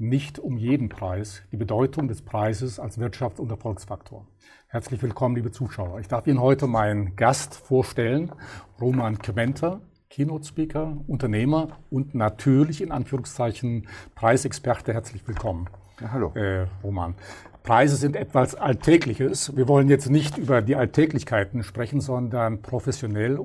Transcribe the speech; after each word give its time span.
nicht 0.00 0.38
um 0.38 0.56
jeden 0.56 0.88
Preis, 0.88 1.42
die 1.52 1.58
Bedeutung 1.58 2.08
des 2.08 2.22
Preises 2.22 2.80
als 2.80 2.98
Wirtschafts- 2.98 3.38
und 3.38 3.50
Erfolgsfaktor. 3.50 4.26
Herzlich 4.66 5.02
willkommen, 5.02 5.36
liebe 5.36 5.52
Zuschauer. 5.52 6.00
Ich 6.00 6.08
darf 6.08 6.26
Ihnen 6.26 6.40
heute 6.40 6.66
meinen 6.66 7.16
Gast 7.16 7.54
vorstellen, 7.54 8.32
Roman 8.80 9.18
Quenter, 9.18 9.82
Keynote-Speaker, 10.08 10.96
Unternehmer 11.06 11.78
und 11.90 12.14
natürlich 12.14 12.80
in 12.80 12.92
Anführungszeichen 12.92 13.88
Preisexperte. 14.14 14.94
Herzlich 14.94 15.28
willkommen. 15.28 15.68
Ja, 16.00 16.12
hallo. 16.12 16.32
Äh, 16.34 16.66
Roman. 16.82 17.14
Preise 17.62 17.96
sind 17.96 18.16
etwas 18.16 18.54
Alltägliches. 18.54 19.54
Wir 19.54 19.68
wollen 19.68 19.88
jetzt 19.90 20.08
nicht 20.08 20.38
über 20.38 20.62
die 20.62 20.76
Alltäglichkeiten 20.76 21.62
sprechen, 21.62 22.00
sondern 22.00 22.62
professionell 22.62 23.38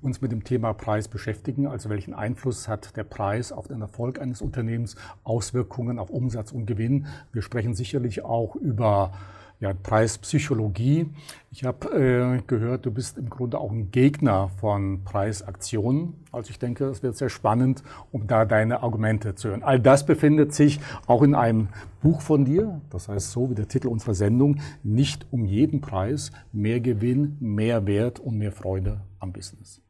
uns 0.00 0.22
mit 0.22 0.32
dem 0.32 0.42
Thema 0.42 0.72
Preis 0.72 1.06
beschäftigen. 1.06 1.66
Also 1.66 1.90
welchen 1.90 2.14
Einfluss 2.14 2.66
hat 2.66 2.96
der 2.96 3.04
Preis 3.04 3.52
auf 3.52 3.68
den 3.68 3.82
Erfolg 3.82 4.20
eines 4.20 4.40
Unternehmens, 4.40 4.96
Auswirkungen 5.22 5.98
auf 5.98 6.08
Umsatz 6.08 6.50
und 6.50 6.64
Gewinn. 6.64 7.06
Wir 7.32 7.42
sprechen 7.42 7.74
sicherlich 7.74 8.24
auch 8.24 8.56
über 8.56 9.12
ja, 9.60 9.72
Preispsychologie. 9.72 11.06
Ich 11.50 11.64
habe 11.64 11.88
äh, 11.90 12.42
gehört, 12.46 12.86
du 12.86 12.92
bist 12.92 13.18
im 13.18 13.28
Grunde 13.28 13.58
auch 13.58 13.72
ein 13.72 13.90
Gegner 13.90 14.50
von 14.60 15.02
Preisaktionen. 15.04 16.14
Also 16.30 16.50
ich 16.50 16.58
denke, 16.58 16.84
es 16.84 17.02
wird 17.02 17.16
sehr 17.16 17.28
spannend, 17.28 17.82
um 18.12 18.26
da 18.26 18.44
deine 18.44 18.82
Argumente 18.82 19.34
zu 19.34 19.48
hören. 19.48 19.62
All 19.62 19.80
das 19.80 20.06
befindet 20.06 20.54
sich 20.54 20.78
auch 21.06 21.22
in 21.22 21.34
einem 21.34 21.68
Buch 22.00 22.20
von 22.20 22.44
dir, 22.44 22.80
das 22.90 23.08
heißt 23.08 23.32
so 23.32 23.50
wie 23.50 23.54
der 23.54 23.66
Titel 23.66 23.88
unserer 23.88 24.14
Sendung, 24.14 24.60
nicht 24.84 25.26
um 25.32 25.44
jeden 25.44 25.80
Preis, 25.80 26.30
mehr 26.52 26.80
Gewinn, 26.80 27.36
mehr 27.40 27.86
Wert 27.86 28.20
und 28.20 28.38
mehr 28.38 28.52
Freude 28.52 29.00
am 29.18 29.32
Business. 29.32 29.80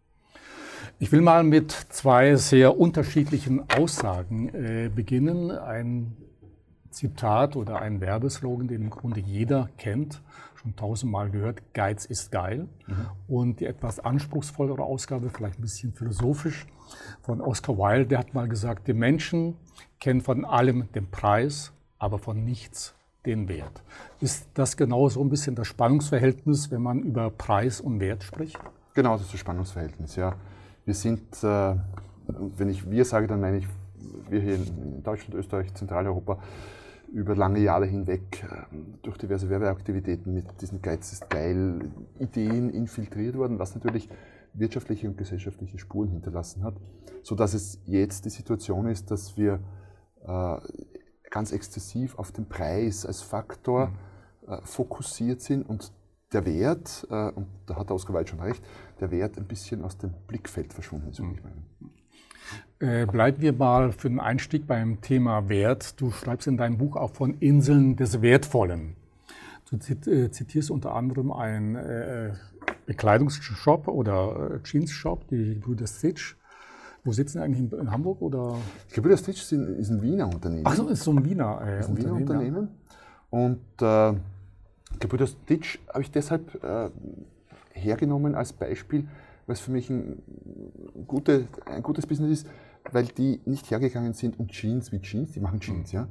Ich 0.99 1.13
will 1.13 1.21
mal 1.21 1.45
mit 1.45 1.71
zwei 1.71 2.35
sehr 2.37 2.79
unterschiedlichen 2.79 3.63
Aussagen 3.71 4.49
äh, 4.49 4.91
beginnen. 4.93 5.51
Ein 5.51 6.17
Zitat 6.91 7.57
oder 7.57 7.81
ein 7.81 8.01
Werbeslogan, 8.01 8.69
den 8.69 8.83
im 8.83 8.91
Grunde 8.91 9.21
jeder 9.21 9.69
kennt, 9.77 10.23
schon 10.55 10.77
tausendmal 10.77 11.31
gehört, 11.31 11.63
Geiz 11.75 12.05
ist 12.05 12.33
geil. 12.33 12.69
Mhm. 12.87 13.07
Und 13.27 13.61
die 13.61 13.67
etwas 13.67 14.01
anspruchsvollere 14.01 14.83
Ausgabe, 14.83 15.31
vielleicht 15.31 15.59
ein 15.59 15.63
bisschen 15.63 15.93
philosophisch, 15.93 16.67
von 17.23 17.41
Oscar 17.41 17.77
Wilde, 17.77 18.07
der 18.07 18.19
hat 18.19 18.35
mal 18.35 18.49
gesagt, 18.49 18.89
die 18.89 18.95
Menschen 18.95 19.57
kennen 20.01 20.21
von 20.21 20.45
allem 20.45 20.91
den 20.93 21.11
Preis, 21.11 21.73
aber 21.99 22.19
von 22.19 22.45
nichts 22.45 22.95
den 23.27 23.49
Wert. 23.49 23.83
Ist 24.21 24.49
das 24.55 24.77
genau 24.77 25.09
so 25.09 25.21
ein 25.21 25.29
bisschen 25.29 25.55
das 25.55 25.67
Spannungsverhältnis, 25.67 26.71
wenn 26.71 26.83
man 26.83 27.01
über 27.03 27.31
Preis 27.31 27.81
und 27.81 28.01
Wert 28.01 28.23
spricht? 28.23 28.59
Genau, 28.95 29.13
das 29.13 29.27
ist 29.27 29.35
das 29.35 29.41
Spannungsverhältnis, 29.41 30.17
ja. 30.17 30.35
Wir 30.85 30.95
sind, 30.95 31.21
äh, 31.43 31.75
wenn 32.27 32.71
ich 32.71 32.91
wir 32.91 33.05
sage, 33.05 33.27
dann 33.27 33.41
meine 33.41 33.59
ich 33.59 33.67
wir 34.31 34.41
hier 34.41 34.55
in 34.55 35.03
Deutschland, 35.03 35.35
Österreich, 35.35 35.75
Zentraleuropa, 35.75 36.39
über 37.13 37.35
lange 37.35 37.61
Jahre 37.61 37.87
hinweg 37.87 38.45
ähm, 38.73 38.95
durch 39.03 39.17
diverse 39.19 39.49
Werbeaktivitäten 39.49 40.35
mit 40.35 40.61
diesen 40.61 40.83
Geiz 40.83 41.13
ist 41.13 41.31
geil 41.31 41.91
Ideen 42.19 42.71
infiltriert 42.71 43.37
worden, 43.37 43.59
was 43.59 43.75
natürlich 43.75 44.09
wirtschaftliche 44.55 45.09
und 45.09 45.17
gesellschaftliche 45.17 45.79
Spuren 45.79 46.11
hinterlassen 46.11 46.63
hat, 46.63 46.75
sodass 47.23 47.55
es 47.55 47.81
jetzt 47.85 48.25
die 48.25 48.31
Situation 48.31 48.87
ist, 48.87 49.11
dass 49.11 49.37
wir 49.37 49.61
äh, 50.27 50.57
ganz 51.31 51.53
exzessiv 51.53 52.19
auf 52.19 52.33
den 52.33 52.49
Preis 52.49 53.07
als 53.07 53.23
Faktor 53.23 53.89
mhm. 54.47 54.53
äh, 54.53 54.61
fokussiert 54.63 55.41
sind 55.41 55.69
und 55.69 55.93
der 56.33 56.45
Wert, 56.45 57.07
äh, 57.11 57.31
und 57.31 57.47
da 57.67 57.77
hat 57.77 57.91
Oskar 57.91 58.15
Wald 58.15 58.29
schon 58.29 58.41
recht, 58.41 58.63
der 59.01 59.11
Wert 59.11 59.39
ein 59.39 59.47
bisschen 59.47 59.83
aus 59.85 59.97
dem 59.97 60.13
Blickfeld 60.27 60.73
verschwunden 60.73 61.11
ist, 61.11 61.21
würde 61.21 61.35
ich 61.35 61.43
meinen. 61.43 61.65
Äh, 62.81 63.07
bleiben 63.07 63.43
wir 63.43 63.53
mal 63.53 63.91
für 63.91 64.09
den 64.09 64.21
Einstieg 64.21 64.69
beim 64.69 65.01
Thema 65.01 65.49
Wert. 65.49 66.01
Du 66.01 66.13
schreibst 66.13 66.47
in 66.47 66.57
deinem 66.57 66.79
Buch 66.79 66.95
auch 66.95 67.11
von 67.11 67.35
Inseln 67.41 67.97
des 67.97 68.23
Wertvollen. 68.23 68.95
Du 69.69 69.77
äh, 70.11 70.31
zitierst 70.31 70.71
unter 70.71 70.95
anderem 70.95 71.33
einen 71.33 71.75
äh, 71.75 72.35
Bekleidungsshop 72.87 73.89
oder 73.89 74.61
Jeans-Shop, 74.63 75.27
die 75.29 75.55
Brüder 75.55 75.89
Stitch. 75.89 76.37
Wo 77.03 77.11
sitzen 77.11 77.39
die 77.39 77.45
eigentlich 77.45 77.73
in, 77.73 77.91
Hamburg 77.91 78.23
oder? 78.23 78.57
Ich 78.87 78.95
glaube, 78.95 79.09
Brüder 79.09 79.19
Stitch 79.19 79.43
ist 79.43 79.53
ein 79.53 80.03
Wiener 80.03 80.27
Unternehmen. 80.27 80.63
Ach 80.65 80.75
so, 80.75 80.87
ist 80.87 81.03
so 81.03 81.11
ein 81.11 81.25
Wiener, 81.25 81.61
äh, 81.67 81.81
ist 81.81 81.89
ein 81.89 81.97
Wiener 81.97 82.13
Unternehmen. 82.13 82.69
Und 83.31 83.61
äh, 83.81 84.15
Brüder 85.01 85.27
Stitch 85.27 85.81
habe 85.89 86.03
ich 86.03 86.13
deshalb 86.13 86.63
äh, 86.63 86.91
hergenommen 87.73 88.37
als 88.37 88.53
Beispiel, 88.53 89.09
was 89.49 89.59
für 89.59 89.73
mich 89.73 89.91
ein, 89.91 90.23
gute, 91.09 91.49
ein 91.67 91.83
gutes 91.83 92.07
Business 92.07 92.43
ist, 92.43 92.47
weil 92.93 93.07
die 93.07 93.41
nicht 93.45 93.71
hergegangen 93.71 94.15
sind 94.15 94.39
und 94.39 94.51
Jeans 94.51 94.93
wie 94.93 95.01
Jeans, 95.01 95.33
die 95.33 95.41
machen 95.41 95.61
Jeans, 95.61 95.93
mhm. 95.93 95.99
ja, 95.99 96.09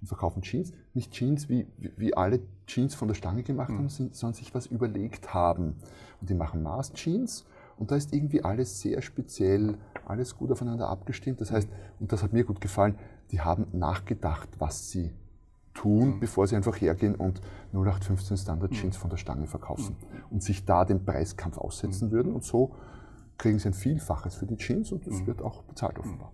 und 0.00 0.06
verkaufen 0.06 0.42
Jeans, 0.42 0.72
nicht 0.94 1.12
Jeans 1.12 1.48
wie, 1.48 1.66
wie, 1.78 2.16
alle 2.16 2.40
Jeans 2.66 2.94
von 2.94 3.08
der 3.08 3.14
Stange 3.14 3.42
gemacht 3.42 3.70
mhm. 3.70 3.78
haben, 3.78 3.88
sondern 3.88 4.34
sich 4.34 4.54
was 4.54 4.66
überlegt 4.66 5.32
haben. 5.32 5.76
Und 6.20 6.30
die 6.30 6.34
machen 6.34 6.62
Maß-Jeans 6.62 7.46
und 7.78 7.90
da 7.90 7.96
ist 7.96 8.12
irgendwie 8.12 8.42
alles 8.42 8.80
sehr 8.80 9.02
speziell, 9.02 9.76
alles 10.06 10.36
gut 10.36 10.50
aufeinander 10.50 10.88
abgestimmt. 10.88 11.40
Das 11.40 11.50
heißt, 11.50 11.68
und 12.00 12.12
das 12.12 12.22
hat 12.22 12.32
mir 12.32 12.44
gut 12.44 12.60
gefallen, 12.60 12.98
die 13.30 13.40
haben 13.40 13.66
nachgedacht, 13.72 14.48
was 14.58 14.90
sie 14.90 15.12
tun, 15.74 16.14
mhm. 16.14 16.20
bevor 16.20 16.46
sie 16.46 16.56
einfach 16.56 16.80
hergehen 16.80 17.14
und 17.14 17.40
0815 17.72 18.38
Standard 18.38 18.70
mhm. 18.72 18.76
Jeans 18.76 18.96
von 18.96 19.10
der 19.10 19.18
Stange 19.18 19.46
verkaufen 19.46 19.96
mhm. 20.00 20.18
und 20.30 20.42
sich 20.42 20.64
da 20.64 20.84
dem 20.84 21.04
Preiskampf 21.04 21.58
aussetzen 21.58 22.08
mhm. 22.08 22.12
würden. 22.12 22.32
Und 22.32 22.44
so 22.44 22.74
kriegen 23.38 23.58
sie 23.58 23.68
ein 23.68 23.74
Vielfaches 23.74 24.36
für 24.36 24.46
die 24.46 24.56
Jeans 24.56 24.92
und 24.92 25.06
das 25.06 25.20
mhm. 25.20 25.26
wird 25.26 25.42
auch 25.42 25.62
bezahlt 25.62 25.98
offenbar. 25.98 26.32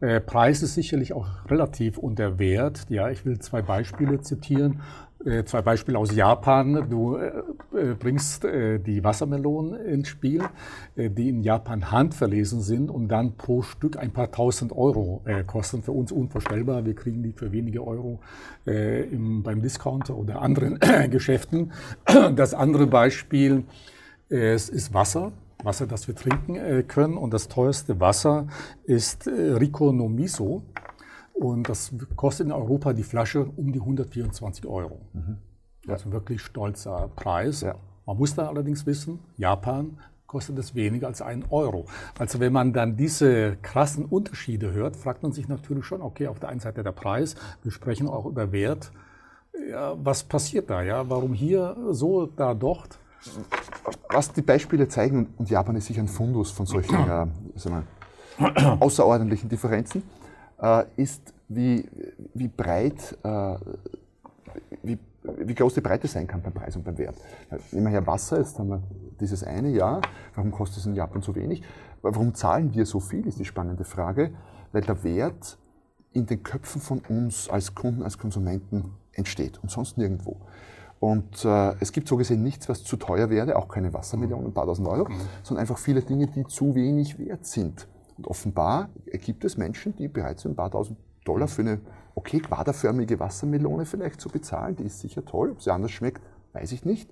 Äh, 0.00 0.20
Preis 0.20 0.62
ist 0.62 0.74
sicherlich 0.74 1.12
auch 1.12 1.26
relativ 1.48 1.98
und 1.98 2.18
der 2.18 2.38
Wert. 2.38 2.86
Ja, 2.88 3.08
ich 3.10 3.24
will 3.24 3.38
zwei 3.38 3.62
Beispiele 3.62 4.20
zitieren. 4.20 4.82
Äh, 5.24 5.44
zwei 5.44 5.62
Beispiele 5.62 5.98
aus 5.98 6.14
Japan. 6.14 6.88
Du 6.90 7.16
äh, 7.16 7.32
bringst 7.98 8.44
die 8.44 9.02
Wassermelonen 9.02 9.74
ins 9.86 10.08
Spiel, 10.08 10.42
die 10.96 11.28
in 11.28 11.42
Japan 11.42 11.90
handverlesen 11.90 12.60
sind 12.60 12.90
und 12.90 13.08
dann 13.08 13.36
pro 13.36 13.62
Stück 13.62 13.96
ein 13.96 14.12
paar 14.12 14.30
tausend 14.30 14.72
Euro 14.72 15.22
kosten. 15.46 15.82
Für 15.82 15.92
uns 15.92 16.12
unvorstellbar. 16.12 16.84
Wir 16.84 16.94
kriegen 16.94 17.22
die 17.22 17.32
für 17.32 17.52
wenige 17.52 17.86
Euro 17.86 18.20
im, 18.64 19.42
beim 19.42 19.62
Discounter 19.62 20.16
oder 20.16 20.40
anderen 20.40 20.78
Geschäften. 21.10 21.72
Das 22.04 22.54
andere 22.54 22.86
Beispiel 22.86 23.64
es 24.28 24.68
ist 24.68 24.94
Wasser. 24.94 25.32
Wasser, 25.66 25.86
das 25.86 26.08
wir 26.08 26.14
trinken 26.14 26.86
können. 26.88 27.18
Und 27.18 27.34
das 27.34 27.48
teuerste 27.48 28.00
Wasser 28.00 28.46
ist 28.84 29.26
Rico 29.26 29.92
no 29.92 30.08
Miso. 30.08 30.62
Und 31.34 31.68
das 31.68 31.92
kostet 32.16 32.46
in 32.46 32.52
Europa 32.52 32.94
die 32.94 33.02
Flasche 33.02 33.44
um 33.44 33.70
die 33.70 33.80
124 33.80 34.64
Euro. 34.66 35.02
Mhm. 35.12 35.36
Ja. 35.84 35.92
Also 35.92 36.10
wirklich 36.10 36.40
stolzer 36.40 37.10
Preis. 37.14 37.60
Ja. 37.60 37.74
Man 38.06 38.16
muss 38.16 38.34
da 38.34 38.48
allerdings 38.48 38.86
wissen, 38.86 39.18
Japan 39.36 39.98
kostet 40.26 40.58
es 40.58 40.74
weniger 40.74 41.08
als 41.08 41.22
einen 41.22 41.44
Euro. 41.50 41.86
Also 42.18 42.40
wenn 42.40 42.52
man 42.52 42.72
dann 42.72 42.96
diese 42.96 43.56
krassen 43.62 44.04
Unterschiede 44.04 44.72
hört, 44.72 44.96
fragt 44.96 45.22
man 45.22 45.32
sich 45.32 45.46
natürlich 45.48 45.84
schon, 45.84 46.02
okay, 46.02 46.26
auf 46.28 46.40
der 46.40 46.48
einen 46.48 46.60
Seite 46.60 46.82
der 46.82 46.92
Preis, 46.92 47.36
wir 47.62 47.70
sprechen 47.70 48.08
auch 48.08 48.26
über 48.26 48.50
Wert. 48.50 48.90
Ja, 49.70 49.94
was 50.02 50.24
passiert 50.24 50.70
da? 50.70 50.82
Ja? 50.82 51.08
Warum 51.10 51.32
hier 51.32 51.76
so, 51.90 52.26
da 52.26 52.54
dort? 52.54 52.98
Was 54.10 54.32
die 54.32 54.42
Beispiele 54.42 54.88
zeigen, 54.88 55.34
und 55.36 55.50
Japan 55.50 55.76
ist 55.76 55.86
sicher 55.86 56.02
ein 56.02 56.08
Fundus 56.08 56.50
von 56.50 56.66
solchen 56.66 56.94
äh, 57.08 57.26
außerordentlichen 58.80 59.48
Differenzen, 59.48 60.02
äh, 60.60 60.84
ist, 60.96 61.34
wie, 61.48 61.88
wie 62.34 62.48
breit, 62.48 63.16
äh, 63.22 63.56
wie, 64.82 64.98
wie 65.22 65.54
groß 65.54 65.74
die 65.74 65.80
Breite 65.80 66.06
sein 66.06 66.26
kann 66.26 66.42
beim 66.42 66.52
Preis 66.52 66.76
und 66.76 66.84
beim 66.84 66.98
Wert. 66.98 67.16
Nehmen 67.72 67.86
wir 67.86 67.92
her 67.92 68.06
Wasser, 68.06 68.38
jetzt 68.38 68.58
haben 68.58 68.68
wir 68.68 68.82
dieses 69.20 69.42
eine 69.42 69.70
Jahr. 69.70 70.00
Warum 70.34 70.50
kostet 70.50 70.78
es 70.78 70.86
in 70.86 70.94
Japan 70.94 71.22
so 71.22 71.34
wenig? 71.34 71.62
Warum 72.02 72.34
zahlen 72.34 72.74
wir 72.74 72.86
so 72.86 73.00
viel, 73.00 73.26
ist 73.26 73.38
die 73.38 73.44
spannende 73.44 73.84
Frage. 73.84 74.30
Weil 74.72 74.82
der 74.82 75.02
Wert 75.04 75.58
in 76.12 76.26
den 76.26 76.42
Köpfen 76.42 76.80
von 76.80 77.00
uns 77.08 77.48
als 77.48 77.74
Kunden, 77.74 78.02
als 78.02 78.18
Konsumenten 78.18 78.92
entsteht 79.12 79.58
und 79.62 79.70
sonst 79.70 79.98
nirgendwo. 79.98 80.36
Und 80.98 81.44
äh, 81.44 81.74
es 81.80 81.92
gibt 81.92 82.08
so 82.08 82.16
gesehen 82.16 82.42
nichts, 82.42 82.68
was 82.68 82.82
zu 82.82 82.96
teuer 82.96 83.28
wäre, 83.28 83.56
auch 83.56 83.68
keine 83.68 83.92
Wassermillionen, 83.92 84.46
ein 84.46 84.54
paar 84.54 84.66
tausend 84.66 84.88
Euro, 84.88 85.10
mhm. 85.10 85.20
sondern 85.42 85.62
einfach 85.62 85.78
viele 85.78 86.02
Dinge, 86.02 86.26
die 86.26 86.44
zu 86.46 86.74
wenig 86.74 87.18
wert 87.18 87.46
sind. 87.46 87.86
Und 88.16 88.26
offenbar 88.26 88.88
gibt 89.12 89.44
es 89.44 89.58
Menschen, 89.58 89.94
die 89.96 90.08
bereit 90.08 90.40
sind, 90.40 90.52
ein 90.52 90.56
paar 90.56 90.70
tausend 90.70 90.98
Dollar 91.24 91.48
für 91.48 91.62
eine 91.62 91.80
okay 92.14 92.40
quaderförmige 92.40 93.20
Wassermelone 93.20 93.84
vielleicht 93.84 94.20
zu 94.20 94.30
bezahlen. 94.30 94.76
Die 94.76 94.84
ist 94.84 95.00
sicher 95.00 95.24
toll. 95.24 95.50
Ob 95.50 95.62
sie 95.62 95.70
anders 95.70 95.90
schmeckt, 95.90 96.22
weiß 96.54 96.72
ich 96.72 96.84
nicht. 96.84 97.10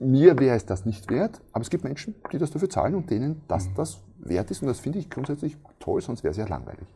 Mir 0.00 0.38
wäre 0.38 0.56
es 0.56 0.66
das 0.66 0.86
nicht 0.86 1.10
wert, 1.10 1.40
aber 1.52 1.62
es 1.62 1.70
gibt 1.70 1.84
Menschen, 1.84 2.14
die 2.32 2.38
das 2.38 2.50
dafür 2.50 2.68
zahlen 2.68 2.94
und 2.94 3.10
denen 3.10 3.42
das 3.48 3.68
mhm. 3.68 3.74
das 3.76 4.00
wert 4.18 4.50
ist. 4.50 4.62
Und 4.62 4.68
das 4.68 4.80
finde 4.80 4.98
ich 4.98 5.10
grundsätzlich 5.10 5.56
toll, 5.78 6.00
sonst 6.00 6.24
wäre 6.24 6.32
es 6.32 6.38
ja 6.38 6.46
langweilig. 6.46 6.88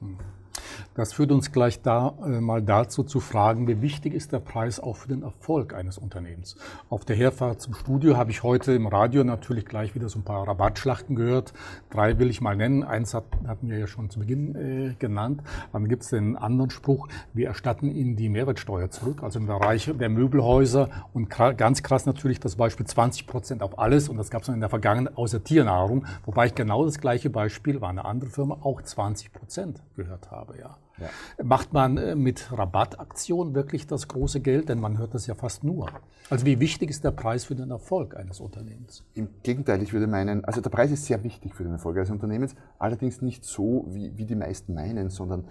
Das 0.95 1.13
führt 1.13 1.33
uns 1.33 1.53
gleich 1.53 1.83
da, 1.83 2.15
äh, 2.25 2.41
mal 2.41 2.63
dazu 2.63 3.03
zu 3.03 3.21
fragen, 3.21 3.69
wie 3.69 3.83
wichtig 3.83 4.15
ist 4.15 4.33
der 4.33 4.41
Preis 4.41 4.81
auch 4.81 4.97
für 4.97 5.09
den 5.09 5.23
Erfolg 5.23 5.75
eines 5.75 5.99
Unternehmens. 5.99 6.57
Auf 6.91 7.05
der 7.05 7.17
Herfahrt 7.17 7.61
zum 7.61 7.75
Studio 7.75 8.17
habe 8.17 8.31
ich 8.31 8.43
heute 8.43 8.73
im 8.73 8.87
Radio 8.87 9.25
natürlich 9.25 9.65
gleich 9.67 9.95
wieder 9.95 10.09
so 10.09 10.19
ein 10.19 10.25
paar 10.25 10.47
Rabattschlachten 10.47 11.17
gehört. 11.17 11.53
Drei 11.91 12.19
will 12.19 12.31
ich 12.31 12.41
mal 12.41 12.57
nennen. 12.57 12.83
Eins 12.83 13.15
hat, 13.15 13.25
hatten 13.47 13.69
wir 13.69 13.79
ja 13.79 13.87
schon 13.87 14.11
zu 14.11 14.21
Beginn 14.21 14.55
äh, 14.55 14.95
genannt. 14.99 15.43
Dann 15.73 15.89
gibt 15.89 16.03
es 16.03 16.11
den 16.11 16.37
anderen 16.37 16.71
Spruch, 16.71 17.09
wir 17.33 17.49
erstatten 17.49 17.91
Ihnen 17.91 18.17
die 18.17 18.29
Mehrwertsteuer 18.29 18.91
zurück, 18.91 19.23
also 19.23 19.39
im 19.39 19.47
Bereich 19.47 19.91
der 19.99 20.09
Möbelhäuser. 20.09 20.89
Und 21.13 21.29
ganz 21.29 21.83
krass 21.83 22.07
natürlich 22.07 22.41
das 22.41 22.57
Beispiel 22.57 22.87
20 22.87 23.27
Prozent 23.27 23.63
auf 23.63 23.79
alles. 23.79 24.09
Und 24.09 24.17
das 24.17 24.31
gab 24.31 24.43
es 24.43 24.49
in 24.49 24.61
der 24.61 24.69
Vergangenheit 24.69 25.17
außer 25.17 25.43
Tiernahrung. 25.43 26.07
Wobei 26.25 26.47
ich 26.47 26.55
genau 26.55 26.85
das 26.85 26.99
gleiche 26.99 27.31
Beispiel, 27.31 27.81
war 27.81 27.91
eine 27.91 28.05
andere 28.05 28.31
Firma, 28.31 28.59
auch 28.63 28.83
20 28.83 29.33
Prozent 29.33 29.83
gehört 29.97 30.31
habe. 30.31 30.59
Ja. 30.59 30.68
Ja. 31.01 31.45
Macht 31.45 31.73
man 31.73 31.97
äh, 31.97 32.15
mit 32.15 32.51
Rabattaktionen 32.53 33.55
wirklich 33.55 33.87
das 33.87 34.09
große 34.09 34.41
Geld? 34.41 34.69
Denn 34.69 34.81
man 34.81 34.99
hört 34.99 35.15
das 35.15 35.27
ja 35.27 35.35
fast 35.35 35.65
nur. 35.65 35.89
Also 36.31 36.45
wie 36.45 36.61
wichtig 36.61 36.91
ist 36.91 37.05
der 37.05 37.11
Preis 37.11 37.45
für 37.45 37.55
den 37.55 37.71
Erfolg 37.71 38.17
eines 38.17 38.41
Unternehmens? 38.41 39.05
Im 39.15 39.29
Gegenteil, 39.43 39.83
ich 39.83 39.93
würde 39.93 40.07
meinen, 40.07 40.45
also 40.45 40.61
der 40.61 40.71
Preis 40.71 40.91
ist 40.91 41.07
sehr 41.07 41.23
wichtig 41.25 41.55
für 41.55 41.63
den 41.63 41.73
Erfolg 41.73 41.97
eines 41.97 42.11
Unternehmens, 42.11 42.55
allerdings 42.79 43.23
nicht 43.23 43.45
so, 43.45 43.87
wie, 43.89 44.17
wie 44.17 44.27
die 44.27 44.35
meisten 44.35 44.75
meinen, 44.75 45.11
sondern 45.11 45.45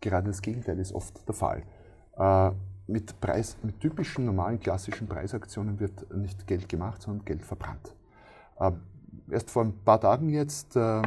gerade 0.00 0.28
das 0.28 0.42
Gegenteil 0.42 0.78
ist 0.78 0.92
oft 0.92 1.26
der 1.28 1.34
Fall. 1.34 1.62
Äh, 2.16 2.50
mit, 2.86 3.20
Preis, 3.20 3.56
mit 3.62 3.80
typischen, 3.80 4.26
normalen, 4.26 4.60
klassischen 4.60 5.06
Preisaktionen 5.06 5.80
wird 5.80 6.14
nicht 6.14 6.46
Geld 6.46 6.68
gemacht, 6.68 7.02
sondern 7.02 7.24
Geld 7.24 7.44
verbrannt. 7.44 7.94
Äh, 8.58 8.72
erst 9.30 9.50
vor 9.50 9.64
ein 9.64 9.72
paar 9.84 10.00
Tagen 10.00 10.28
jetzt 10.28 10.76
äh, 10.76 11.02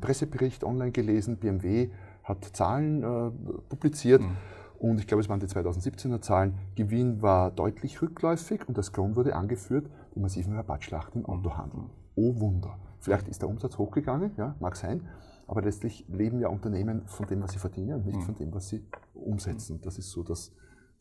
Pressebericht 0.00 0.64
online 0.64 0.92
gelesen, 0.92 1.36
BMW 1.36 1.90
hat 2.28 2.44
Zahlen 2.52 3.02
äh, 3.02 3.30
publiziert. 3.68 4.22
Mhm. 4.22 4.36
Und 4.78 5.00
ich 5.00 5.06
glaube, 5.06 5.22
es 5.22 5.28
waren 5.28 5.40
die 5.40 5.46
2017er 5.46 6.20
Zahlen. 6.20 6.54
Gewinn 6.76 7.20
war 7.20 7.50
deutlich 7.50 8.00
rückläufig 8.00 8.68
und 8.68 8.78
als 8.78 8.92
Grund 8.92 9.16
wurde 9.16 9.34
angeführt 9.34 9.90
die 10.14 10.20
massiven 10.20 10.54
Rabattschlachten 10.54 11.22
im 11.22 11.26
Autohandel. 11.26 11.80
Oh 12.14 12.38
Wunder. 12.38 12.78
Vielleicht 13.00 13.28
ist 13.28 13.42
der 13.42 13.48
Umsatz 13.48 13.78
hochgegangen, 13.78 14.32
ja, 14.36 14.54
mag 14.60 14.76
sein, 14.76 15.08
aber 15.46 15.62
letztlich 15.62 16.04
leben 16.08 16.40
ja 16.40 16.48
Unternehmen 16.48 17.06
von 17.06 17.26
dem, 17.26 17.42
was 17.42 17.52
sie 17.52 17.58
verdienen 17.58 17.94
und 17.94 18.06
nicht 18.06 18.18
mhm. 18.18 18.22
von 18.22 18.34
dem, 18.34 18.54
was 18.54 18.68
sie 18.68 18.84
umsetzen. 19.14 19.80
Das 19.82 19.98
ist 19.98 20.10
so 20.10 20.22
das, 20.22 20.52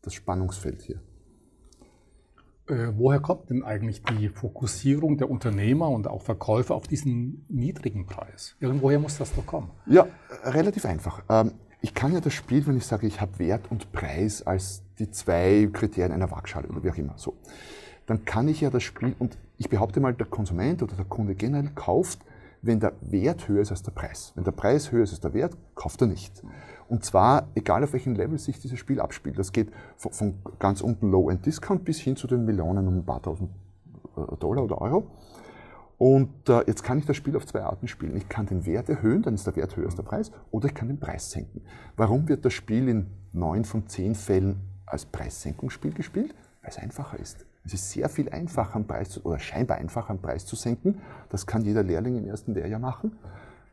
das 0.02 0.14
Spannungsfeld 0.14 0.82
hier. 0.82 1.02
Äh, 2.68 2.92
woher 2.98 3.20
kommt 3.20 3.50
denn 3.50 3.64
eigentlich 3.64 4.04
die 4.04 4.28
Fokussierung 4.28 5.18
der 5.18 5.30
Unternehmer 5.30 5.90
und 5.90 6.08
auch 6.08 6.22
Verkäufer 6.22 6.76
auf 6.76 6.88
diesen 6.88 7.46
niedrigen 7.48 8.06
Preis? 8.06 8.56
Irgendwoher 8.60 9.00
muss 9.00 9.18
das 9.18 9.34
doch 9.34 9.46
kommen. 9.46 9.72
Ja, 9.86 10.08
relativ 10.44 10.86
einfach. 10.86 11.24
Ähm, 11.30 11.54
ich 11.82 11.94
kann 11.94 12.14
ja 12.14 12.20
das 12.20 12.34
Spiel, 12.34 12.66
wenn 12.68 12.76
ich 12.76 12.86
sage, 12.86 13.08
ich 13.08 13.22
habe 13.22 13.40
Wert 13.40 13.72
und 13.72 13.92
Preis 13.94 14.46
als 14.46 14.84
die 15.00 15.10
zwei 15.12 15.70
Kriterien 15.72 16.12
einer 16.12 16.30
Waagschale 16.30 16.68
oder 16.68 16.84
wie 16.84 16.92
auch 16.92 16.98
immer, 16.98 17.14
so, 17.18 17.38
dann 18.06 18.26
kann 18.26 18.48
ich 18.48 18.62
ja 18.62 18.70
das 18.70 18.84
Spiel, 18.84 19.16
und 19.20 19.38
ich 19.58 19.70
behaupte 19.70 20.00
mal, 20.00 20.14
der 20.14 20.26
Konsument 20.26 20.84
oder 20.84 20.96
der 20.96 21.06
Kunde 21.06 21.36
generell 21.36 21.70
kauft, 21.74 22.20
wenn 22.68 22.80
der 22.80 22.94
Wert 23.02 23.48
höher 23.48 23.62
ist 23.62 23.72
als 23.72 23.82
der 23.82 23.92
Preis. 23.92 24.34
Wenn 24.36 24.44
der 24.44 24.52
Preis 24.52 24.92
höher 24.92 25.04
ist 25.04 25.12
als 25.12 25.22
der 25.22 25.34
Wert, 25.34 25.58
kauft 25.74 26.02
er 26.02 26.08
nicht. 26.08 26.44
Und 26.90 27.04
zwar, 27.04 27.48
egal 27.56 27.84
auf 27.84 27.94
welchem 27.94 28.14
Level 28.14 28.38
sich 28.38 28.60
dieses 28.60 28.78
Spiel 28.78 29.00
abspielt. 29.00 29.40
Das 29.40 29.52
geht 29.52 29.72
von, 29.96 30.12
von 30.12 30.36
ganz 30.60 30.82
unten 30.82 31.10
Low-End-Discount 31.10 31.84
bis 31.84 32.00
hin 32.00 32.16
zu 32.16 32.28
den 32.28 32.46
Millionen 32.46 32.88
um 32.88 32.98
ein 32.98 33.06
paar 33.06 33.22
tausend 33.22 33.50
äh, 34.16 34.36
Dollar 34.38 34.64
oder 34.64 34.80
Euro. 34.82 35.08
Und 35.98 36.48
äh, 36.48 36.64
jetzt 36.68 36.84
kann 36.84 37.00
ich 37.00 37.06
das 37.06 37.18
Spiel 37.18 37.36
auf 37.36 37.48
zwei 37.48 37.64
Arten 37.64 37.88
spielen. 37.88 38.16
Ich 38.16 38.30
kann 38.30 38.46
den 38.46 38.66
Wert 38.66 38.88
erhöhen, 38.88 39.24
dann 39.24 39.34
ist 39.34 39.48
der 39.48 39.56
Wert 39.56 39.76
höher 39.76 39.86
als 39.86 39.96
der 39.96 40.04
Preis, 40.04 40.32
oder 40.52 40.68
ich 40.68 40.76
kann 40.76 40.88
den 40.90 41.00
Preis 41.00 41.32
senken. 41.32 41.62
Warum 41.96 42.28
wird 42.30 42.46
das 42.46 42.54
Spiel 42.54 42.88
in 42.88 43.08
neun 43.34 43.66
von 43.66 43.88
zehn 43.88 44.14
Fällen 44.14 44.60
als 44.86 45.06
Preissenkungsspiel 45.06 45.94
gespielt? 45.94 46.36
Weil 46.62 46.70
es 46.70 46.78
einfacher 46.78 47.18
ist. 47.20 47.47
Es 47.68 47.74
ist 47.74 47.92
sehr 47.92 48.08
viel 48.08 48.30
einfacher, 48.30 48.76
einen 48.76 48.88
Preis 48.88 49.24
oder 49.26 49.40
scheinbar 49.40 49.78
einfacher, 49.78 50.12
einen 50.12 50.22
Preis 50.22 50.46
zu 50.46 50.56
senken. 50.56 51.02
Das 51.28 51.46
kann 51.46 51.66
jeder 51.66 51.84
Lehrling 51.84 52.18
im 52.18 52.26
ersten 52.26 52.54
Lehrjahr 52.54 52.80
machen. 52.80 53.18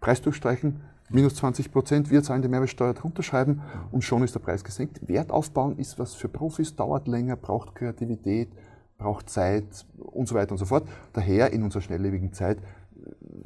Preis 0.00 0.20
durchstreichen, 0.20 0.80
minus 1.10 1.36
20 1.36 1.70
Prozent, 1.70 2.10
wir 2.10 2.24
zahlen 2.24 2.42
die 2.42 2.48
Mehrwertsteuer 2.48 2.92
drunter 2.92 3.22
schreiben 3.22 3.62
und 3.92 4.02
schon 4.02 4.24
ist 4.24 4.34
der 4.34 4.40
Preis 4.40 4.64
gesenkt. 4.64 5.06
Wert 5.06 5.30
aufbauen 5.30 5.78
ist 5.78 5.96
was 6.00 6.14
für 6.14 6.28
Profis, 6.28 6.74
dauert 6.74 7.06
länger, 7.06 7.36
braucht 7.36 7.76
Kreativität, 7.76 8.50
braucht 8.98 9.30
Zeit 9.30 9.86
und 9.98 10.26
so 10.26 10.34
weiter 10.34 10.52
und 10.52 10.58
so 10.58 10.64
fort. 10.64 10.88
Daher 11.12 11.52
in 11.52 11.62
unserer 11.62 11.82
schnelllebigen 11.82 12.32
Zeit 12.32 12.58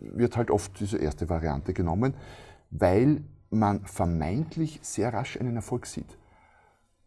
wird 0.01 0.39
halt 0.39 0.51
oft 0.51 0.81
diese 0.81 0.97
erste 0.97 1.29
Variante 1.29 1.75
genommen, 1.75 2.15
weil 2.71 3.23
man 3.51 3.85
vermeintlich 3.85 4.81
sehr 4.83 5.13
rasch 5.13 5.39
einen 5.39 5.57
Erfolg 5.57 5.85
sieht. 5.85 6.17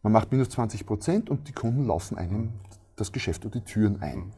Man 0.02 0.12
macht 0.12 0.30
minus 0.30 0.50
20 0.50 0.86
Prozent 0.86 1.28
und 1.28 1.48
die 1.48 1.52
Kunden 1.52 1.86
laufen 1.86 2.16
einem 2.18 2.52
das 2.96 3.12
Geschäft 3.12 3.44
und 3.44 3.54
die 3.54 3.62
Türen 3.62 4.00
ein. 4.02 4.32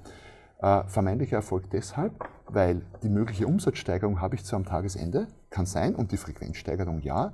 Äh, 0.61 0.85
vermeintlicher 0.89 1.37
Erfolg 1.37 1.71
deshalb, 1.71 2.29
weil 2.49 2.83
die 3.03 3.09
mögliche 3.09 3.47
Umsatzsteigerung 3.47 4.21
habe 4.21 4.35
ich 4.37 4.45
zu 4.45 4.57
am 4.57 4.65
Tagesende, 4.65 5.29
kann 5.51 5.67
sein, 5.67 5.95
und 5.95 6.13
die 6.13 6.17
Frequenzsteigerung 6.17 7.01
ja. 7.01 7.33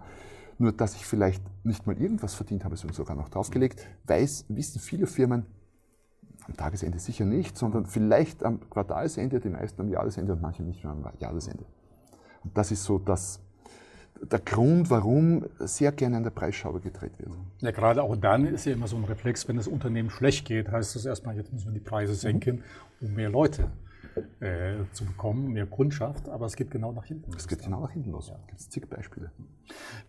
Nur, 0.58 0.72
dass 0.72 0.94
ich 0.94 1.06
vielleicht 1.06 1.42
nicht 1.64 1.86
mal 1.86 1.96
irgendwas 1.96 2.34
verdient 2.34 2.64
habe, 2.64 2.76
sondern 2.76 2.96
sogar 2.96 3.16
noch 3.16 3.28
draufgelegt, 3.28 3.86
weiß, 4.04 4.46
wissen 4.48 4.80
viele 4.80 5.06
Firmen 5.06 5.46
am 6.46 6.56
Tagesende 6.56 6.98
sicher 6.98 7.24
nicht, 7.24 7.56
sondern 7.56 7.86
vielleicht 7.86 8.44
am 8.44 8.68
Quartalsende, 8.68 9.40
die 9.40 9.48
meisten 9.48 9.80
am 9.80 9.88
Jahresende 9.88 10.32
und 10.32 10.42
manche 10.42 10.62
nicht 10.62 10.82
mehr 10.82 10.92
am 10.92 11.04
Jahresende. 11.18 11.64
Und 12.44 12.56
das 12.56 12.72
ist 12.72 12.84
so 12.84 12.98
das 12.98 13.40
der 14.20 14.38
Grund, 14.38 14.90
warum 14.90 15.46
sehr 15.58 15.92
gerne 15.92 16.18
an 16.18 16.22
der 16.22 16.30
Preisschraube 16.30 16.80
gedreht 16.80 17.12
wird. 17.18 17.30
Ja, 17.60 17.70
gerade 17.70 18.02
auch 18.02 18.16
dann 18.16 18.46
ist 18.46 18.66
ja 18.66 18.72
immer 18.72 18.86
so 18.86 18.96
ein 18.96 19.04
Reflex, 19.04 19.48
wenn 19.48 19.56
das 19.56 19.66
Unternehmen 19.66 20.10
schlecht 20.10 20.46
geht, 20.46 20.70
heißt 20.70 20.94
das 20.94 21.06
erstmal, 21.06 21.36
jetzt 21.36 21.52
müssen 21.52 21.66
wir 21.66 21.74
die 21.74 21.80
Preise 21.80 22.14
senken, 22.14 22.62
um 23.00 23.14
mehr 23.14 23.30
Leute 23.30 23.70
äh, 24.40 24.74
zu 24.92 25.04
bekommen, 25.04 25.52
mehr 25.52 25.66
Kundschaft, 25.66 26.28
aber 26.28 26.46
es 26.46 26.56
geht 26.56 26.70
genau 26.70 26.92
nach 26.92 27.04
hinten 27.04 27.32
los. 27.32 27.42
Es 27.42 27.48
geht 27.48 27.62
genau 27.62 27.80
nach 27.80 27.92
hinten 27.92 28.10
los. 28.10 28.28
Ja. 28.28 28.36
Gibt 28.46 28.60
es 28.60 28.68
zig 28.68 28.88
Beispiele. 28.88 29.30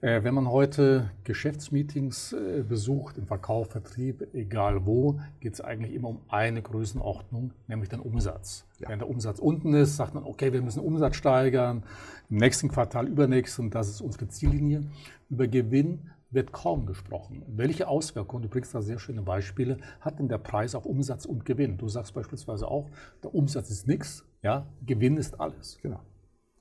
Äh, 0.01 0.23
wenn 0.23 0.33
man 0.33 0.49
heute 0.49 1.11
Geschäftsmeetings 1.23 2.33
äh, 2.33 2.63
besucht, 2.67 3.17
im 3.17 3.27
Verkauf, 3.27 3.69
Vertrieb, 3.71 4.33
egal 4.33 4.85
wo, 4.85 5.19
geht 5.39 5.53
es 5.53 5.61
eigentlich 5.61 5.93
immer 5.93 6.09
um 6.09 6.21
eine 6.29 6.61
Größenordnung, 6.61 7.51
nämlich 7.67 7.89
den 7.89 7.99
Umsatz. 7.99 8.65
Ja. 8.79 8.89
Wenn 8.89 8.99
der 8.99 9.09
Umsatz 9.09 9.39
unten 9.39 9.73
ist, 9.73 9.97
sagt 9.97 10.15
man, 10.15 10.23
okay, 10.23 10.53
wir 10.53 10.61
müssen 10.61 10.79
Umsatz 10.79 11.15
steigern, 11.15 11.83
im 12.29 12.37
nächsten 12.37 12.69
Quartal, 12.69 13.07
übernächsten, 13.07 13.69
das 13.69 13.89
ist 13.89 14.01
unsere 14.01 14.27
Ziellinie. 14.27 14.83
Über 15.29 15.47
Gewinn 15.47 16.09
wird 16.31 16.53
kaum 16.53 16.85
gesprochen. 16.85 17.43
Welche 17.47 17.87
Auswirkungen, 17.87 18.43
du 18.43 18.49
bringst 18.49 18.73
da 18.73 18.81
sehr 18.81 18.99
schöne 18.99 19.21
Beispiele, 19.21 19.77
hat 19.99 20.19
denn 20.19 20.29
der 20.29 20.37
Preis 20.37 20.75
auf 20.75 20.85
Umsatz 20.85 21.25
und 21.25 21.45
Gewinn? 21.45 21.77
Du 21.77 21.87
sagst 21.87 22.13
beispielsweise 22.13 22.67
auch, 22.67 22.89
der 23.21 23.35
Umsatz 23.35 23.69
ist 23.69 23.87
nichts, 23.87 24.25
ja, 24.41 24.65
Gewinn 24.85 25.17
ist 25.17 25.39
alles. 25.39 25.77
Genau. 25.81 25.99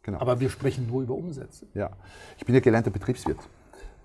genau. 0.03 0.19
Aber 0.19 0.41
wir 0.41 0.51
sprechen 0.51 0.87
nur 0.87 1.03
über 1.03 1.15
Umsätze. 1.15 1.67
Ja, 1.75 1.91
ich 2.37 2.45
bin 2.45 2.55
ja 2.55 2.61
gelernter 2.61 2.91
Betriebswirt. 2.91 3.39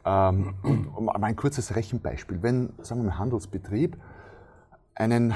Ähm, 0.06 0.54
und 0.62 1.10
ein 1.10 1.36
kurzes 1.36 1.76
Rechenbeispiel. 1.76 2.44
Wenn, 2.44 2.74
sagen 2.84 3.02
wir 3.02 3.08
mal, 3.08 3.14
ein 3.14 3.20
Handelsbetrieb 3.20 3.98
einen, 4.94 5.34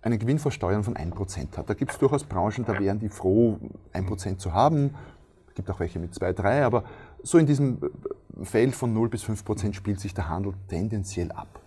einen 0.00 0.18
Gewinn 0.18 0.38
vor 0.38 0.50
Steuern 0.50 0.84
von 0.84 0.94
1% 0.94 1.56
hat, 1.58 1.68
da 1.68 1.74
gibt 1.74 1.92
es 1.92 1.98
durchaus 1.98 2.24
Branchen, 2.24 2.64
da 2.64 2.78
wären 2.78 2.98
die 2.98 3.10
froh, 3.10 3.58
1% 3.92 4.38
zu 4.38 4.54
haben. 4.54 4.94
Es 5.48 5.54
gibt 5.54 5.70
auch 5.70 5.80
welche 5.80 5.98
mit 5.98 6.14
2, 6.14 6.32
3, 6.32 6.64
aber 6.64 6.84
so 7.22 7.38
in 7.38 7.46
diesem 7.46 7.78
Feld 8.42 8.74
von 8.74 8.92
0 8.92 9.08
bis 9.08 9.22
5 9.22 9.44
Prozent 9.44 9.76
spielt 9.76 10.00
sich 10.00 10.14
der 10.14 10.28
Handel 10.28 10.54
tendenziell 10.68 11.30
ab. 11.32 11.60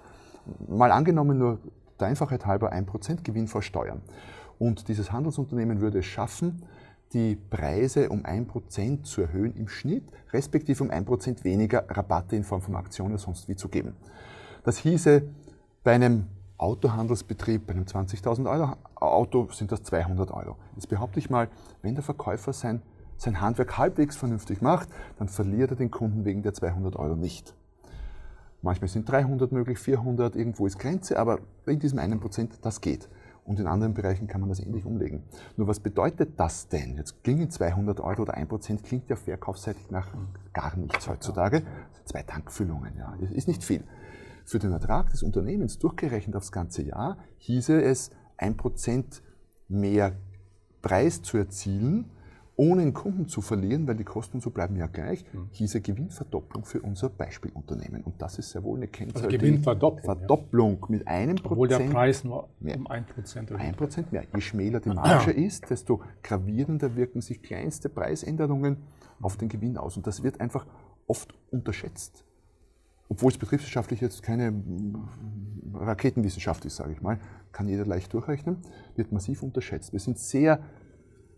Mal 0.67 0.91
angenommen, 0.91 1.37
nur 1.37 1.59
der 1.99 2.07
Einfachheit 2.07 2.45
halber 2.45 2.71
1 2.71 2.87
Prozent 2.87 3.23
Gewinn 3.23 3.47
vor 3.47 3.61
Steuern. 3.61 4.01
Und 4.59 4.87
dieses 4.87 5.11
Handelsunternehmen 5.11 5.81
würde 5.81 5.99
es 5.99 6.05
schaffen, 6.05 6.63
die 7.13 7.35
Preise 7.35 8.09
um 8.09 8.25
1 8.25 8.47
Prozent 8.47 9.05
zu 9.05 9.21
erhöhen 9.21 9.55
im 9.55 9.67
Schnitt, 9.67 10.03
respektive 10.33 10.83
um 10.83 10.91
1 10.91 11.05
Prozent 11.05 11.43
weniger 11.43 11.85
Rabatte 11.89 12.35
in 12.35 12.43
Form 12.43 12.61
von 12.61 12.75
Aktionen 12.75 13.17
sonst 13.17 13.47
wie 13.47 13.55
zu 13.55 13.69
geben. 13.69 13.95
Das 14.63 14.77
hieße, 14.77 15.23
bei 15.83 15.93
einem 15.93 16.27
Autohandelsbetrieb, 16.57 17.67
bei 17.67 17.73
einem 17.73 17.83
20.000 17.83 18.49
Euro 18.49 18.75
Auto 18.95 19.49
sind 19.51 19.71
das 19.71 19.83
200 19.83 20.31
Euro. 20.31 20.57
Jetzt 20.75 20.89
behaupte 20.89 21.19
ich 21.19 21.29
mal, 21.29 21.49
wenn 21.81 21.95
der 21.95 22.03
Verkäufer 22.03 22.53
sein 22.53 22.81
sein 23.17 23.41
Handwerk 23.41 23.77
halbwegs 23.77 24.15
vernünftig 24.15 24.61
macht, 24.61 24.89
dann 25.17 25.29
verliert 25.29 25.71
er 25.71 25.77
den 25.77 25.91
Kunden 25.91 26.25
wegen 26.25 26.43
der 26.43 26.53
200 26.53 26.95
Euro 26.95 27.15
nicht. 27.15 27.55
Manchmal 28.61 28.87
sind 28.87 29.07
300 29.07 29.51
möglich, 29.51 29.77
400, 29.77 30.35
irgendwo 30.35 30.65
ist 30.65 30.79
Grenze, 30.79 31.19
aber 31.19 31.39
wegen 31.65 31.79
diesem 31.79 31.99
einen 31.99 32.19
Prozent, 32.19 32.57
das 32.63 32.81
geht. 32.81 33.09
Und 33.43 33.59
in 33.59 33.67
anderen 33.67 33.93
Bereichen 33.93 34.25
kann 34.25 34.41
man 34.41 34.49
das 34.49 34.59
ähnlich 34.59 34.85
umlegen. 34.85 35.21
Nur 35.55 35.67
was 35.67 35.79
bedeutet 35.79 36.39
das 36.39 36.67
denn? 36.67 36.97
Jetzt 36.97 37.23
klingen 37.23 37.51
200 37.51 37.99
Euro 37.99 38.23
oder 38.23 38.33
1 38.33 38.49
Prozent, 38.49 38.83
klingt 38.83 39.07
ja 39.07 39.15
verkaufsseitig 39.15 39.91
nach 39.91 40.07
gar 40.51 40.75
nichts 40.77 41.07
heutzutage. 41.07 41.61
Zwei 42.05 42.23
Tankfüllungen, 42.23 42.97
ja, 42.97 43.15
das 43.21 43.31
ist 43.31 43.47
nicht 43.47 43.63
viel. 43.63 43.83
Für 44.45 44.57
den 44.57 44.71
Ertrag 44.71 45.11
des 45.11 45.21
Unternehmens 45.21 45.77
durchgerechnet 45.77 46.35
aufs 46.35 46.51
ganze 46.51 46.81
Jahr 46.81 47.17
hieße 47.37 47.83
es, 47.83 48.09
1 48.37 48.57
Prozent 48.57 49.21
mehr 49.67 50.13
Preis 50.81 51.21
zu 51.21 51.37
erzielen, 51.37 52.09
ohne 52.57 52.83
einen 52.83 52.93
Kunden 52.93 53.27
zu 53.27 53.41
verlieren, 53.41 53.87
weil 53.87 53.95
die 53.95 54.05
Kosten 54.05 54.39
so 54.39 54.49
bleiben 54.49 54.75
ja 54.77 54.87
gleich, 54.87 55.25
mhm. 55.33 55.49
hieße 55.51 55.81
Gewinnverdopplung 55.81 56.63
für 56.63 56.81
unser 56.81 57.09
Beispielunternehmen. 57.09 58.01
Und 58.01 58.21
das 58.21 58.39
ist 58.39 58.51
sehr 58.51 58.63
wohl 58.63 58.77
eine 58.77 58.87
Kennzahl. 58.87 59.25
Also 59.25 59.37
Gewinnverdopplung. 59.37 60.05
Verdopplung 60.05 60.77
ja. 60.81 60.87
mit 60.89 61.07
einem 61.07 61.35
Prozent. 61.35 61.51
Obwohl 61.51 61.67
der 61.67 61.79
Preis 61.79 62.23
nur 62.23 62.49
mehr. 62.59 62.77
um 62.77 62.87
ein 62.87 63.05
Prozent 63.05 63.51
Ein 63.51 63.75
Prozent 63.75 64.11
mehr. 64.11 64.23
Je 64.33 64.41
schmäler 64.41 64.79
die 64.79 64.89
Marge 64.93 65.31
ist, 65.31 65.69
desto 65.69 66.01
gravierender 66.23 66.95
wirken 66.95 67.21
sich 67.21 67.41
kleinste 67.41 67.89
Preisänderungen 67.89 68.77
auf 69.21 69.35
den 69.37 69.49
Gewinn 69.49 69.77
aus. 69.77 69.97
Und 69.97 70.07
das 70.07 70.23
wird 70.23 70.39
einfach 70.39 70.65
oft 71.07 71.33
unterschätzt. 71.51 72.23
Obwohl 73.09 73.31
es 73.31 73.37
betriebswirtschaftlich 73.37 74.01
jetzt 74.01 74.23
keine 74.23 74.53
Raketenwissenschaft 75.73 76.65
ist, 76.65 76.77
sage 76.77 76.93
ich 76.93 77.01
mal, 77.01 77.19
kann 77.51 77.67
jeder 77.67 77.85
leicht 77.85 78.13
durchrechnen, 78.13 78.57
wird 78.95 79.11
massiv 79.11 79.43
unterschätzt. 79.43 79.93
Wir 79.93 79.99
sind 79.99 80.17
sehr 80.17 80.59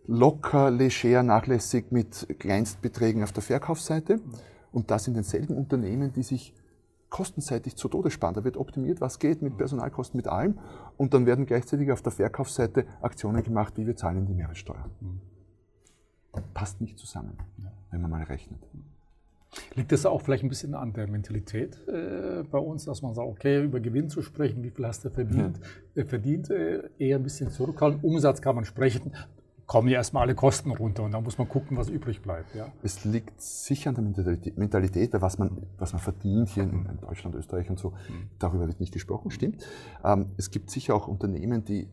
locker, 0.08 0.72
leger, 0.72 1.24
nachlässig 1.24 1.92
mit 1.92 2.28
Kleinstbeträgen 2.40 3.24
auf 3.24 3.32
der 3.32 3.44
Verkaufsseite 3.44 4.20
und 4.72 4.90
das 4.90 5.08
in 5.08 5.14
denselben 5.14 5.56
Unternehmen, 5.56 6.14
die 6.14 6.24
sich 6.24 6.54
kostenseitig 7.10 7.76
zu 7.76 7.88
Tode 7.88 8.12
sparen. 8.12 8.34
Da 8.34 8.44
wird 8.44 8.58
optimiert, 8.58 9.02
was 9.02 9.20
geht 9.20 9.42
mit 9.42 9.58
Personalkosten, 9.58 10.18
mit 10.18 10.28
allem 10.28 10.60
und 10.98 11.14
dann 11.14 11.26
werden 11.26 11.46
gleichzeitig 11.46 11.92
auf 11.92 12.02
der 12.02 12.12
Verkaufsseite 12.12 12.86
Aktionen 13.02 13.44
gemacht, 13.44 13.78
wie 13.78 13.86
wir 13.86 13.96
zahlen 13.96 14.26
die 14.26 14.34
Mehrwertsteuer. 14.34 14.90
Passt 16.54 16.82
nicht 16.82 16.98
zusammen, 16.98 17.38
wenn 17.92 18.02
man 18.02 18.12
mal 18.12 18.24
rechnet. 18.24 18.60
Liegt 19.76 19.92
das 19.92 20.06
auch 20.06 20.22
vielleicht 20.22 20.44
ein 20.44 20.50
bisschen 20.50 20.76
an 20.76 20.94
der 20.94 21.08
Mentalität 21.08 21.80
äh, 21.88 22.44
bei 22.44 22.60
uns, 22.60 22.86
dass 22.86 23.02
man 23.02 23.16
sagt, 23.16 23.28
okay, 23.28 23.64
über 23.64 23.80
Gewinn 23.80 24.10
zu 24.10 24.22
sprechen, 24.22 24.62
wie 24.62 24.70
viel 24.70 24.86
hast 24.86 25.06
du 25.06 25.10
verdient, 25.10 25.60
ja. 25.96 26.04
äh, 26.04 26.06
verdient 26.06 26.50
äh, 26.50 26.90
eher 27.00 27.18
ein 27.18 27.24
bisschen 27.24 27.50
zurückhalten. 27.50 28.02
Umsatz 28.02 28.42
kann 28.42 28.56
man 28.56 28.66
sprechen, 28.66 29.14
kommen 29.68 29.90
ja 29.90 29.98
erstmal 29.98 30.24
alle 30.24 30.34
Kosten 30.34 30.72
runter 30.72 31.04
und 31.04 31.12
dann 31.12 31.24
muss 31.24 31.38
man 31.38 31.48
gucken, 31.50 31.78
was 31.78 31.90
übrig 31.90 32.22
bleibt. 32.22 32.56
Ja. 32.56 32.72
Es 32.82 33.04
liegt 33.04 33.42
sicher 33.42 33.90
an 33.90 34.14
der 34.14 34.38
Mentalität, 34.56 35.12
was 35.14 35.38
man, 35.38 35.68
was 35.78 35.92
man 35.92 36.02
verdient 36.02 36.50
hier 36.50 36.64
in 36.64 36.88
Deutschland, 37.02 37.36
Österreich 37.36 37.70
und 37.70 37.78
so. 37.78 37.90
Mhm. 37.90 38.30
Darüber 38.40 38.66
wird 38.66 38.80
nicht 38.80 38.94
gesprochen, 38.94 39.30
stimmt. 39.30 39.64
Ähm, 40.06 40.28
es 40.38 40.52
gibt 40.52 40.72
sicher 40.72 40.96
auch 40.96 41.10
Unternehmen, 41.10 41.66
die 41.66 41.90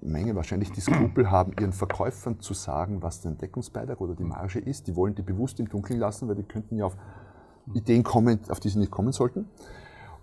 Menge 0.00 0.36
wahrscheinlich 0.36 0.70
die 0.70 0.80
Skrupel 0.80 1.30
haben, 1.30 1.52
ihren 1.58 1.72
Verkäufern 1.72 2.38
zu 2.38 2.54
sagen, 2.54 3.02
was 3.02 3.20
der 3.20 3.32
Deckungsbeitrag 3.32 4.00
oder 4.00 4.14
die 4.14 4.24
Marge 4.24 4.60
ist. 4.60 4.86
Die 4.86 4.94
wollen 4.94 5.16
die 5.16 5.22
bewusst 5.22 5.58
im 5.58 5.68
Dunkeln 5.68 5.98
lassen, 5.98 6.28
weil 6.28 6.36
die 6.36 6.44
könnten 6.44 6.76
ja 6.76 6.86
auf 6.86 6.96
Ideen 7.74 8.04
kommen, 8.04 8.38
auf 8.48 8.60
die 8.60 8.68
sie 8.68 8.78
nicht 8.78 8.92
kommen 8.92 9.10
sollten. 9.10 9.46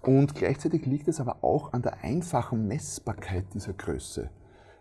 Und 0.02 0.34
gleichzeitig 0.34 0.86
liegt 0.86 1.10
es 1.10 1.20
aber 1.20 1.44
auch 1.44 1.74
an 1.74 1.82
der 1.82 2.04
einfachen 2.04 2.68
Messbarkeit 2.68 3.54
dieser 3.54 3.74
Größe. 3.74 4.30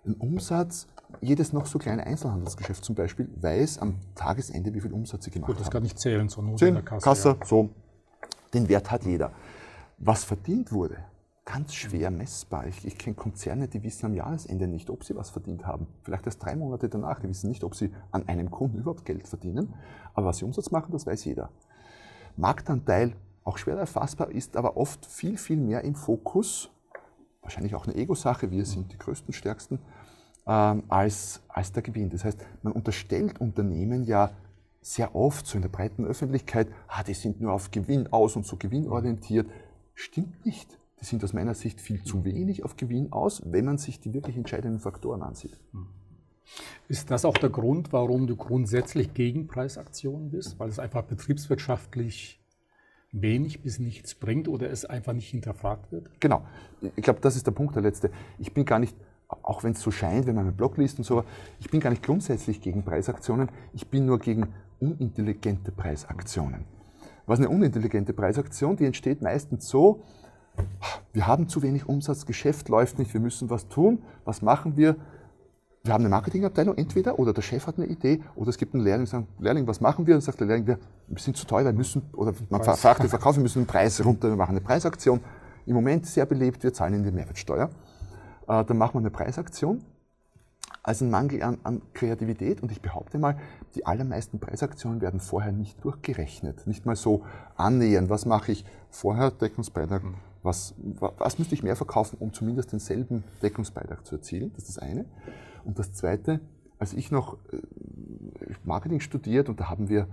Ein 0.07 0.15
Umsatz, 0.15 0.87
jedes 1.21 1.53
noch 1.53 1.67
so 1.67 1.79
kleine 1.79 2.07
Einzelhandelsgeschäft 2.07 2.85
zum 2.85 2.95
Beispiel, 2.95 3.29
weiß 3.41 3.79
am 3.79 3.97
Tagesende, 4.15 4.75
wie 4.75 4.81
viel 4.81 4.93
Umsatz 4.93 5.25
sie 5.25 5.31
gemacht 5.31 5.49
Gut, 5.49 5.61
das 5.61 5.67
haben. 5.67 5.73
kann 5.73 5.85
ich 5.85 5.97
zählen, 5.97 6.29
so 6.29 6.43
Not 6.43 6.63
in 6.63 6.75
der 6.75 6.83
Kasse. 6.83 7.05
Kasse 7.05 7.29
ja. 7.41 7.47
so. 7.47 7.71
Den 8.53 8.69
Wert 8.69 8.91
hat 8.91 9.05
jeder. 9.05 9.33
Was 9.99 10.25
verdient 10.25 10.73
wurde, 10.73 10.99
ganz 11.45 11.75
schwer 11.75 12.11
messbar. 12.11 12.67
Ich, 12.67 12.85
ich 12.85 12.99
kenne 12.99 13.15
Konzerne, 13.15 13.69
die 13.69 13.83
wissen 13.83 14.07
am 14.07 14.15
Jahresende 14.15 14.67
nicht, 14.67 14.91
ob 14.91 15.05
sie 15.05 15.15
was 15.15 15.31
verdient 15.31 15.67
haben. 15.67 15.87
Vielleicht 16.03 16.27
erst 16.27 16.43
drei 16.43 16.57
Monate 16.57 16.89
danach. 16.89 17.21
Die 17.21 17.29
wissen 17.29 17.49
nicht, 17.49 17.65
ob 17.65 17.75
sie 17.75 17.93
an 18.11 18.29
einem 18.29 18.51
Kunden 18.51 18.79
überhaupt 18.79 19.05
Geld 19.05 19.29
verdienen. 19.29 19.75
Aber 20.15 20.27
was 20.27 20.39
sie 20.39 20.45
Umsatz 20.45 20.71
machen, 20.71 20.93
das 20.93 21.07
weiß 21.07 21.25
jeder. 21.25 21.51
Marktanteil, 22.37 23.15
auch 23.45 23.59
schwer 23.59 23.77
erfassbar, 23.77 24.31
ist 24.31 24.57
aber 24.57 24.77
oft 24.77 25.05
viel, 25.05 25.37
viel 25.37 25.59
mehr 25.59 25.83
im 25.83 25.95
Fokus. 25.95 26.71
Wahrscheinlich 27.43 27.75
auch 27.75 27.87
eine 27.87 27.95
Ego-Sache. 27.95 28.51
Wir 28.51 28.65
sind 28.65 28.93
die 28.93 28.99
größten, 28.99 29.35
stärksten. 29.35 29.79
Ähm, 30.47 30.85
als, 30.89 31.43
als 31.49 31.73
der 31.73 31.83
Gewinn. 31.83 32.11
Das 32.11 32.25
heißt, 32.25 32.39
man 32.63 32.73
unterstellt 32.73 33.41
Unternehmen 33.41 34.05
ja 34.05 34.31
sehr 34.83 35.15
oft 35.15 35.47
so 35.47 35.57
in 35.57 35.63
der 35.63 35.71
breiten 35.71 36.05
Öffentlichkeit, 36.05 36.69
ah, 36.89 37.03
die 37.03 37.15
sind 37.15 37.41
nur 37.41 37.53
auf 37.53 37.71
Gewinn 37.71 38.13
aus 38.13 38.37
und 38.37 38.45
so 38.45 38.57
gewinnorientiert. 38.57 39.49
Stimmt 39.95 40.45
nicht 40.45 40.79
die 41.05 41.09
sind 41.09 41.23
aus 41.23 41.35
meiner 41.35 41.55
Sicht 41.55 41.83
viel 41.83 42.03
zu 42.03 42.25
wenig 42.25 42.65
auf 42.65 42.77
Gewinn 42.77 43.13
aus, 43.13 43.43
wenn 43.45 43.67
man 43.67 43.77
sich 43.77 44.01
die 44.01 44.15
wirklich 44.15 44.39
entscheidenden 44.39 44.81
Faktoren 44.81 45.23
ansieht. 45.23 45.59
Ist 46.89 47.11
das 47.11 47.27
auch 47.27 47.37
der 47.37 47.51
Grund, 47.51 47.93
warum 47.93 48.27
du 48.27 48.37
grundsätzlich 48.37 49.13
gegen 49.13 49.47
Preisaktionen 49.47 50.31
bist? 50.31 50.59
Weil 50.59 50.71
es 50.71 50.79
einfach 50.79 51.03
betriebswirtschaftlich 51.03 52.43
wenig 53.13 53.61
bis 53.61 53.79
nichts 53.79 54.15
bringt 54.15 54.49
oder 54.49 54.71
es 54.71 54.87
einfach 54.87 55.13
nicht 55.13 55.29
hinterfragt 55.29 55.93
wird? 55.93 56.09
Genau. 56.21 56.47
Ich 56.97 57.03
glaube, 57.03 57.21
das 57.21 57.37
ist 57.37 57.47
der 57.47 57.53
Punkt, 57.53 57.75
der 57.75 57.83
letzte. 57.83 58.11
Ich 58.39 58.55
bin 58.55 58.65
gar 58.65 58.79
nicht, 58.79 58.97
auch 59.43 59.65
wenn 59.65 59.73
es 59.73 59.81
so 59.81 59.91
scheint, 59.91 60.27
wenn 60.27 60.35
man 60.35 60.47
einen 60.47 60.57
Blog 60.57 60.77
liest 60.77 60.99
und 60.99 61.05
so, 61.05 61.25
ich 61.61 61.71
bin 61.71 61.81
gar 61.81 61.91
nicht 61.91 62.03
grundsätzlich 62.03 62.61
gegen 62.61 62.83
Preisaktionen. 62.83 63.49
Ich 63.73 63.89
bin 63.89 64.07
nur 64.07 64.19
gegen 64.19 64.49
unintelligente 64.81 65.73
Preisaktionen. 65.73 66.65
Was 67.27 67.39
eine 67.39 67.49
unintelligente 67.49 68.13
Preisaktion? 68.13 68.77
Die 68.77 68.85
entsteht 68.85 69.23
meistens 69.23 69.69
so, 69.69 70.03
wir 71.13 71.27
haben 71.27 71.49
zu 71.49 71.63
wenig 71.63 71.89
Umsatz, 71.89 72.27
Geschäft 72.27 72.69
läuft 72.69 72.99
nicht, 72.99 73.13
wir 73.13 73.21
müssen 73.21 73.51
was 73.51 73.69
tun. 73.69 74.03
Was 74.25 74.43
machen 74.43 74.77
wir? 74.77 74.97
Wir 75.83 75.93
haben 75.93 76.03
eine 76.03 76.09
Marketingabteilung 76.09 76.77
entweder 76.79 77.19
oder 77.19 77.35
der 77.35 77.43
Chef 77.43 77.67
hat 77.67 77.77
eine 77.77 77.87
Idee 77.87 78.23
oder 78.37 78.49
es 78.49 78.57
gibt 78.57 78.75
einen 78.75 78.83
Lehrling, 78.83 79.05
sagt, 79.05 79.27
Lehrling, 79.39 79.67
was 79.67 79.81
machen 79.83 80.07
wir? 80.07 80.15
Und 80.15 80.23
sagt 80.23 80.41
der 80.41 80.47
Lehrling, 80.47 80.67
wir 80.67 80.79
sind 81.17 81.37
zu 81.37 81.47
teuer, 81.47 81.67
wir 81.67 81.73
müssen, 81.75 82.03
oder 82.15 82.33
man 82.49 82.63
Preis. 82.63 82.81
fragt 82.81 83.03
den 83.03 83.11
Verkauf, 83.11 83.37
wir 83.37 83.43
müssen 83.43 83.63
den 83.63 83.67
Preis 83.67 84.03
runter, 84.03 84.29
wir 84.29 84.37
machen 84.37 84.53
eine 84.53 84.63
Preisaktion. 84.63 85.21
Im 85.67 85.75
Moment 85.75 86.07
sehr 86.07 86.25
belebt, 86.25 86.63
wir 86.63 86.73
zahlen 86.73 86.95
in 86.95 87.05
die 87.05 87.11
Mehrwertsteuer. 87.11 87.69
Äh, 88.49 88.65
dann 88.65 88.79
machen 88.79 88.95
wir 88.95 89.01
eine 89.01 89.11
Preisaktion 89.11 89.85
als 90.83 91.01
ein 91.01 91.11
Mangel 91.11 91.43
an, 91.43 91.59
an, 91.63 91.83
Kreativität. 91.95 92.63
Und 92.63 92.71
ich 92.71 92.83
behaupte 92.83 93.19
mal, 93.19 93.39
die 93.75 93.87
allermeisten 93.87 94.39
Preisaktionen 94.39 95.01
werden 95.01 95.21
vorher 95.21 95.53
nicht 95.53 95.83
durchgerechnet. 95.85 96.67
Nicht 96.67 96.85
mal 96.85 96.97
so 96.97 97.25
annähern, 97.57 98.11
was 98.11 98.27
mache 98.27 98.53
ich 98.53 98.65
vorher, 98.91 99.31
Deckungsbeitrag, 99.31 100.05
mhm 100.05 100.15
was, 100.45 100.75
was 100.77 101.39
müsste 101.39 101.55
ich 101.55 101.63
mehr 101.63 101.75
verkaufen, 101.75 102.19
um 102.21 102.33
zumindest 102.33 102.71
denselben 102.71 103.25
Deckungsbeitrag 103.43 104.05
zu 104.05 104.17
erzielen? 104.17 104.53
Das 104.55 104.69
ist 104.69 104.77
das 104.77 104.79
eine. 104.79 105.07
Und 105.65 105.79
das 105.79 105.95
zweite, 105.95 106.41
als 106.79 106.93
ich 106.93 107.11
noch 107.11 107.39
äh, 107.51 107.57
Marketing 108.63 109.01
studiert 109.01 109.49
und 109.49 109.59
da 109.59 109.71
haben 109.71 109.89
wir, 109.89 110.07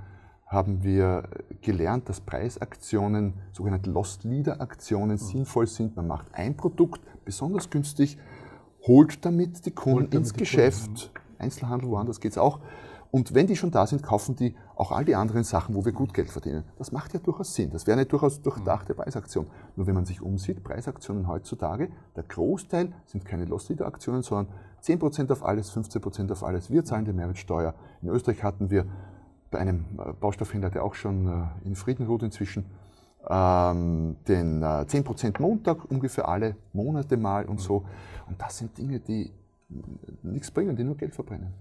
haben 0.48 0.84
wir 0.84 1.28
gelernt, 1.62 2.08
dass 2.08 2.22
Preisaktionen, 2.22 3.34
sogenannte 3.52 3.92
Lost 3.92 4.24
Leader 4.24 4.62
Aktionen, 4.62 5.12
mhm. 5.12 5.18
sinnvoll 5.18 5.68
sind. 5.68 5.98
Man 5.98 6.08
macht 6.08 6.28
ein 6.34 6.56
Produkt 6.56 7.02
besonders 7.26 7.70
günstig, 7.70 8.18
holt 8.88 9.26
damit 9.26 9.66
die 9.66 9.72
Kunden 9.72 10.10
damit 10.10 10.14
ins 10.14 10.34
Geschäft, 10.34 10.86
Kunden. 10.86 11.10
Einzelhandel, 11.40 11.90
woanders 11.90 12.20
geht 12.20 12.32
es 12.32 12.38
auch, 12.38 12.60
und 13.12 13.34
wenn 13.34 13.46
die 13.46 13.58
schon 13.58 13.72
da 13.72 13.86
sind, 13.86 14.04
kaufen 14.04 14.38
die 14.38 14.56
auch 14.76 14.94
all 14.94 15.04
die 15.04 15.16
anderen 15.16 15.44
Sachen, 15.44 15.76
wo 15.76 15.84
wir 15.84 15.92
gut 15.92 16.14
Geld 16.14 16.30
verdienen. 16.30 16.64
Das 16.78 16.94
macht 16.94 17.14
ja 17.14 17.20
durchaus 17.20 17.54
Sinn. 17.54 17.70
Das 17.70 17.86
wäre 17.86 17.98
eine 17.98 18.06
durchaus 18.06 18.42
durchdachte 18.42 18.94
Preisaktion. 18.96 19.48
Nur 19.76 19.86
wenn 19.86 19.96
man 19.96 20.06
sich 20.06 20.22
umsieht, 20.22 20.64
Preisaktionen 20.64 21.28
heutzutage, 21.28 21.90
der 22.16 22.24
Großteil 22.24 22.94
sind 23.06 23.26
keine 23.26 23.44
Loss-Leader-Aktionen, 23.46 24.24
sondern 24.24 24.54
10% 24.82 25.30
auf 25.30 25.44
alles, 25.44 25.76
15% 25.76 26.32
auf 26.32 26.44
alles. 26.44 26.72
Wir 26.72 26.86
zahlen 26.86 27.04
die 27.04 27.12
Mehrwertsteuer. 27.12 27.76
In 28.02 28.08
Österreich 28.08 28.44
hatten 28.44 28.72
wir 28.72 28.86
bei 29.52 29.60
einem 29.60 29.86
äh, 30.00 30.14
Baustoffhändler, 30.14 30.70
der 30.70 30.86
auch 30.86 30.96
schon 30.96 31.28
äh, 31.28 31.68
in 31.68 31.76
Frieden 31.76 32.08
ruht 32.08 32.24
inzwischen, 32.24 32.66
ähm, 33.30 34.18
den 34.28 34.64
10% 34.64 35.26
äh, 35.26 35.42
Montag 35.42 35.90
ungefähr 35.90 36.28
alle 36.28 36.56
Monate 36.74 37.18
mal 37.18 37.46
und 37.46 37.60
so. 37.60 37.86
Und 38.28 38.42
das 38.42 38.58
sind 38.58 38.78
Dinge, 38.78 39.00
die 39.00 39.32
nichts 40.24 40.52
bringen, 40.52 40.76
die 40.76 40.84
nur 40.84 40.96
Geld 40.96 41.14
verbrennen. 41.14 41.54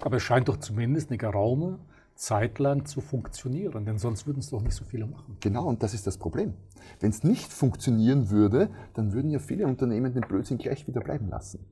Aber 0.00 0.16
es 0.16 0.22
scheint 0.22 0.48
doch 0.48 0.58
zumindest 0.58 1.10
eine 1.10 1.18
geraume 1.18 1.78
Zeit 2.14 2.58
lang 2.58 2.84
zu 2.84 3.00
funktionieren, 3.00 3.86
denn 3.86 3.98
sonst 3.98 4.26
würden 4.26 4.40
es 4.40 4.50
doch 4.50 4.60
nicht 4.60 4.74
so 4.74 4.84
viele 4.84 5.06
machen. 5.06 5.38
Genau, 5.40 5.66
und 5.66 5.82
das 5.82 5.94
ist 5.94 6.06
das 6.06 6.18
Problem. 6.18 6.52
Wenn 7.00 7.10
es 7.10 7.24
nicht 7.24 7.50
funktionieren 7.50 8.28
würde, 8.28 8.68
dann 8.92 9.12
würden 9.12 9.30
ja 9.30 9.38
viele 9.38 9.66
Unternehmen 9.66 10.12
den 10.12 10.22
Blödsinn 10.22 10.58
gleich 10.58 10.86
wieder 10.86 11.00
bleiben 11.00 11.30
lassen. 11.30 11.64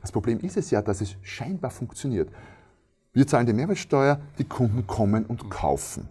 Das 0.00 0.10
Problem 0.10 0.40
ist 0.40 0.56
es 0.56 0.70
ja, 0.70 0.82
dass 0.82 1.00
es 1.00 1.16
scheinbar 1.22 1.70
funktioniert. 1.70 2.28
Wir 3.12 3.26
zahlen 3.26 3.46
die 3.46 3.52
Mehrwertsteuer, 3.52 4.20
die 4.38 4.44
Kunden 4.44 4.86
kommen 4.86 5.24
und 5.26 5.48
kaufen. 5.48 6.08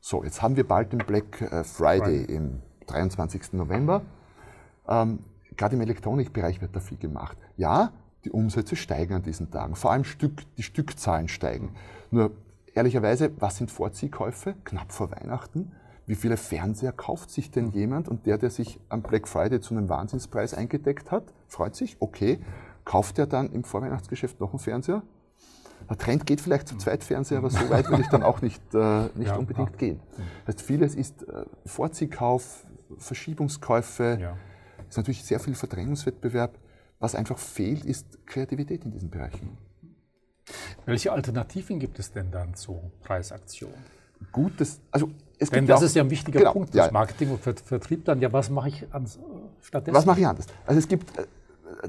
So, 0.00 0.24
jetzt 0.24 0.42
haben 0.42 0.56
wir 0.56 0.66
bald 0.66 0.92
den 0.92 0.98
Black 0.98 1.40
äh, 1.40 1.64
Friday 1.64 2.20
right. 2.20 2.30
im 2.30 2.62
23. 2.86 3.52
November. 3.54 4.02
Ähm, 4.86 5.20
Gerade 5.56 5.74
im 5.74 5.82
Elektronikbereich 5.82 6.60
wird 6.60 6.74
da 6.74 6.80
viel 6.80 6.98
gemacht. 6.98 7.36
Ja, 7.56 7.92
die 8.24 8.30
Umsätze 8.30 8.76
steigen 8.76 9.14
an 9.14 9.22
diesen 9.22 9.50
Tagen. 9.50 9.74
Vor 9.74 9.90
allem 9.90 10.04
Stück, 10.04 10.42
die 10.56 10.62
Stückzahlen 10.62 11.28
steigen. 11.28 11.74
Nur 12.10 12.30
ehrlicherweise, 12.74 13.32
was 13.38 13.56
sind 13.56 13.70
Vorziehkäufe 13.70 14.54
knapp 14.64 14.92
vor 14.92 15.10
Weihnachten? 15.10 15.72
Wie 16.06 16.14
viele 16.14 16.36
Fernseher 16.36 16.92
kauft 16.92 17.30
sich 17.30 17.50
denn 17.50 17.70
jemand? 17.70 18.08
Und 18.08 18.24
der, 18.26 18.38
der 18.38 18.50
sich 18.50 18.80
am 18.88 19.02
Black 19.02 19.28
Friday 19.28 19.60
zu 19.60 19.74
einem 19.74 19.88
Wahnsinnspreis 19.88 20.54
eingedeckt 20.54 21.10
hat, 21.10 21.34
freut 21.48 21.74
sich, 21.74 21.96
okay, 22.00 22.38
kauft 22.84 23.18
er 23.18 23.26
dann 23.26 23.52
im 23.52 23.64
Vorweihnachtsgeschäft 23.64 24.40
noch 24.40 24.50
einen 24.50 24.58
Fernseher? 24.58 25.02
Der 25.88 25.96
Trend 25.96 26.26
geht 26.26 26.40
vielleicht 26.40 26.68
zum 26.68 26.78
Zweitfernseher, 26.78 27.38
aber 27.38 27.50
so 27.50 27.70
weit 27.70 27.88
würde 27.88 28.02
ich 28.02 28.08
dann 28.08 28.22
auch 28.22 28.42
nicht, 28.42 28.62
äh, 28.74 29.08
nicht 29.14 29.28
ja, 29.28 29.36
unbedingt 29.36 29.70
ja. 29.72 29.76
gehen. 29.76 30.00
Das 30.44 30.56
heißt, 30.56 30.66
vieles 30.66 30.94
ist 30.94 31.22
äh, 31.22 31.44
Vorziehkauf, 31.64 32.66
Verschiebungskäufe, 32.98 34.18
ja. 34.20 34.36
ist 34.88 34.96
natürlich 34.96 35.24
sehr 35.24 35.40
viel 35.40 35.54
Verdrängungswettbewerb. 35.54 36.58
Was 37.00 37.14
einfach 37.14 37.38
fehlt, 37.38 37.84
ist 37.84 38.26
Kreativität 38.26 38.84
in 38.84 38.90
diesen 38.90 39.08
Bereichen. 39.08 39.56
Welche 40.84 41.12
Alternativen 41.12 41.78
gibt 41.78 41.98
es 41.98 42.12
denn 42.12 42.30
dann 42.30 42.54
zu 42.54 42.80
Preisaktionen? 43.02 43.76
Gutes, 44.32 44.80
also 44.90 45.10
es 45.38 45.50
Denn 45.50 45.66
das 45.66 45.80
auch, 45.80 45.84
ist 45.84 45.94
ja 45.94 46.02
ein 46.02 46.10
wichtiger 46.10 46.40
genau, 46.40 46.52
Punkt, 46.52 46.74
das. 46.74 46.90
Marketing 46.90 47.30
und 47.30 47.40
Vertrieb 47.40 48.04
dann. 48.04 48.20
Ja, 48.20 48.32
was 48.32 48.50
mache 48.50 48.68
ich 48.68 48.84
stattdessen? 49.60 49.94
Was 49.94 50.06
mache 50.06 50.20
ich 50.20 50.26
anders? 50.26 50.46
Also 50.66 50.80
es 50.80 50.88
gibt 50.88 51.16
äh, 51.16 51.26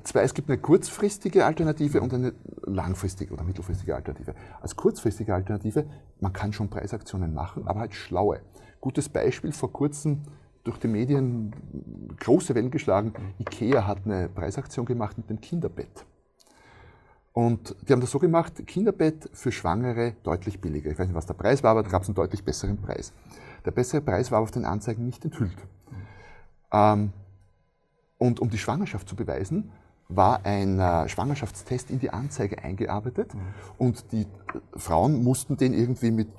zwei, 0.03 0.21
es 0.21 0.33
gibt 0.33 0.49
eine 0.49 0.59
kurzfristige 0.59 1.45
Alternative 1.45 2.01
und 2.01 2.13
eine 2.13 2.33
langfristige 2.63 3.33
oder 3.33 3.43
mittelfristige 3.43 3.95
Alternative. 3.95 4.35
Als 4.61 4.75
kurzfristige 4.75 5.33
Alternative, 5.33 5.85
man 6.19 6.33
kann 6.33 6.53
schon 6.53 6.69
Preisaktionen 6.69 7.33
machen, 7.33 7.67
aber 7.67 7.81
halt 7.81 7.93
schlaue. 7.93 8.41
Gutes 8.81 9.09
Beispiel, 9.09 9.51
vor 9.51 9.71
kurzem 9.71 10.23
durch 10.63 10.77
die 10.77 10.87
Medien 10.87 11.53
große 12.19 12.53
Wellen 12.55 12.71
geschlagen, 12.71 13.13
IKEA 13.39 13.87
hat 13.87 14.05
eine 14.05 14.29
Preisaktion 14.29 14.85
gemacht 14.85 15.17
mit 15.17 15.29
dem 15.29 15.41
Kinderbett. 15.41 16.05
Und 17.33 17.75
die 17.87 17.93
haben 17.93 18.01
das 18.01 18.11
so 18.11 18.19
gemacht, 18.19 18.65
Kinderbett 18.67 19.29
für 19.33 19.51
Schwangere 19.51 20.15
deutlich 20.23 20.59
billiger. 20.59 20.91
Ich 20.91 20.99
weiß 20.99 21.07
nicht, 21.07 21.15
was 21.15 21.25
der 21.25 21.35
Preis 21.35 21.63
war, 21.63 21.71
aber 21.71 21.83
da 21.83 21.89
gab 21.89 22.01
es 22.01 22.09
einen 22.09 22.15
deutlich 22.15 22.43
besseren 22.43 22.77
Preis. 22.77 23.13
Der 23.65 23.71
bessere 23.71 24.01
Preis 24.01 24.31
war 24.31 24.41
auf 24.41 24.51
den 24.51 24.65
Anzeigen 24.65 25.05
nicht 25.05 25.23
enthüllt. 25.23 25.57
Ähm, 26.71 27.13
und 28.19 28.39
um 28.39 28.51
die 28.51 28.59
Schwangerschaft 28.59 29.09
zu 29.09 29.15
beweisen, 29.15 29.71
war 30.09 30.43
ein 30.43 30.79
äh, 30.79 31.07
Schwangerschaftstest 31.07 31.91
in 31.91 31.99
die 31.99 32.09
Anzeige 32.09 32.63
eingearbeitet 32.63 33.33
mhm. 33.33 33.39
und 33.77 34.11
die 34.11 34.25
Frauen 34.75 35.23
mussten 35.23 35.55
den 35.55 35.73
irgendwie 35.73 36.09
mit 36.09 36.29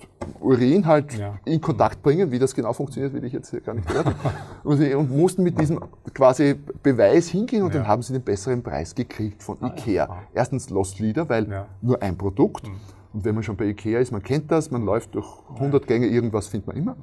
Urin 0.40 0.86
halt 0.86 1.16
ja. 1.16 1.38
in 1.44 1.60
Kontakt 1.60 2.02
bringen. 2.02 2.32
Wie 2.32 2.40
das 2.40 2.52
genau 2.52 2.72
funktioniert, 2.72 3.12
will 3.12 3.24
ich 3.24 3.32
jetzt 3.32 3.50
hier 3.50 3.60
gar 3.60 3.74
nicht 3.74 3.88
hören. 3.88 4.12
und, 4.64 4.82
und, 4.82 5.16
mussten 5.16 5.44
mit 5.44 5.60
diesem 5.60 5.78
quasi 6.12 6.58
Beweis 6.82 7.28
hingehen 7.28 7.62
und 7.62 7.72
ja. 7.72 7.80
dann 7.80 7.88
haben 7.88 8.02
sie 8.02 8.12
den 8.12 8.22
besseren 8.22 8.60
Preis 8.60 8.92
gekriegt 8.92 9.40
von 9.40 9.56
ah, 9.60 9.68
Ikea. 9.68 10.04
Ja. 10.04 10.22
Erstens 10.34 10.68
Lost 10.70 10.98
Leader, 10.98 11.28
weil 11.28 11.66
nur 11.80 12.02
ein 12.02 12.18
Produkt. 12.18 12.66
Mhm. 12.66 12.74
Und 13.12 13.24
wenn 13.24 13.36
man 13.36 13.44
schon 13.44 13.56
bei 13.56 13.66
Ikea 13.66 14.00
ist, 14.00 14.10
man 14.10 14.22
kennt 14.22 14.50
das, 14.50 14.72
man 14.72 14.84
läuft 14.84 15.14
durch 15.14 15.28
100 15.54 15.86
Gänge, 15.86 16.06
irgendwas 16.06 16.48
findet 16.48 16.66
man 16.66 16.76
immer. 16.76 16.96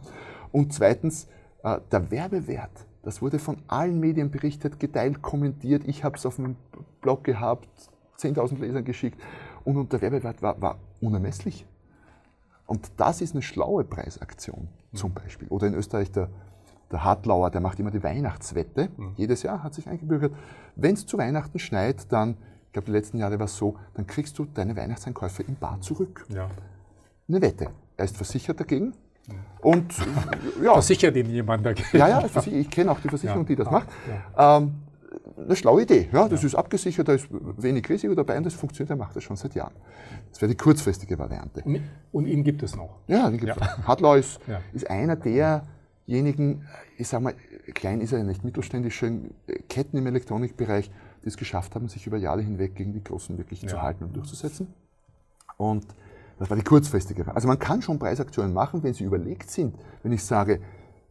Und 0.51 0.73
zweitens, 0.73 1.27
äh, 1.63 1.79
der 1.91 2.11
Werbewert 2.11 2.85
das 3.07 3.21
wurde 3.21 3.39
von 3.39 3.55
allen 3.69 4.01
Medien 4.01 4.31
berichtet, 4.31 4.81
geteilt, 4.81 5.21
kommentiert. 5.21 5.87
Ich 5.87 6.03
habe 6.03 6.17
es 6.17 6.25
auf 6.25 6.35
dem 6.35 6.57
Blog 6.99 7.23
gehabt, 7.23 7.65
10.000 8.19 8.59
Lesern 8.59 8.83
geschickt. 8.83 9.17
Und, 9.63 9.77
und 9.77 9.93
der 9.93 10.01
Werbewert 10.01 10.41
war, 10.41 10.61
war 10.61 10.77
unermesslich. 10.99 11.65
Und 12.65 12.91
das 12.97 13.21
ist 13.21 13.33
eine 13.33 13.41
schlaue 13.41 13.85
Preisaktion 13.85 14.67
zum 14.93 15.13
Beispiel. 15.13 15.47
Oder 15.47 15.67
in 15.67 15.75
Österreich 15.75 16.11
der, 16.11 16.27
der 16.91 17.05
Hartlauer, 17.05 17.49
der 17.49 17.61
macht 17.61 17.79
immer 17.79 17.91
die 17.91 18.03
Weihnachtswette. 18.03 18.89
Mhm. 18.97 19.13
Jedes 19.15 19.41
Jahr 19.41 19.63
hat 19.63 19.73
sich 19.73 19.87
eingebürgert. 19.87 20.33
Wenn 20.75 20.95
es 20.95 21.05
zu 21.05 21.17
Weihnachten 21.17 21.59
schneit, 21.59 22.11
dann, 22.11 22.31
ich 22.65 22.73
glaube, 22.73 22.87
die 22.87 22.91
letzten 22.91 23.19
Jahre 23.19 23.39
war 23.39 23.45
es 23.45 23.55
so, 23.55 23.77
dann 23.93 24.05
kriegst 24.05 24.37
du 24.37 24.43
deine 24.53 24.75
Weihnachtseinkäufe 24.75 25.43
im 25.43 25.55
Bar 25.55 25.79
zurück. 25.79 26.25
Ja. 26.27 26.49
Eine 27.29 27.41
Wette. 27.41 27.69
Er 27.95 28.03
ist 28.03 28.17
versichert 28.17 28.59
dagegen. 28.59 28.93
Und 29.61 29.93
ja. 30.63 30.73
Versichert 30.73 31.15
ihn 31.15 31.29
jemand 31.29 31.65
dagegen? 31.65 31.97
Ja, 31.97 32.07
ja, 32.07 32.25
ich 32.45 32.69
kenne 32.69 32.91
auch 32.91 32.99
die 32.99 33.09
Versicherung, 33.09 33.41
ja. 33.41 33.47
die 33.47 33.55
das 33.55 33.69
macht. 33.69 33.89
Ja. 34.37 34.57
Ähm, 34.57 34.75
eine 35.37 35.55
schlaue 35.55 35.83
Idee. 35.83 36.09
Ja, 36.11 36.27
das 36.27 36.43
ist 36.43 36.55
abgesichert, 36.55 37.07
da 37.07 37.13
ist 37.13 37.27
wenig 37.29 37.87
Risiko 37.89 38.15
dabei 38.15 38.37
und 38.37 38.45
das 38.45 38.53
funktioniert, 38.53 38.91
er 38.91 38.95
macht 38.95 39.15
das 39.15 39.23
schon 39.23 39.35
seit 39.35 39.55
Jahren. 39.55 39.73
Das 40.29 40.41
wäre 40.41 40.49
die 40.49 40.57
kurzfristige 40.57 41.17
Variante. 41.17 41.63
Und 42.11 42.27
ihn 42.27 42.43
gibt 42.43 42.63
es 42.63 42.75
noch? 42.75 42.99
Ja, 43.07 43.29
den 43.29 43.39
gibt 43.39 43.51
es 43.51 43.59
ja. 43.59 43.87
Hartlau 43.87 44.15
ist, 44.15 44.39
ist 44.73 44.89
einer 44.89 45.15
derjenigen, 45.15 46.65
ich 46.97 47.07
sage 47.07 47.23
mal, 47.23 47.35
klein 47.73 48.01
ist 48.01 48.11
er 48.13 48.19
ja 48.19 48.23
nicht, 48.23 48.43
mittelständische 48.43 49.11
Ketten 49.69 49.97
im 49.97 50.07
Elektronikbereich, 50.07 50.89
die 51.23 51.27
es 51.27 51.37
geschafft 51.37 51.75
haben, 51.75 51.87
sich 51.87 52.07
über 52.07 52.17
Jahre 52.17 52.41
hinweg 52.41 52.75
gegen 52.75 52.93
die 52.93 53.03
Großen 53.03 53.37
wirklich 53.37 53.67
zu 53.67 53.81
halten 53.81 54.05
und 54.05 54.15
durchzusetzen. 54.15 54.73
Und 55.57 55.85
das 56.39 56.49
war 56.49 56.57
die 56.57 56.63
kurzfristige. 56.63 57.33
Also 57.33 57.47
man 57.47 57.59
kann 57.59 57.81
schon 57.81 57.99
Preisaktionen 57.99 58.53
machen, 58.53 58.83
wenn 58.83 58.93
sie 58.93 59.03
überlegt 59.03 59.49
sind. 59.49 59.75
Wenn 60.03 60.11
ich 60.11 60.23
sage, 60.23 60.61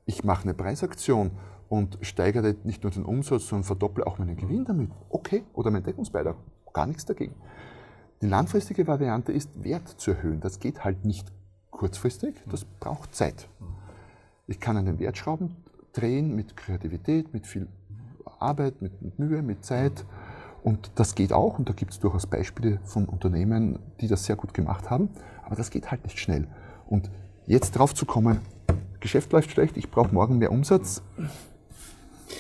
ich 0.05 0.25
mache 0.25 0.45
eine 0.45 0.55
Preisaktion 0.55 1.33
und 1.69 1.99
steigere 2.03 2.55
nicht 2.65 2.85
nur 2.85 2.93
den 2.93 3.05
Umsatz, 3.05 3.49
sondern 3.49 3.65
verdopple 3.65 4.07
auch 4.07 4.19
meinen 4.19 4.37
Gewinn 4.37 4.65
damit. 4.65 4.91
Okay, 5.09 5.43
oder 5.53 5.71
mein 5.71 5.83
Deckungsbeitrag. 5.83 6.37
Gar 6.73 6.87
nichts 6.87 7.05
dagegen. 7.05 7.35
Die 8.23 8.27
langfristige 8.27 8.87
Variante 8.87 9.33
ist, 9.33 9.51
Wert 9.63 9.89
zu 9.89 10.13
erhöhen. 10.13 10.41
Das 10.41 10.61
geht 10.61 10.85
halt 10.85 11.05
nicht 11.05 11.33
kurzfristig, 11.71 12.35
das 12.51 12.65
braucht 12.65 13.15
Zeit. 13.15 13.49
Ich 14.47 14.61
kann 14.61 14.77
an 14.77 14.87
den 14.87 14.99
Wertschrauben 14.99 15.57
drehen 15.93 16.35
mit 16.35 16.57
Kreativität, 16.57 17.35
mit 17.35 17.47
viel 17.47 17.69
Arbeit, 18.39 18.81
mit, 18.81 19.19
Mühe, 19.19 19.43
mit 19.43 19.65
Zeit. 19.65 20.05
Und 20.67 20.91
das 20.97 21.15
geht 21.15 21.33
auch, 21.33 21.61
und 21.61 21.69
da 21.69 21.73
gibt 21.73 21.93
es 21.93 22.01
durchaus 22.01 22.27
Beispiele 22.27 22.81
von 22.83 23.05
Unternehmen, 23.05 23.79
die 24.01 24.09
das 24.09 24.25
sehr 24.25 24.35
gut 24.35 24.53
gemacht 24.53 24.91
haben, 24.91 25.11
aber 25.45 25.55
das 25.55 25.71
geht 25.71 25.93
halt 25.93 26.03
nicht 26.03 26.19
schnell. 26.19 26.49
Und 26.89 27.09
jetzt 27.47 27.79
drauf 27.79 27.95
zu 27.95 28.05
kommen, 28.05 28.41
Geschäft 28.99 29.31
läuft 29.31 29.53
schlecht, 29.53 29.77
ich 29.77 29.93
brauche 29.93 30.13
morgen 30.13 30.39
mehr 30.39 30.51
Umsatz, 30.51 31.03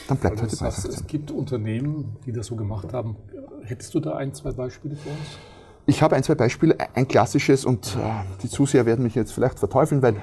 dann 0.08 0.16
bleibt 0.16 0.40
halt 0.40 0.50
die 0.50 0.64
Es 0.64 1.06
gibt 1.06 1.30
Unternehmen, 1.30 2.16
die 2.26 2.32
das 2.32 2.46
so 2.46 2.56
gemacht 2.56 2.92
haben. 2.92 3.14
Hättest 3.62 3.94
du 3.94 4.00
da 4.00 4.16
ein, 4.16 4.34
zwei 4.34 4.50
Beispiele 4.50 4.96
für 4.96 5.10
uns? 5.10 5.38
Ich 5.86 6.02
habe 6.02 6.16
ein, 6.16 6.24
zwei 6.24 6.34
Beispiele. 6.34 6.76
Ein 6.94 7.06
klassisches, 7.06 7.64
und 7.64 7.94
äh, 7.94 8.24
die 8.42 8.48
Zuseher 8.48 8.86
werden 8.86 9.04
mich 9.04 9.14
jetzt 9.14 9.30
vielleicht 9.30 9.60
verteufeln, 9.60 10.02
weil 10.02 10.16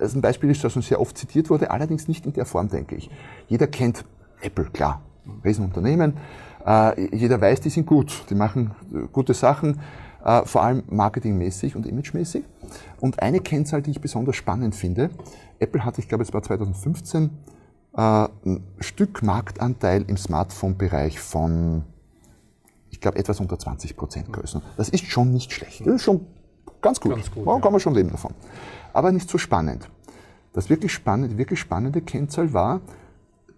es 0.00 0.14
ein 0.14 0.22
Beispiel 0.22 0.48
ist, 0.50 0.64
das 0.64 0.76
uns 0.76 0.88
sehr 0.88 0.98
oft 0.98 1.18
zitiert 1.18 1.50
wurde, 1.50 1.70
allerdings 1.70 2.08
nicht 2.08 2.24
in 2.24 2.32
der 2.32 2.46
Form, 2.46 2.70
denke 2.70 2.94
ich. 2.96 3.10
Jeder 3.48 3.66
kennt 3.66 4.06
Apple, 4.40 4.64
klar, 4.72 5.02
Riesenunternehmen. 5.44 6.14
Äh, 6.66 7.14
jeder 7.16 7.40
weiß, 7.40 7.60
die 7.60 7.70
sind 7.70 7.86
gut, 7.86 8.24
die 8.30 8.34
machen 8.34 8.74
äh, 8.92 9.06
gute 9.12 9.34
Sachen, 9.34 9.80
äh, 10.24 10.44
vor 10.44 10.62
allem 10.62 10.82
marketingmäßig 10.88 11.76
und 11.76 11.86
imagemäßig. 11.86 12.44
Und 13.00 13.20
eine 13.20 13.40
Kennzahl, 13.40 13.82
die 13.82 13.90
ich 13.90 14.00
besonders 14.00 14.36
spannend 14.36 14.74
finde, 14.74 15.10
Apple 15.58 15.84
hatte, 15.84 16.00
ich 16.00 16.08
glaube, 16.08 16.24
es 16.24 16.32
war 16.32 16.42
2015, 16.42 17.30
ein 17.96 18.64
Stück 18.80 19.22
Marktanteil 19.22 20.02
im 20.08 20.16
Smartphone-Bereich 20.16 21.20
von, 21.20 21.84
ich 22.90 23.00
glaube, 23.00 23.18
etwas 23.18 23.38
unter 23.38 23.56
20 23.56 23.96
Prozent 23.96 24.32
Größen. 24.32 24.62
Das 24.76 24.88
ist 24.88 25.04
schon 25.06 25.32
nicht 25.32 25.52
schlecht. 25.52 25.86
Das 25.86 25.94
ist 25.94 26.02
schon 26.02 26.26
ganz 26.80 26.98
gut. 26.98 27.12
Ganz 27.14 27.30
gut 27.30 27.46
ja. 27.46 27.60
kann 27.60 27.70
man 27.70 27.80
schon 27.80 27.94
leben 27.94 28.10
davon. 28.10 28.34
Aber 28.92 29.12
nicht 29.12 29.30
so 29.30 29.38
spannend. 29.38 29.88
Das 30.54 30.70
wirklich 30.70 30.92
spannende, 30.92 31.38
wirklich 31.38 31.60
spannende 31.60 32.00
Kennzahl 32.00 32.52
war, 32.52 32.80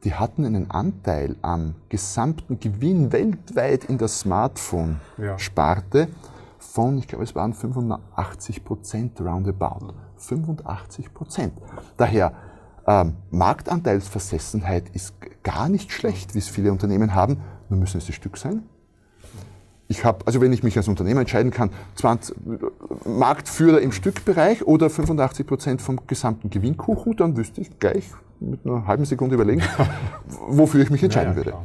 die 0.06 0.14
hatten 0.14 0.44
einen 0.46 0.70
Anteil 0.70 1.34
am 1.42 1.74
gesamten 1.88 2.60
Gewinn 2.60 3.10
weltweit 3.10 3.86
in 3.86 3.98
der 3.98 4.06
Smartphone-Sparte 4.06 5.98
ja. 5.98 6.06
von, 6.60 6.98
ich 6.98 7.08
glaube, 7.08 7.24
es 7.24 7.34
waren 7.34 7.52
85 7.52 8.64
Prozent 8.64 9.20
roundabout. 9.20 9.94
85 10.18 11.12
Prozent. 11.12 11.54
Daher, 11.96 12.34
ähm, 12.86 13.16
Marktanteilsversessenheit 13.32 14.90
ist 14.90 15.16
gar 15.42 15.68
nicht 15.68 15.90
schlecht, 15.90 16.36
wie 16.36 16.38
es 16.38 16.46
viele 16.46 16.70
Unternehmen 16.70 17.12
haben, 17.12 17.40
nur 17.68 17.80
müssen 17.80 17.98
es 17.98 18.08
ein 18.08 18.12
Stück 18.12 18.36
sein. 18.36 18.62
Ich 19.88 20.04
habe, 20.04 20.26
also 20.26 20.40
wenn 20.40 20.52
ich 20.52 20.62
mich 20.62 20.76
als 20.76 20.88
Unternehmer 20.88 21.20
entscheiden 21.20 21.52
kann, 21.52 21.70
20, 21.94 22.36
Marktführer 23.04 23.80
im 23.80 23.92
Stückbereich 23.92 24.66
oder 24.66 24.90
85 24.90 25.46
Prozent 25.46 25.82
vom 25.82 26.00
gesamten 26.06 26.50
Gewinnkuchen, 26.50 27.16
dann 27.16 27.36
wüsste 27.36 27.60
ich 27.60 27.78
gleich, 27.78 28.10
mit 28.40 28.66
einer 28.66 28.86
halben 28.86 29.04
Sekunde 29.04 29.36
überlegen, 29.36 29.62
wofür 30.48 30.82
ich 30.82 30.90
mich 30.90 31.02
entscheiden 31.02 31.34
ja, 31.34 31.38
ja, 31.38 31.44
würde. 31.44 31.58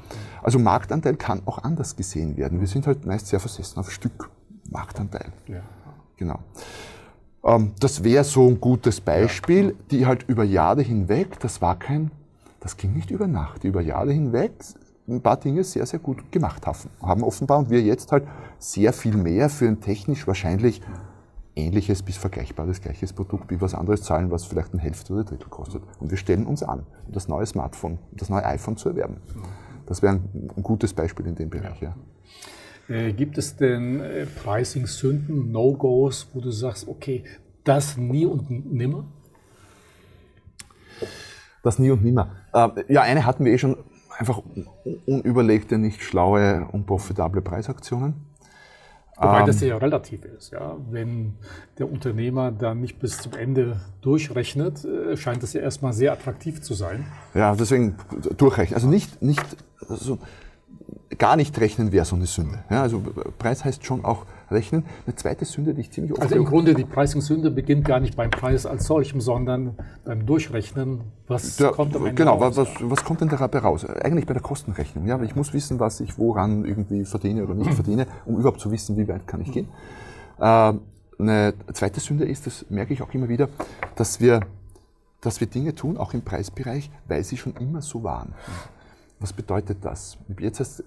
Also 0.44 0.60
Marktanteil 0.60 1.16
kann 1.16 1.42
auch 1.46 1.64
anders 1.64 1.96
gesehen 1.96 2.38
werden. 2.38 2.60
Wir 2.60 2.68
sind 2.68 2.88
halt 2.88 3.06
meist 3.06 3.28
sehr 3.28 3.40
versessen 3.40 3.80
auf 3.80 3.92
Stück 3.92 4.30
Marktanteil. 4.70 5.34
Ja. 5.48 5.62
Genau. 6.18 6.40
Ähm, 7.44 7.74
das 7.80 8.04
wäre 8.04 8.24
so 8.24 8.48
ein 8.48 8.62
gutes 8.62 9.02
Beispiel, 9.02 9.76
die 9.90 10.06
halt 10.06 10.26
über 10.28 10.44
Jahre 10.44 10.82
hinweg, 10.82 11.40
das 11.40 11.62
war 11.62 11.78
kein, 11.78 12.12
das 12.60 12.78
ging 12.78 12.94
nicht 12.94 13.10
über 13.10 13.28
Nacht, 13.28 13.64
über 13.64 13.82
Jahre 13.82 14.12
hinweg 14.12 14.52
ein 15.12 15.22
paar 15.22 15.38
Dinge 15.38 15.64
sehr, 15.64 15.86
sehr 15.86 16.00
gut 16.00 16.32
gemacht 16.32 16.66
haben, 16.66 16.90
haben 17.02 17.24
offenbar 17.24 17.60
und 17.60 17.70
wir 17.70 17.82
jetzt 17.82 18.12
halt 18.12 18.26
sehr 18.60 18.94
viel 18.94 19.16
mehr 19.16 19.50
für 19.50 19.68
ein 19.68 19.82
technisch 19.82 20.28
wahrscheinlich 20.28 20.82
ähnliches 21.56 22.02
bis 22.02 22.18
vergleichbares 22.18 22.82
gleiches 22.82 23.14
Produkt 23.14 23.52
wie 23.52 23.60
was 23.60 23.76
anderes 23.76 24.04
zahlen, 24.04 24.32
was 24.32 24.46
vielleicht 24.46 24.74
eine 24.74 24.82
Hälfte 24.82 25.14
oder 25.14 25.24
Drittel 25.24 25.50
kostet. 25.50 25.84
Und 26.00 26.10
wir 26.10 26.18
stellen 26.18 26.46
uns 26.46 26.64
an, 26.64 26.86
das 27.10 27.28
neue 27.28 27.46
Smartphone, 27.46 28.00
das 28.12 28.30
neue 28.30 28.46
iPhone 28.46 28.78
zu 28.78 28.90
erwerben. 28.90 29.18
Das 29.86 30.02
wäre 30.02 30.16
ein, 30.16 30.50
ein 30.56 30.64
gutes 30.64 30.94
Beispiel 30.94 31.28
in 31.28 31.36
dem 31.36 31.50
Bereich. 31.50 31.82
Ja. 31.82 31.96
Äh, 32.88 33.14
gibt 33.14 33.38
es 33.38 33.56
denn 33.56 34.00
äh, 34.00 34.26
Pricing-Sünden, 34.26 35.52
No-Gos, 35.52 36.28
wo 36.34 36.40
du 36.40 36.52
sagst, 36.52 36.88
okay, 36.88 37.24
das 37.64 37.98
nie 37.98 38.26
und 38.26 38.50
nimmer? 38.50 39.06
Das 41.64 41.78
nie 41.78 41.92
und 41.92 42.04
nimmer. 42.04 42.32
Äh, 42.54 42.70
ja, 42.88 43.02
eine 43.02 43.26
hatten 43.26 43.46
wir 43.46 43.54
eh 43.54 43.58
schon, 43.58 43.78
einfach 44.22 44.42
unüberlegte, 45.08 45.78
nicht 45.78 46.04
schlaue, 46.04 46.68
unprofitable 46.72 47.42
Preisaktionen. 47.42 48.14
Wobei 49.18 49.44
das 49.44 49.62
ähm, 49.62 49.70
ja 49.70 49.78
relativ 49.78 50.26
ist. 50.26 50.52
Ja? 50.52 50.78
Wenn 50.90 51.34
der 51.78 51.92
Unternehmer 51.92 52.52
dann 52.52 52.82
nicht 52.82 53.00
bis 53.00 53.18
zum 53.18 53.34
Ende 53.34 53.80
durchrechnet, 54.02 54.86
äh, 54.86 55.18
scheint 55.18 55.44
es 55.44 55.54
ja 55.54 55.62
erstmal 55.62 55.94
sehr 55.94 56.14
attraktiv 56.14 56.62
zu 56.62 56.74
sein. 56.74 57.06
Ja, 57.34 57.56
deswegen 57.56 57.98
durchrechnen. 58.38 58.76
Also 58.76 58.88
nicht, 58.88 59.22
nicht 59.22 59.44
also 59.88 60.18
gar 61.18 61.36
nicht 61.36 61.60
rechnen 61.60 61.92
wäre 61.92 62.06
so 62.06 62.16
eine 62.16 62.26
Sünde. 62.26 62.64
Ja, 62.70 62.82
also 62.82 63.02
Preis 63.38 63.66
heißt 63.66 63.86
schon 63.86 64.06
auch 64.06 64.26
rechnen. 64.50 64.86
Eine 65.06 65.16
zweite 65.16 65.46
Sünde, 65.46 65.74
die 65.74 65.82
ich 65.82 65.92
ziemlich 65.92 66.14
oft. 66.14 66.22
Also 66.22 66.36
im 66.36 66.46
Grunde 66.46 66.74
die 66.74 66.84
Pricing-Sünde 66.84 67.52
beginnt 67.52 67.86
gar 67.86 68.00
nicht 68.00 68.16
beim 68.16 68.30
Preis 68.30 68.66
als 68.66 68.86
solchem, 68.86 69.22
sondern 69.22 69.76
beim 70.06 70.26
Durchrechnen. 70.26 71.02
Was 71.28 71.58
da, 71.58 71.70
kommt 71.70 71.96
am 71.96 72.06
Ende 72.06 72.16
Genau, 72.16 72.38
raus? 72.38 72.58
Was, 72.58 72.70
was 72.82 73.04
kommt 73.04 73.22
denn 73.22 73.30
dabei 73.30 73.60
raus? 73.60 73.86
Eigentlich 73.86 74.26
bei 74.26 74.34
der 74.34 74.42
Kostenrechnung. 74.42 75.06
Ja, 75.08 75.22
ich 75.22 75.36
muss 75.36 75.54
wissen, 75.54 75.80
was 75.80 76.00
ich 76.00 76.18
woran 76.18 76.66
irgendwie 76.66 77.06
verdiene 77.06 77.44
oder 77.44 77.54
nicht 77.54 77.74
verdiene, 77.76 78.08
um 78.26 78.38
überhaupt 78.38 78.60
zu 78.60 78.72
wissen, 78.72 78.98
wie 78.98 79.08
weit 79.08 79.28
kann 79.28 79.42
ich 79.42 79.52
gehen. 79.52 79.68
Äh, 80.40 80.74
eine 81.20 81.54
zweite 81.74 82.00
Sünde 82.00 82.26
ist, 82.26 82.48
das 82.48 82.66
merke 82.70 82.94
ich 82.94 83.02
auch 83.02 83.14
immer 83.14 83.30
wieder, 83.30 83.48
dass 83.96 84.20
wir, 84.20 84.42
dass 85.22 85.40
wir 85.40 85.48
Dinge 85.48 85.76
tun, 85.76 85.98
auch 85.98 86.14
im 86.14 86.24
Preisbereich, 86.24 86.90
weil 87.08 87.24
sie 87.24 87.38
schon 87.38 87.54
immer 87.58 87.82
so 87.82 88.04
waren. 88.04 88.34
Was 89.22 89.34
bedeutet 89.34 89.78
das? 89.82 90.18
Ich 90.28 90.36
habe 90.36 90.44
jetzt 90.44 90.60
als 90.60 90.84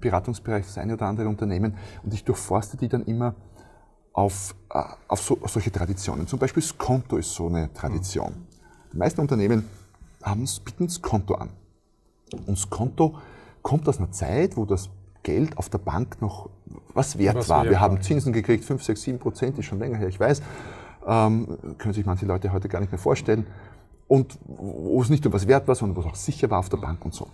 Beratungsbereich 0.00 0.64
das 0.64 0.78
eine 0.78 0.94
oder 0.94 1.06
andere 1.06 1.28
Unternehmen 1.28 1.76
und 2.02 2.14
ich 2.14 2.24
durchforste 2.24 2.76
die 2.76 2.88
dann 2.88 3.04
immer 3.04 3.34
auf, 4.12 4.54
äh, 4.70 4.82
auf, 5.08 5.20
so, 5.20 5.38
auf 5.42 5.50
solche 5.50 5.72
Traditionen. 5.72 6.26
Zum 6.26 6.38
Beispiel 6.38 6.62
das 6.62 6.78
Konto 6.78 7.16
ist 7.16 7.34
so 7.34 7.48
eine 7.48 7.72
Tradition. 7.72 8.46
Die 8.92 8.96
meisten 8.96 9.20
Unternehmen 9.20 9.68
haben, 10.22 10.48
bieten 10.64 10.86
das 10.86 11.02
Konto 11.02 11.34
an. 11.34 11.50
Und 12.32 12.50
das 12.50 12.70
Konto 12.70 13.16
kommt 13.62 13.88
aus 13.88 13.98
einer 13.98 14.12
Zeit, 14.12 14.56
wo 14.56 14.64
das 14.64 14.88
Geld 15.22 15.56
auf 15.58 15.68
der 15.68 15.78
Bank 15.78 16.20
noch 16.20 16.50
was 16.94 17.18
wert 17.18 17.36
was 17.36 17.48
war. 17.48 17.64
Wir 17.64 17.80
haben 17.80 18.00
Zinsen 18.02 18.32
gekriegt, 18.32 18.64
5, 18.64 18.82
6, 18.82 19.02
7 19.02 19.18
Prozent, 19.18 19.58
ist 19.58 19.66
schon 19.66 19.78
länger 19.78 19.98
her, 19.98 20.08
ich 20.08 20.18
weiß. 20.18 20.42
Ähm, 21.06 21.58
können 21.78 21.94
sich 21.94 22.06
manche 22.06 22.26
Leute 22.26 22.52
heute 22.52 22.68
gar 22.68 22.80
nicht 22.80 22.92
mehr 22.92 22.98
vorstellen. 22.98 23.46
Und 24.08 24.38
wo 24.46 25.00
es 25.00 25.08
nicht 25.08 25.24
nur 25.24 25.32
was 25.32 25.46
wert 25.46 25.66
war, 25.68 25.74
sondern 25.74 25.96
wo 25.96 26.00
es 26.00 26.06
auch 26.06 26.14
sicher 26.14 26.50
war 26.50 26.58
auf 26.58 26.68
der 26.68 26.76
Bank 26.76 27.04
und 27.04 27.14
so. 27.14 27.28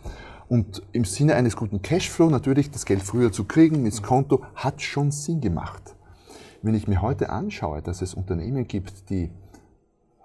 Und 0.48 0.82
im 0.92 1.04
Sinne 1.04 1.34
eines 1.34 1.56
guten 1.56 1.82
Cashflow 1.82 2.30
natürlich 2.30 2.70
das 2.70 2.87
Geld 2.87 3.02
früher 3.02 3.30
zu 3.32 3.44
kriegen, 3.44 3.84
ins 3.84 4.02
Konto, 4.02 4.44
hat 4.54 4.80
schon 4.80 5.11
Sinn 5.11 5.40
gemacht. 5.40 5.94
Wenn 6.62 6.74
ich 6.74 6.88
mir 6.88 7.02
heute 7.02 7.30
anschaue, 7.30 7.82
dass 7.82 8.02
es 8.02 8.14
Unternehmen 8.14 8.66
gibt, 8.66 9.11
die 9.11 9.30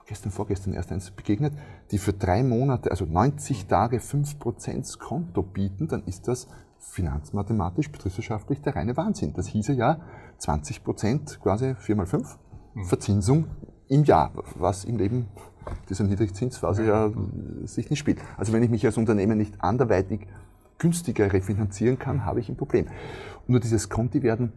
gestern, 0.05 0.31
vorgestern 0.31 0.73
erst 0.73 0.91
eins 0.91 1.12
begegnet, 1.12 1.53
die 1.91 1.97
für 1.97 2.13
drei 2.13 2.43
Monate, 2.43 2.91
also 2.91 3.05
90 3.05 3.67
Tage 3.67 3.97
5% 3.97 4.97
Konto 4.97 5.43
bieten, 5.43 5.88
dann 5.88 6.03
ist 6.05 6.27
das 6.27 6.47
finanzmathematisch, 6.79 7.91
betriebswirtschaftlich 7.91 8.62
der 8.62 8.75
reine 8.75 8.97
Wahnsinn. 8.97 9.33
Das 9.33 9.47
hieße 9.47 9.73
ja 9.73 10.01
20% 10.39 11.39
quasi 11.39 11.75
4 11.75 11.95
mal 11.95 12.05
5 12.05 12.38
Verzinsung 12.86 13.47
im 13.93 14.03
Jahr, 14.03 14.32
was 14.56 14.86
im 14.86 14.97
Leben 14.97 15.27
dieser 15.89 16.03
Niedrigzinsphase 16.03 16.86
ja 16.86 17.12
sich 17.65 17.89
nicht 17.89 17.99
spielt. 17.99 18.19
Also 18.38 18.51
wenn 18.51 18.63
ich 18.63 18.69
mich 18.69 18.86
als 18.86 18.97
Unternehmen 18.97 19.38
nicht 19.38 19.62
anderweitig 19.62 20.27
günstiger 20.79 21.32
refinanzieren 21.32 21.99
kann, 21.99 22.25
habe 22.25 22.39
ich 22.39 22.49
ein 22.49 22.58
Problem. 22.58 22.88
nur 23.47 23.60
dieses 23.60 23.89
Konti 23.89 24.23
werden 24.23 24.51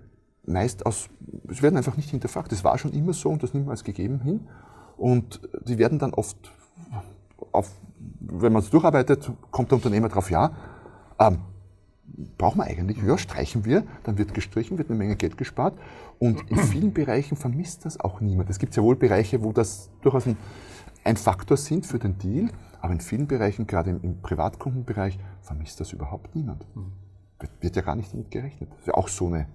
meist 0.46 0.86
aus, 0.86 1.08
es 1.48 1.60
werden 1.62 1.76
einfach 1.76 1.96
nicht 1.96 2.10
hinterfragt. 2.10 2.50
Das 2.50 2.64
war 2.64 2.78
schon 2.78 2.92
immer 2.92 3.12
so 3.12 3.28
und 3.28 3.42
das 3.42 3.52
nimmt 3.52 3.66
man 3.66 3.72
als 3.72 3.84
gegeben 3.84 4.20
hin. 4.20 4.48
Und 4.96 5.40
die 5.66 5.76
werden 5.78 5.98
dann 5.98 6.14
oft, 6.14 6.36
auf, 7.52 7.70
wenn 8.20 8.52
man 8.52 8.62
es 8.62 8.70
durcharbeitet, 8.70 9.30
kommt 9.50 9.70
der 9.70 9.76
Unternehmer 9.76 10.08
drauf, 10.08 10.30
ja, 10.30 10.52
ähm, 11.18 11.40
brauchen 12.38 12.58
wir 12.58 12.64
eigentlich, 12.64 13.02
ja, 13.02 13.18
streichen 13.18 13.64
wir, 13.64 13.84
dann 14.04 14.18
wird 14.18 14.34
gestrichen, 14.34 14.78
wird 14.78 14.88
eine 14.88 14.98
Menge 14.98 15.16
Geld 15.16 15.36
gespart. 15.36 15.78
Und 16.18 16.50
in 16.50 16.56
vielen 16.58 16.92
Bereichen 16.92 17.36
vermisst 17.36 17.84
das 17.84 18.00
auch 18.00 18.20
niemand. 18.20 18.48
Es 18.50 18.58
gibt 18.58 18.74
ja 18.76 18.82
wohl 18.82 18.96
Bereiche, 18.96 19.42
wo 19.42 19.52
das 19.52 19.90
durchaus 20.02 20.26
ein 20.26 20.36
ein 21.06 21.16
Faktor 21.16 21.56
sind 21.56 21.86
für 21.86 21.98
den 21.98 22.18
Deal, 22.18 22.50
aber 22.80 22.92
in 22.92 23.00
vielen 23.00 23.26
Bereichen, 23.26 23.66
gerade 23.66 23.90
im, 23.90 24.02
im 24.02 24.20
Privatkundenbereich, 24.20 25.18
vermisst 25.40 25.80
das 25.80 25.92
überhaupt 25.92 26.34
niemand. 26.34 26.66
Mhm. 26.74 26.92
Wird 27.60 27.76
ja 27.76 27.82
gar 27.82 27.96
nicht 27.96 28.12
damit 28.12 28.30
gerechnet. 28.30 28.70
Das 28.72 28.80
ist 28.80 28.86
ja 28.88 28.94
auch 28.94 29.08
so 29.08 29.26
eine 29.26 29.46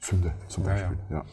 Sünde 0.00 0.32
zum 0.48 0.64
Beispiel. 0.64 0.98
Ja, 1.10 1.24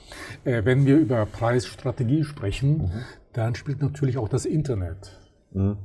ja. 0.45 0.51
Äh, 0.51 0.65
wenn 0.65 0.85
wir 0.85 0.97
über 0.97 1.25
Preisstrategie 1.25 2.23
sprechen, 2.23 2.77
mhm. 2.77 2.91
dann 3.33 3.55
spielt 3.55 3.81
natürlich 3.81 4.17
auch 4.17 4.29
das 4.29 4.45
Internet. 4.45 5.19
Mhm. 5.51 5.77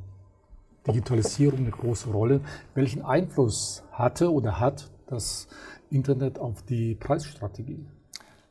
Digitalisierung 0.87 1.61
eine 1.61 1.71
große 1.71 2.11
Rolle. 2.11 2.40
Welchen 2.75 3.03
Einfluss 3.03 3.83
hatte 3.93 4.33
oder 4.33 4.61
hat 4.61 4.90
das 5.07 5.49
Internet 5.90 6.38
auf 6.38 6.62
die 6.62 6.95
Preisstrategie? 6.95 7.87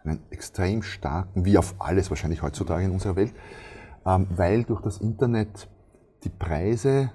Einen 0.04 0.22
extrem 0.30 0.82
starken, 0.82 1.46
wie 1.46 1.58
auf 1.58 1.76
alles 1.80 2.10
wahrscheinlich 2.10 2.42
heutzutage 2.42 2.86
in 2.86 2.92
unserer 2.92 3.16
Welt, 3.16 3.34
ähm, 4.06 4.28
weil 4.30 4.64
durch 4.64 4.82
das 4.82 4.98
Internet 4.98 5.68
die 6.24 6.30
Preise 6.30 7.12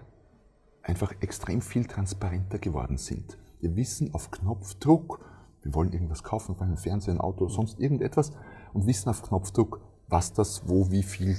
einfach 0.82 1.12
extrem 1.20 1.60
viel 1.60 1.86
transparenter 1.86 2.58
geworden 2.58 2.98
sind. 2.98 3.38
Wir 3.60 3.74
wissen 3.76 4.12
auf 4.12 4.30
Knopfdruck, 4.30 5.20
wir 5.62 5.74
wollen 5.74 5.92
irgendwas 5.92 6.22
kaufen, 6.22 6.56
einen 6.60 6.76
Fernseher, 6.76 7.14
ein 7.14 7.20
Auto, 7.20 7.48
sonst 7.48 7.80
irgendetwas 7.80 8.32
und 8.74 8.86
wissen 8.86 9.08
auf 9.08 9.22
Knopfdruck, 9.22 9.80
was 10.08 10.32
das 10.34 10.68
wo 10.68 10.90
wie 10.90 11.02
viel 11.02 11.38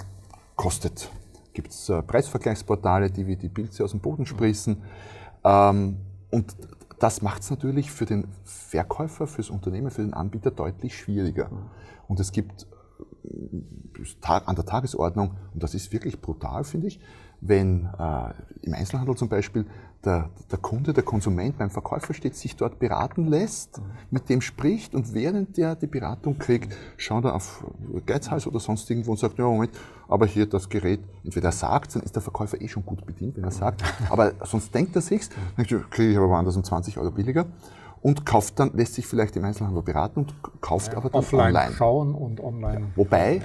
kostet. 0.55 1.11
Gibt 1.55 1.71
es 1.71 1.89
äh, 1.89 2.03
Preisvergleichsportale, 2.03 3.09
die 3.09 3.25
wie 3.25 3.37
die 3.37 3.49
Pilze 3.49 3.83
aus 3.83 3.91
dem 3.91 4.01
Boden 4.01 4.25
sprießen. 4.25 4.83
Ähm, 5.43 5.97
und 6.29 6.55
das 6.99 7.21
macht 7.21 7.41
es 7.41 7.49
natürlich 7.49 7.91
für 7.91 8.05
den 8.05 8.27
Verkäufer, 8.43 9.25
für 9.25 9.41
das 9.41 9.49
Unternehmen, 9.49 9.89
für 9.89 10.01
den 10.01 10.13
Anbieter 10.13 10.51
deutlich 10.51 10.97
schwieriger. 10.97 11.49
Und 12.07 12.19
es 12.19 12.31
gibt 12.31 12.67
an 14.21 14.55
der 14.55 14.65
Tagesordnung, 14.65 15.37
und 15.53 15.63
das 15.63 15.73
ist 15.73 15.91
wirklich 15.91 16.21
brutal, 16.21 16.63
finde 16.63 16.87
ich, 16.87 16.99
wenn 17.41 17.89
äh, 17.97 18.33
im 18.63 18.73
Einzelhandel 18.73 19.15
zum 19.15 19.29
Beispiel 19.29 19.65
der, 20.05 20.29
der, 20.51 20.59
Kunde, 20.59 20.93
der 20.93 21.03
Konsument 21.03 21.57
beim 21.57 21.69
Verkäufer 21.69 22.13
steht, 22.13 22.35
sich 22.35 22.55
dort 22.55 22.79
beraten 22.79 23.27
lässt, 23.27 23.79
mhm. 23.79 23.83
mit 24.11 24.29
dem 24.29 24.41
spricht 24.41 24.93
und 24.93 25.13
während 25.13 25.57
der 25.57 25.75
die 25.75 25.87
Beratung 25.87 26.37
kriegt, 26.37 26.75
schaut 26.97 27.25
er 27.25 27.35
auf 27.35 27.65
Geizhals 28.05 28.45
oder 28.45 28.59
sonst 28.59 28.89
irgendwo 28.89 29.11
und 29.11 29.17
sagt, 29.17 29.37
ja 29.37 29.45
Moment, 29.45 29.71
aber 30.07 30.25
hier 30.27 30.45
das 30.45 30.69
Gerät, 30.69 30.99
entweder 31.23 31.49
er 31.49 31.53
sagt, 31.53 31.95
dann 31.95 32.03
ist 32.03 32.15
der 32.15 32.21
Verkäufer 32.21 32.61
eh 32.61 32.67
schon 32.67 32.85
gut 32.85 33.05
bedient, 33.05 33.35
wenn 33.35 33.43
er 33.43 33.51
sagt, 33.51 33.83
aber 34.09 34.33
sonst 34.43 34.73
denkt 34.73 34.95
er 34.95 35.01
sich's, 35.01 35.29
dann 35.57 35.65
kriege 35.65 36.11
ich 36.11 36.17
aber 36.17 36.29
woanders 36.29 36.55
um 36.55 36.63
20 36.63 36.97
Euro 36.97 37.11
billiger 37.11 37.45
und 38.01 38.25
kauft 38.25 38.59
dann, 38.59 38.71
lässt 38.73 38.93
sich 38.93 39.07
vielleicht 39.07 39.35
im 39.35 39.43
Einzelhandel 39.45 39.81
beraten 39.81 40.19
und 40.19 40.61
kauft 40.61 40.91
ja, 40.91 40.97
aber 40.97 41.09
dann 41.09 41.19
offline 41.19 41.55
online. 41.55 41.71
schauen 41.73 42.13
und 42.13 42.39
online. 42.39 42.81
Ja. 42.81 42.87
Wobei, 42.95 43.41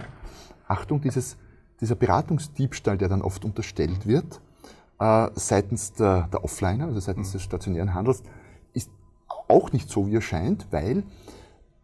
Achtung, 0.68 1.00
dieses, 1.00 1.38
dieser 1.81 1.95
Beratungsdiebstahl, 1.95 2.99
der 2.99 3.09
dann 3.09 3.23
oft 3.23 3.45
unterstellt 3.45 4.07
wird, 4.07 4.40
äh, 4.99 5.29
seitens 5.35 5.93
der, 5.95 6.29
der 6.33 6.45
Offliner, 6.45 6.87
also 6.87 7.01
seitens 7.01 7.29
mhm. 7.29 7.33
des 7.33 7.43
stationären 7.43 7.95
Handels, 7.95 8.23
ist 8.75 8.90
auch 9.49 9.73
nicht 9.73 9.88
so, 9.88 10.07
wie 10.07 10.16
er 10.16 10.23
scheint, 10.23 10.66
weil 10.71 11.05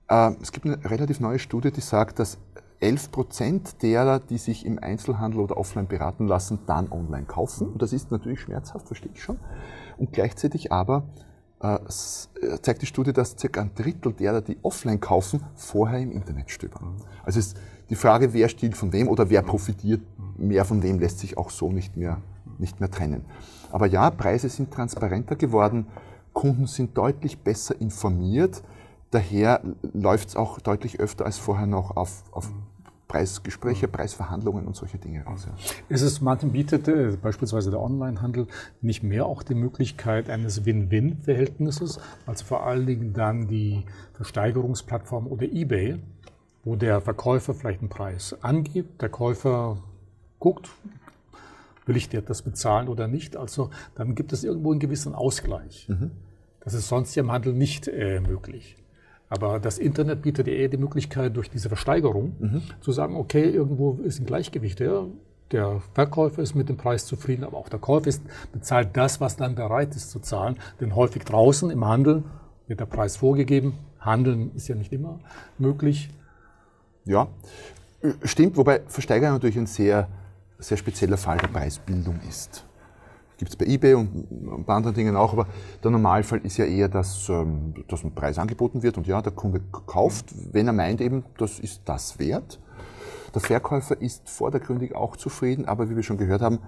äh, 0.09 0.33
es 0.41 0.53
gibt 0.53 0.67
eine 0.67 0.85
relativ 0.85 1.21
neue 1.21 1.39
Studie, 1.39 1.71
die 1.71 1.81
sagt, 1.81 2.19
dass 2.19 2.39
11 2.81 3.11
Prozent 3.11 3.83
derer, 3.83 4.21
die 4.21 4.39
sich 4.39 4.67
im 4.67 4.79
Einzelhandel 4.79 5.41
oder 5.41 5.57
offline 5.57 5.87
beraten 5.87 6.27
lassen, 6.27 6.59
dann 6.67 6.93
online 6.93 7.25
kaufen. 7.25 7.69
Und 7.69 7.81
das 7.81 7.93
ist 7.93 8.11
natürlich 8.11 8.41
schmerzhaft, 8.41 8.87
verstehe 8.87 9.13
ich 9.15 9.23
schon. 9.23 9.39
Und 9.97 10.13
gleichzeitig 10.13 10.73
aber 10.73 11.05
äh, 11.63 11.77
äh, 11.77 12.61
zeigt 12.61 12.83
die 12.83 12.87
Studie, 12.87 13.15
dass 13.15 13.37
circa 13.39 13.63
ein 13.63 13.75
Drittel 13.75 14.13
derer, 14.13 14.43
die 14.43 14.59
offline 14.63 15.01
kaufen, 15.01 15.43
vorher 15.55 16.01
im 16.01 16.13
Internet 16.13 16.51
stöbern. 16.51 16.97
Also 17.25 17.39
ist 17.39 17.57
die 17.91 17.95
Frage, 17.95 18.33
wer 18.33 18.49
stiehlt 18.49 18.77
von 18.77 18.93
wem 18.93 19.09
oder 19.09 19.31
wer 19.31 19.43
profitiert 19.43 20.01
mehr 20.39 20.65
von 20.65 20.83
wem, 20.83 20.99
lässt 20.99 21.19
sich 21.21 21.39
auch 21.39 21.51
so 21.51 21.73
nicht 21.73 21.97
mehr, 21.97 22.21
nicht 22.59 22.81
mehr 22.81 22.91
trennen. 22.91 23.25
Aber 23.71 23.87
ja, 23.87 24.11
Preise 24.11 24.49
sind 24.49 24.73
transparenter 24.73 25.37
geworden, 25.37 25.87
Kunden 26.33 26.67
sind 26.67 26.97
deutlich 26.97 27.39
besser 27.39 27.81
informiert, 27.81 28.63
daher 29.11 29.61
läuft 29.95 30.31
es 30.31 30.37
auch 30.37 30.61
deutlich 30.61 31.01
öfter 31.01 31.25
als 31.25 31.39
vorher 31.39 31.67
noch 31.67 31.97
auf, 31.97 32.25
auf 32.33 32.51
Preisgespräche, 33.09 33.87
Preisverhandlungen 33.87 34.67
und 34.67 34.75
solche 34.75 34.99
Dinge 34.99 35.25
raus. 35.25 35.47
Ja. 35.47 35.55
Ist 35.89 36.03
es, 36.03 36.21
Martin 36.21 36.53
bietet 36.53 36.89
äh, 36.89 37.17
beispielsweise 37.21 37.71
der 37.71 37.81
Onlinehandel 37.81 38.49
nicht 38.83 39.03
mehr 39.03 39.27
auch 39.27 39.43
die 39.43 39.55
Möglichkeit 39.55 40.29
eines 40.29 40.65
Win-Win-Verhältnisses, 40.65 42.01
also 42.27 42.45
vor 42.45 42.67
allen 42.67 42.87
Dingen 42.87 43.13
dann 43.13 43.47
die 43.47 43.85
Versteigerungsplattform 44.15 45.29
oder 45.29 45.45
eBay, 45.45 46.01
wo 46.67 46.75
der 46.75 47.01
Verkäufer 47.01 47.55
vielleicht 47.55 47.81
einen 47.81 47.89
Preis 47.89 48.37
angibt, 48.43 49.01
der 49.01 49.09
Käufer 49.09 49.79
guckt, 50.41 50.69
will 51.87 51.97
ich 51.97 52.09
dir 52.09 52.23
das 52.23 52.43
bezahlen 52.43 52.89
oder 52.89 53.07
nicht. 53.07 53.37
Also 53.37 53.71
dann 53.95 54.17
gibt 54.17 54.33
es 54.33 54.43
irgendwo 54.43 54.73
einen 54.73 54.81
gewissen 54.81 55.15
Ausgleich. 55.15 55.89
Mhm. 55.89 56.11
Das 56.61 56.75
ist 56.75 56.89
sonst 56.89 57.15
ja 57.15 57.23
im 57.23 57.31
Handel 57.31 57.53
nicht 57.53 57.87
äh, 57.87 58.21
möglich. 58.21 58.77
Aber 59.29 59.61
das 59.61 59.79
Internet 59.79 60.23
bietet 60.23 60.49
eher 60.49 60.69
die 60.69 60.77
Möglichkeit, 60.77 61.37
durch 61.37 61.49
diese 61.51 61.69
Versteigerung 61.69 62.35
mhm. 62.41 62.63
zu 62.81 62.91
sagen, 62.91 63.15
okay, 63.15 63.49
irgendwo 63.49 64.01
ist 64.03 64.19
ein 64.19 64.27
Gleichgewicht. 64.27 64.81
Ja? 64.81 65.07
Der 65.53 65.81
Verkäufer 65.95 66.43
ist 66.43 66.57
mit 66.57 66.69
dem 66.69 66.77
Preis 66.77 67.07
zufrieden, 67.07 67.45
aber 67.45 67.59
auch 67.59 67.69
der 67.69 67.79
Käufer 67.79 68.09
ist, 68.09 68.23
bezahlt 68.53 68.97
das, 68.97 69.21
was 69.21 69.37
dann 69.37 69.55
bereit 69.55 69.95
ist 69.95 70.11
zu 70.11 70.19
zahlen. 70.19 70.57
Denn 70.81 70.97
häufig 70.97 71.23
draußen 71.23 71.71
im 71.71 71.85
Handel 71.85 72.25
wird 72.67 72.81
der 72.81 72.87
Preis 72.87 73.17
vorgegeben. 73.17 73.75
Handeln 74.01 74.51
ist 74.57 74.67
ja 74.67 74.75
nicht 74.75 74.93
immer 74.93 75.21
möglich. 75.59 76.11
Ja, 77.07 77.29
stimmt, 78.25 78.57
wobei 78.57 78.81
Versteigerung 78.89 79.35
natürlich 79.35 79.57
ein 79.57 79.67
sehr, 79.67 80.09
sehr 80.59 80.77
spezieller 80.77 81.17
Fall 81.17 81.39
der 81.39 81.49
Preisbildung 81.49 82.19
ist. 82.29 82.65
gibt 83.39 83.51
es 83.51 83.57
bei 83.57 83.67
eBay 83.67 83.95
und 83.95 84.65
bei 84.67 84.75
anderen 84.75 84.95
Dingen 84.95 85.17
auch, 85.17 85.33
aber 85.33 85.47
der 85.85 85.91
Normalfall 85.93 86.41
ist 86.41 86.57
ja 86.57 86.65
eher, 86.65 86.89
dass, 86.89 87.29
ähm, 87.29 87.75
dass 87.89 88.03
ein 88.03 88.15
Preis 88.15 88.39
angeboten 88.39 88.83
wird 88.83 88.99
und 88.99 89.07
ja, 89.07 89.23
der 89.23 89.33
Kunde 89.33 89.61
kauft, 89.87 90.35
wenn 90.53 90.67
er 90.67 90.73
meint 90.73 91.01
eben, 91.01 91.25
das 91.39 91.61
ist 91.61 91.83
das 91.85 92.19
wert. 92.19 92.59
Der 93.35 93.41
Verkäufer 93.41 94.01
ist 94.01 94.29
vordergründig 94.29 94.95
auch 94.95 95.17
zufrieden, 95.17 95.67
aber 95.67 95.91
wie 95.91 95.97
wir 95.97 96.03
schon 96.03 96.17
gehört 96.17 96.43
haben, 96.43 96.59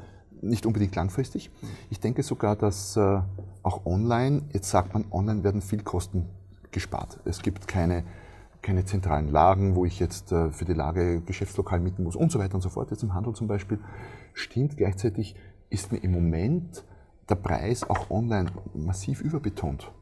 nicht 0.41 0.67
unbedingt 0.67 0.95
langfristig. 0.95 1.51
Ich 1.91 1.99
denke 1.99 2.23
sogar, 2.23 2.55
dass 2.55 2.97
äh, 2.97 3.21
auch 3.63 3.87
online, 3.87 4.43
jetzt 4.53 4.71
sagt 4.71 4.95
man, 4.95 5.05
online 5.11 5.43
werden 5.43 5.63
viel 5.63 5.83
Kosten 5.83 6.27
gespart. 6.71 7.19
Es 7.25 7.43
gibt 7.43 7.67
keine, 7.67 8.05
keine 8.63 8.85
zentralen 8.85 9.29
Lagen, 9.29 9.75
wo 9.75 9.85
ich 9.85 9.99
jetzt 9.99 10.33
äh, 10.33 10.51
für 10.51 10.65
die 10.65 10.75
Lage 10.75 11.21
Geschäftslokal 11.21 11.81
mieten 11.81 12.03
muss 12.03 12.17
und 12.17 12.33
so 12.33 12.39
weiter 12.39 12.55
und 12.55 12.61
so 12.61 12.69
fort, 12.69 12.91
jetzt 12.91 13.03
im 13.03 13.15
Handel 13.15 13.35
zum 13.35 13.47
Beispiel. 13.47 13.79
Stimmt, 14.33 14.77
gleichzeitig 14.77 15.37
ist 15.71 15.93
mir 15.93 15.99
im 15.99 16.13
Moment 16.13 16.85
der 17.29 17.37
Preis 17.37 17.89
auch 17.89 18.11
online 18.11 18.51
massiv 18.75 19.21
überbetont. 19.21 19.93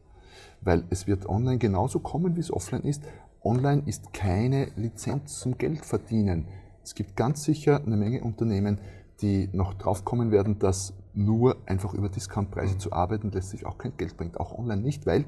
Weil 0.61 0.85
es 0.90 1.07
wird 1.07 1.29
online 1.29 1.59
genauso 1.59 1.99
kommen, 1.99 2.37
wie 2.37 2.40
es 2.40 2.53
offline 2.53 2.83
ist. 2.83 3.03
Online 3.42 3.83
ist 3.87 4.12
keine 4.12 4.69
Lizenz 4.77 5.38
zum 5.40 5.59
Geld 5.59 5.85
verdienen. 5.85 6.47
Es 6.83 6.95
gibt 6.95 7.16
ganz 7.16 7.45
sicher 7.45 7.83
eine 7.85 7.97
Menge 7.97 8.23
Unternehmen, 8.23 8.79
die 9.21 9.49
noch 9.53 9.75
draufkommen 9.75 10.31
werden, 10.31 10.59
dass 10.59 10.92
nur 11.14 11.57
einfach 11.66 11.95
über 11.95 12.09
Discountpreise 12.09 12.79
zu 12.79 12.92
arbeiten 12.92 13.31
letztlich 13.33 13.66
auch 13.66 13.79
kein 13.79 13.97
Geld 13.97 14.16
bringt. 14.16 14.38
Auch 14.38 14.57
online 14.57 14.83
nicht, 14.83 15.07
weil 15.07 15.25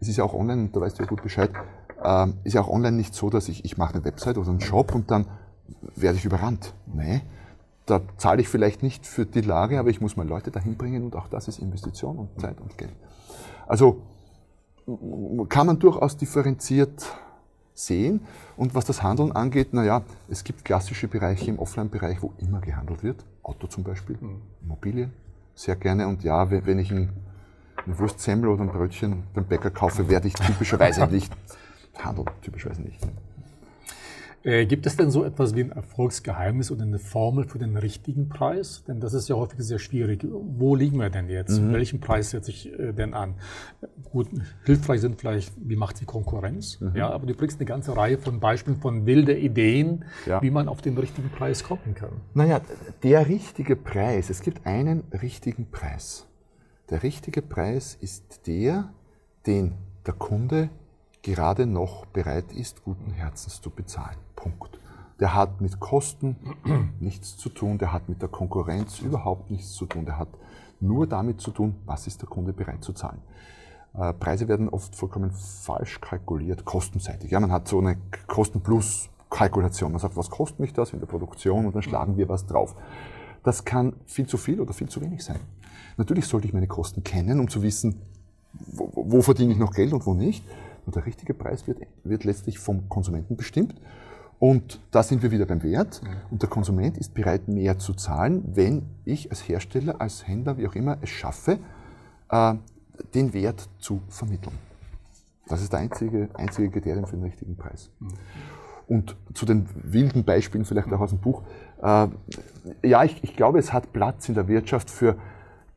es 0.00 0.08
ist 0.08 0.16
ja 0.16 0.24
auch 0.24 0.34
online, 0.34 0.62
und 0.62 0.76
da 0.76 0.80
weißt 0.80 0.98
du 0.98 1.02
ja 1.02 1.08
gut 1.08 1.22
Bescheid, 1.22 1.50
äh, 2.06 2.26
ist 2.44 2.54
ja 2.54 2.60
auch 2.60 2.68
online 2.68 2.96
nicht 2.96 3.14
so, 3.14 3.30
dass 3.30 3.48
ich, 3.48 3.64
ich 3.64 3.76
mache 3.76 3.94
eine 3.94 4.04
Website 4.04 4.38
oder 4.38 4.50
einen 4.50 4.60
Shop 4.60 4.94
und 4.94 5.10
dann 5.10 5.26
werde 5.94 6.18
ich 6.18 6.24
überrannt. 6.24 6.74
Nee, 6.86 7.22
da 7.86 8.00
zahle 8.16 8.40
ich 8.40 8.48
vielleicht 8.48 8.82
nicht 8.82 9.06
für 9.06 9.26
die 9.26 9.40
Lage, 9.40 9.78
aber 9.78 9.90
ich 9.90 10.00
muss 10.00 10.16
mal 10.16 10.26
Leute 10.26 10.50
dahin 10.50 10.76
bringen 10.76 11.04
und 11.04 11.16
auch 11.16 11.28
das 11.28 11.48
ist 11.48 11.58
Investition 11.58 12.18
und 12.18 12.40
Zeit 12.40 12.60
und 12.60 12.76
Geld. 12.78 12.94
Also 13.66 14.02
kann 15.48 15.66
man 15.66 15.78
durchaus 15.78 16.16
differenziert 16.16 17.06
sehen. 17.74 18.20
Und 18.56 18.74
was 18.74 18.84
das 18.84 19.02
Handeln 19.02 19.32
angeht, 19.32 19.74
naja, 19.74 20.02
es 20.28 20.44
gibt 20.44 20.64
klassische 20.64 21.08
Bereiche 21.08 21.50
im 21.50 21.58
Offline-Bereich, 21.58 22.22
wo 22.22 22.32
immer 22.38 22.60
gehandelt 22.60 23.02
wird. 23.02 23.24
Auto 23.42 23.66
zum 23.66 23.84
Beispiel, 23.84 24.16
mhm. 24.20 24.40
Immobilien, 24.62 25.12
sehr 25.54 25.76
gerne. 25.76 26.08
Und 26.08 26.24
ja, 26.24 26.50
wenn 26.50 26.78
ich 26.78 26.90
ein, 26.90 27.10
eine 27.84 27.98
Wurstsemmel 27.98 28.48
oder 28.48 28.62
ein 28.62 28.68
Brötchen 28.68 29.24
beim 29.34 29.44
Bäcker 29.44 29.70
kaufe, 29.70 30.08
werde 30.08 30.28
ich 30.28 30.34
typischerweise 30.34 31.06
nicht 31.10 31.32
handeln. 31.98 32.28
Typischerweise 32.42 32.82
nicht. 32.82 33.00
Äh, 34.46 34.66
gibt 34.66 34.86
es 34.86 34.96
denn 34.96 35.10
so 35.10 35.24
etwas 35.24 35.56
wie 35.56 35.60
ein 35.60 35.72
Erfolgsgeheimnis 35.72 36.70
oder 36.70 36.84
eine 36.84 37.00
Formel 37.00 37.48
für 37.48 37.58
den 37.58 37.76
richtigen 37.76 38.28
Preis? 38.28 38.84
Denn 38.86 39.00
das 39.00 39.12
ist 39.12 39.28
ja 39.28 39.34
häufig 39.34 39.58
sehr 39.58 39.80
schwierig. 39.80 40.24
Wo 40.30 40.76
liegen 40.76 41.00
wir 41.00 41.10
denn 41.10 41.28
jetzt? 41.28 41.60
Mhm. 41.60 41.72
Welchen 41.72 41.98
Preis 41.98 42.30
setze 42.30 42.52
ich 42.52 42.72
äh, 42.78 42.92
denn 42.92 43.12
an? 43.12 43.34
Gut, 44.12 44.28
hilfreich 44.64 45.00
sind 45.00 45.20
vielleicht, 45.20 45.52
wie 45.56 45.74
macht 45.74 46.00
die 46.00 46.04
Konkurrenz? 46.04 46.80
Mhm. 46.80 46.92
Ja, 46.94 47.10
aber 47.10 47.26
du 47.26 47.34
bringst 47.34 47.58
eine 47.58 47.66
ganze 47.66 47.96
Reihe 47.96 48.18
von 48.18 48.38
Beispielen 48.38 48.76
von 48.76 49.04
wilde 49.04 49.36
Ideen, 49.36 50.04
ja. 50.26 50.40
wie 50.40 50.52
man 50.52 50.68
auf 50.68 50.80
den 50.80 50.96
richtigen 50.96 51.28
Preis 51.30 51.64
kommen 51.64 51.96
kann. 51.96 52.12
Naja, 52.32 52.60
der 53.02 53.26
richtige 53.26 53.74
Preis, 53.74 54.30
es 54.30 54.42
gibt 54.42 54.64
einen 54.64 55.02
richtigen 55.22 55.72
Preis. 55.72 56.24
Der 56.90 57.02
richtige 57.02 57.42
Preis 57.42 57.98
ist 58.00 58.46
der, 58.46 58.90
den 59.44 59.72
der 60.06 60.14
Kunde 60.14 60.70
gerade 61.26 61.66
noch 61.66 62.06
bereit 62.06 62.52
ist, 62.52 62.84
guten 62.84 63.10
Herzens 63.10 63.60
zu 63.60 63.70
bezahlen. 63.70 64.16
Punkt. 64.36 64.78
Der 65.18 65.34
hat 65.34 65.60
mit 65.60 65.80
Kosten 65.80 66.36
nichts 67.00 67.36
zu 67.36 67.48
tun, 67.48 67.78
der 67.78 67.92
hat 67.92 68.08
mit 68.08 68.22
der 68.22 68.28
Konkurrenz 68.28 69.00
überhaupt 69.00 69.50
nichts 69.50 69.72
zu 69.72 69.86
tun, 69.86 70.04
der 70.04 70.18
hat 70.18 70.28
nur 70.78 71.08
damit 71.08 71.40
zu 71.40 71.50
tun, 71.50 71.74
was 71.84 72.06
ist 72.06 72.22
der 72.22 72.28
Kunde 72.28 72.52
bereit 72.52 72.84
zu 72.84 72.92
zahlen. 72.92 73.20
Äh, 73.94 74.12
Preise 74.12 74.46
werden 74.46 74.68
oft 74.68 74.94
vollkommen 74.94 75.32
falsch 75.32 76.00
kalkuliert, 76.00 76.64
kostenseitig. 76.64 77.32
Ja, 77.32 77.40
man 77.40 77.50
hat 77.50 77.66
so 77.66 77.80
eine 77.80 77.96
Kosten-Plus-Kalkulation. 78.28 79.90
Man 79.90 80.00
sagt, 80.00 80.16
was 80.16 80.30
kostet 80.30 80.60
mich 80.60 80.74
das 80.74 80.92
in 80.92 81.00
der 81.00 81.06
Produktion 81.06 81.66
und 81.66 81.74
dann 81.74 81.82
schlagen 81.82 82.16
wir 82.16 82.28
was 82.28 82.46
drauf. 82.46 82.76
Das 83.42 83.64
kann 83.64 83.94
viel 84.04 84.28
zu 84.28 84.36
viel 84.36 84.60
oder 84.60 84.74
viel 84.74 84.88
zu 84.88 85.00
wenig 85.00 85.24
sein. 85.24 85.40
Natürlich 85.96 86.26
sollte 86.26 86.46
ich 86.46 86.52
meine 86.52 86.68
Kosten 86.68 87.02
kennen, 87.02 87.40
um 87.40 87.48
zu 87.48 87.62
wissen, 87.62 88.00
wo, 88.52 88.92
wo 88.94 89.22
verdiene 89.22 89.52
ich 89.52 89.58
noch 89.58 89.72
Geld 89.72 89.92
und 89.92 90.06
wo 90.06 90.14
nicht. 90.14 90.44
Und 90.86 90.94
der 90.94 91.04
richtige 91.04 91.34
Preis 91.34 91.66
wird, 91.66 91.80
wird 92.04 92.24
letztlich 92.24 92.58
vom 92.58 92.88
Konsumenten 92.88 93.36
bestimmt. 93.36 93.74
Und 94.38 94.80
da 94.90 95.02
sind 95.02 95.22
wir 95.22 95.30
wieder 95.30 95.46
beim 95.46 95.62
Wert. 95.62 96.00
Und 96.30 96.42
der 96.42 96.48
Konsument 96.48 96.96
ist 96.98 97.14
bereit, 97.14 97.48
mehr 97.48 97.78
zu 97.78 97.94
zahlen, 97.94 98.44
wenn 98.54 98.82
ich 99.04 99.30
als 99.30 99.48
Hersteller, 99.48 100.00
als 100.00 100.26
Händler, 100.26 100.58
wie 100.58 100.68
auch 100.68 100.74
immer, 100.74 100.98
es 101.00 101.10
schaffe, 101.10 101.58
äh, 102.30 102.54
den 103.14 103.32
Wert 103.32 103.68
zu 103.78 104.00
vermitteln. 104.08 104.56
Das 105.48 105.62
ist 105.62 105.72
der 105.72 105.80
einzige, 105.80 106.28
einzige 106.34 106.70
Kriterium 106.70 107.06
für 107.06 107.16
den 107.16 107.24
richtigen 107.24 107.56
Preis. 107.56 107.90
Und 108.88 109.16
zu 109.34 109.46
den 109.46 109.68
wilden 109.74 110.24
Beispielen 110.24 110.64
vielleicht 110.64 110.92
auch 110.92 111.00
aus 111.00 111.10
dem 111.10 111.18
Buch. 111.18 111.42
Äh, 111.82 112.08
ja, 112.82 113.04
ich, 113.04 113.22
ich, 113.24 113.36
glaube, 113.36 113.58
es 113.58 113.72
hat 113.72 113.92
Platz 113.92 114.28
in 114.28 114.34
der 114.34 114.48
Wirtschaft 114.48 114.90
für 114.90 115.16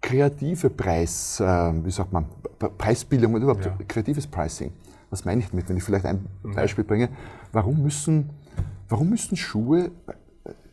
kreative 0.01 0.69
Preis, 0.69 1.39
äh, 1.39 1.43
wie 1.43 1.91
sagt 1.91 2.13
man, 2.13 2.25
Preisbildung 2.77 3.35
und 3.35 3.41
überhaupt 3.41 3.65
ja. 3.65 3.77
kreatives 3.87 4.27
Pricing. 4.27 4.71
Was 5.09 5.25
meine 5.25 5.41
ich 5.41 5.49
damit? 5.49 5.69
Wenn 5.69 5.77
ich 5.77 5.83
vielleicht 5.83 6.05
ein 6.05 6.25
Beispiel 6.43 6.83
bringe, 6.83 7.09
warum 7.51 7.81
müssen, 7.81 8.29
warum 8.87 9.09
müssen 9.09 9.35
Schuhe, 9.35 9.91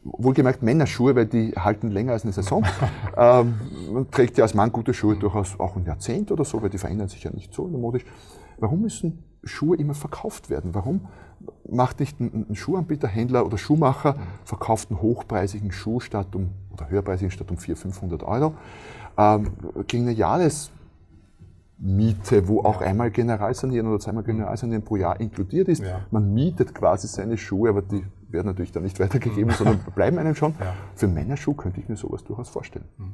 wohlgemerkt 0.04 0.62
Männerschuhe, 0.62 1.14
weil 1.16 1.26
die 1.26 1.52
halten 1.52 1.90
länger 1.90 2.12
als 2.12 2.24
eine 2.24 2.32
Saison, 2.32 2.64
ähm, 3.16 3.54
man 3.92 4.10
trägt 4.10 4.38
ja 4.38 4.44
als 4.44 4.54
Mann 4.54 4.72
gute 4.72 4.94
Schuhe 4.94 5.16
durchaus 5.16 5.58
auch 5.58 5.76
ein 5.76 5.84
Jahrzehnt 5.84 6.30
oder 6.30 6.44
so, 6.44 6.62
weil 6.62 6.70
die 6.70 6.78
verändern 6.78 7.08
sich 7.08 7.24
ja 7.24 7.30
nicht 7.30 7.52
so 7.52 7.66
modisch. 7.66 8.04
Warum 8.58 8.82
müssen 8.82 9.24
Schuhe 9.44 9.76
immer 9.76 9.94
verkauft 9.94 10.50
werden? 10.50 10.74
Warum 10.74 11.06
macht 11.68 12.00
nicht 12.00 12.20
ein, 12.20 12.54
Schuhanbieter, 12.54 13.08
Händler 13.08 13.44
oder 13.44 13.58
Schuhmacher, 13.58 14.16
verkauft 14.44 14.90
einen 14.90 15.00
hochpreisigen 15.02 15.72
Schuh 15.72 16.00
statt 16.00 16.34
um, 16.34 16.50
oder 16.72 16.88
höherpreisigen 16.88 17.30
statt 17.30 17.50
um 17.50 17.58
400, 17.58 17.82
500 17.82 18.22
Euro, 18.22 18.54
ähm, 19.18 19.50
gegen 19.86 20.04
eine 20.04 20.12
Jahres 20.12 20.70
Miete, 21.78 22.48
wo 22.48 22.60
auch 22.60 22.80
einmal 22.80 23.10
Generalsanieren 23.10 23.86
oder 23.88 24.00
zweimal 24.00 24.24
Generalsanieren 24.24 24.82
pro 24.82 24.96
Jahr 24.96 25.20
inkludiert 25.20 25.68
ist. 25.68 25.82
Ja. 25.82 26.00
Man 26.10 26.32
mietet 26.32 26.74
quasi 26.74 27.06
seine 27.06 27.36
Schuhe, 27.36 27.68
aber 27.68 27.82
die 27.82 28.04
werden 28.28 28.46
natürlich 28.46 28.72
dann 28.72 28.82
nicht 28.82 28.98
weitergegeben, 29.00 29.52
sondern 29.52 29.80
bleiben 29.94 30.18
einem 30.18 30.34
schon. 30.34 30.54
Ja. 30.58 30.74
Für 30.94 31.06
Männerschuh 31.06 31.54
könnte 31.54 31.80
ich 31.80 31.88
mir 31.88 31.96
sowas 31.96 32.24
durchaus 32.24 32.48
vorstellen. 32.48 32.86
Mhm. 32.96 33.12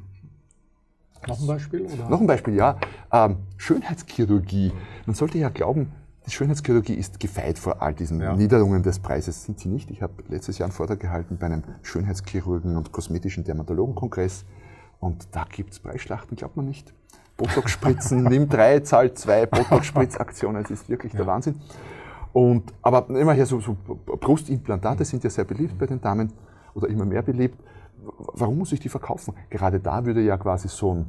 Noch 1.27 1.39
ein 1.39 1.47
Beispiel? 1.47 1.81
Oder? 1.81 2.09
Noch 2.09 2.21
ein 2.21 2.27
Beispiel, 2.27 2.55
ja. 2.55 2.77
Ähm, 3.11 3.37
Schönheitschirurgie. 3.57 4.73
Man 5.05 5.15
sollte 5.15 5.37
ja 5.37 5.49
glauben, 5.49 5.91
die 6.25 6.31
Schönheitschirurgie 6.31 6.93
ist 6.93 7.19
gefeit 7.19 7.59
vor 7.59 7.81
all 7.81 7.93
diesen 7.93 8.21
ja. 8.21 8.35
Niederungen 8.35 8.83
des 8.83 8.99
Preises. 8.99 9.43
Sind 9.43 9.59
sie 9.59 9.69
nicht. 9.69 9.89
Ich 9.91 10.01
habe 10.01 10.13
letztes 10.27 10.57
Jahr 10.57 10.67
einen 10.67 10.73
Vortrag 10.73 10.99
gehalten 10.99 11.37
bei 11.37 11.45
einem 11.45 11.63
Schönheitschirurgen 11.81 12.75
und 12.75 12.91
kosmetischen 12.91 13.43
Dermatologenkongress. 13.43 14.45
Und 14.99 15.27
da 15.31 15.45
gibt 15.49 15.73
es 15.73 15.79
Preisschlachten, 15.79 16.37
glaubt 16.37 16.55
man 16.55 16.65
nicht. 16.65 16.93
Botox-Spritzen, 17.37 18.23
nimm 18.29 18.49
drei, 18.49 18.79
zahl 18.79 19.13
zwei 19.13 19.45
Botox-Spritzaktionen, 19.45 20.61
das 20.61 20.71
ist 20.71 20.89
wirklich 20.89 21.13
ja. 21.13 21.17
der 21.17 21.27
Wahnsinn. 21.27 21.59
Und, 22.33 22.73
aber 22.81 23.09
immerher 23.09 23.45
so, 23.45 23.59
so 23.59 23.77
Brustimplantate 24.05 25.05
sind 25.05 25.23
ja 25.23 25.29
sehr 25.29 25.45
beliebt 25.45 25.77
bei 25.77 25.85
den 25.85 26.01
Damen 26.01 26.33
oder 26.73 26.87
immer 26.89 27.05
mehr 27.05 27.21
beliebt. 27.21 27.59
Warum 28.33 28.57
muss 28.57 28.71
ich 28.71 28.79
die 28.79 28.89
verkaufen? 28.89 29.35
Gerade 29.49 29.79
da 29.79 30.03
würde 30.03 30.21
ja 30.21 30.35
quasi 30.37 30.67
so 30.67 30.95
ein, 30.95 31.05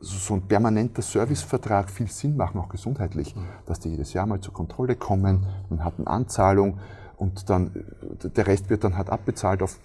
so 0.00 0.34
ein 0.34 0.42
permanenter 0.42 1.02
Servicevertrag 1.02 1.88
viel 1.90 2.08
Sinn 2.08 2.36
machen, 2.36 2.60
auch 2.60 2.68
gesundheitlich, 2.68 3.34
dass 3.66 3.80
die 3.80 3.90
jedes 3.90 4.12
Jahr 4.12 4.26
mal 4.26 4.40
zur 4.40 4.52
Kontrolle 4.52 4.96
kommen, 4.96 5.46
man 5.70 5.84
hat 5.84 5.94
eine 5.98 6.08
Anzahlung 6.08 6.78
und 7.16 7.48
dann 7.50 7.70
der 8.22 8.46
Rest 8.46 8.68
wird 8.70 8.84
dann 8.84 8.96
halt 8.96 9.10
abbezahlt 9.10 9.62
auf 9.62 9.78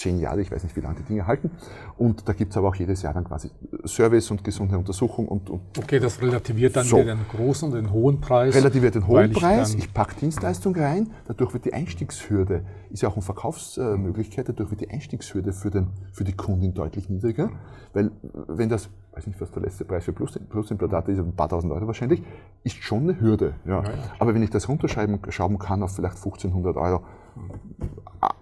zehn 0.00 0.18
Jahre, 0.18 0.40
ich 0.40 0.50
weiß 0.50 0.62
nicht, 0.64 0.74
wie 0.76 0.80
lange 0.80 0.96
die 0.96 1.02
Dinge 1.02 1.26
halten. 1.26 1.50
Und 1.98 2.26
da 2.26 2.32
gibt 2.32 2.52
es 2.52 2.56
aber 2.56 2.68
auch 2.68 2.74
jedes 2.74 3.02
Jahr 3.02 3.12
dann 3.12 3.24
quasi 3.24 3.50
Service 3.84 4.30
und 4.30 4.42
gesunde 4.42 4.78
Untersuchung. 4.78 5.28
Und, 5.28 5.50
und 5.50 5.60
okay, 5.78 6.00
das 6.00 6.20
relativiert 6.22 6.74
dann 6.74 6.86
so. 6.86 7.02
den 7.02 7.18
großen 7.30 7.68
und 7.68 7.74
den 7.74 7.92
hohen 7.92 8.20
Preis. 8.20 8.54
Relativiert 8.54 8.94
den 8.94 9.06
hohen 9.06 9.32
Preis, 9.32 9.74
ich, 9.74 9.84
ich 9.84 9.94
packe 9.94 10.16
Dienstleistung 10.16 10.74
rein, 10.74 11.10
dadurch 11.28 11.52
wird 11.52 11.66
die 11.66 11.74
Einstiegshürde, 11.74 12.64
ist 12.90 13.02
ja 13.02 13.08
auch 13.10 13.14
eine 13.14 13.22
Verkaufsmöglichkeit, 13.22 14.48
dadurch 14.48 14.70
wird 14.70 14.80
die 14.80 14.90
Einstiegshürde 14.90 15.52
für, 15.52 15.70
den, 15.70 15.88
für 16.12 16.24
die 16.24 16.32
Kundin 16.32 16.72
deutlich 16.72 17.10
niedriger. 17.10 17.50
Weil 17.92 18.10
wenn 18.48 18.70
das, 18.70 18.88
weiß 19.12 19.26
nicht, 19.26 19.40
was 19.40 19.50
der 19.50 19.62
letzte 19.62 19.84
Preis 19.84 20.04
für 20.04 20.12
Plus, 20.12 20.38
Plusimplantate 20.48 21.12
ist, 21.12 21.18
ein 21.18 21.36
paar 21.36 21.48
tausend 21.48 21.72
Euro 21.72 21.86
wahrscheinlich, 21.86 22.22
ist 22.64 22.82
schon 22.82 23.02
eine 23.02 23.20
Hürde. 23.20 23.54
Ja. 23.66 23.82
Ja, 23.82 23.90
Aber 24.18 24.34
wenn 24.34 24.42
ich 24.42 24.50
das 24.50 24.68
runterschrauben 24.68 25.58
kann 25.58 25.82
auf 25.82 25.94
vielleicht 25.94 26.16
1500 26.16 26.76
Euro, 26.76 27.02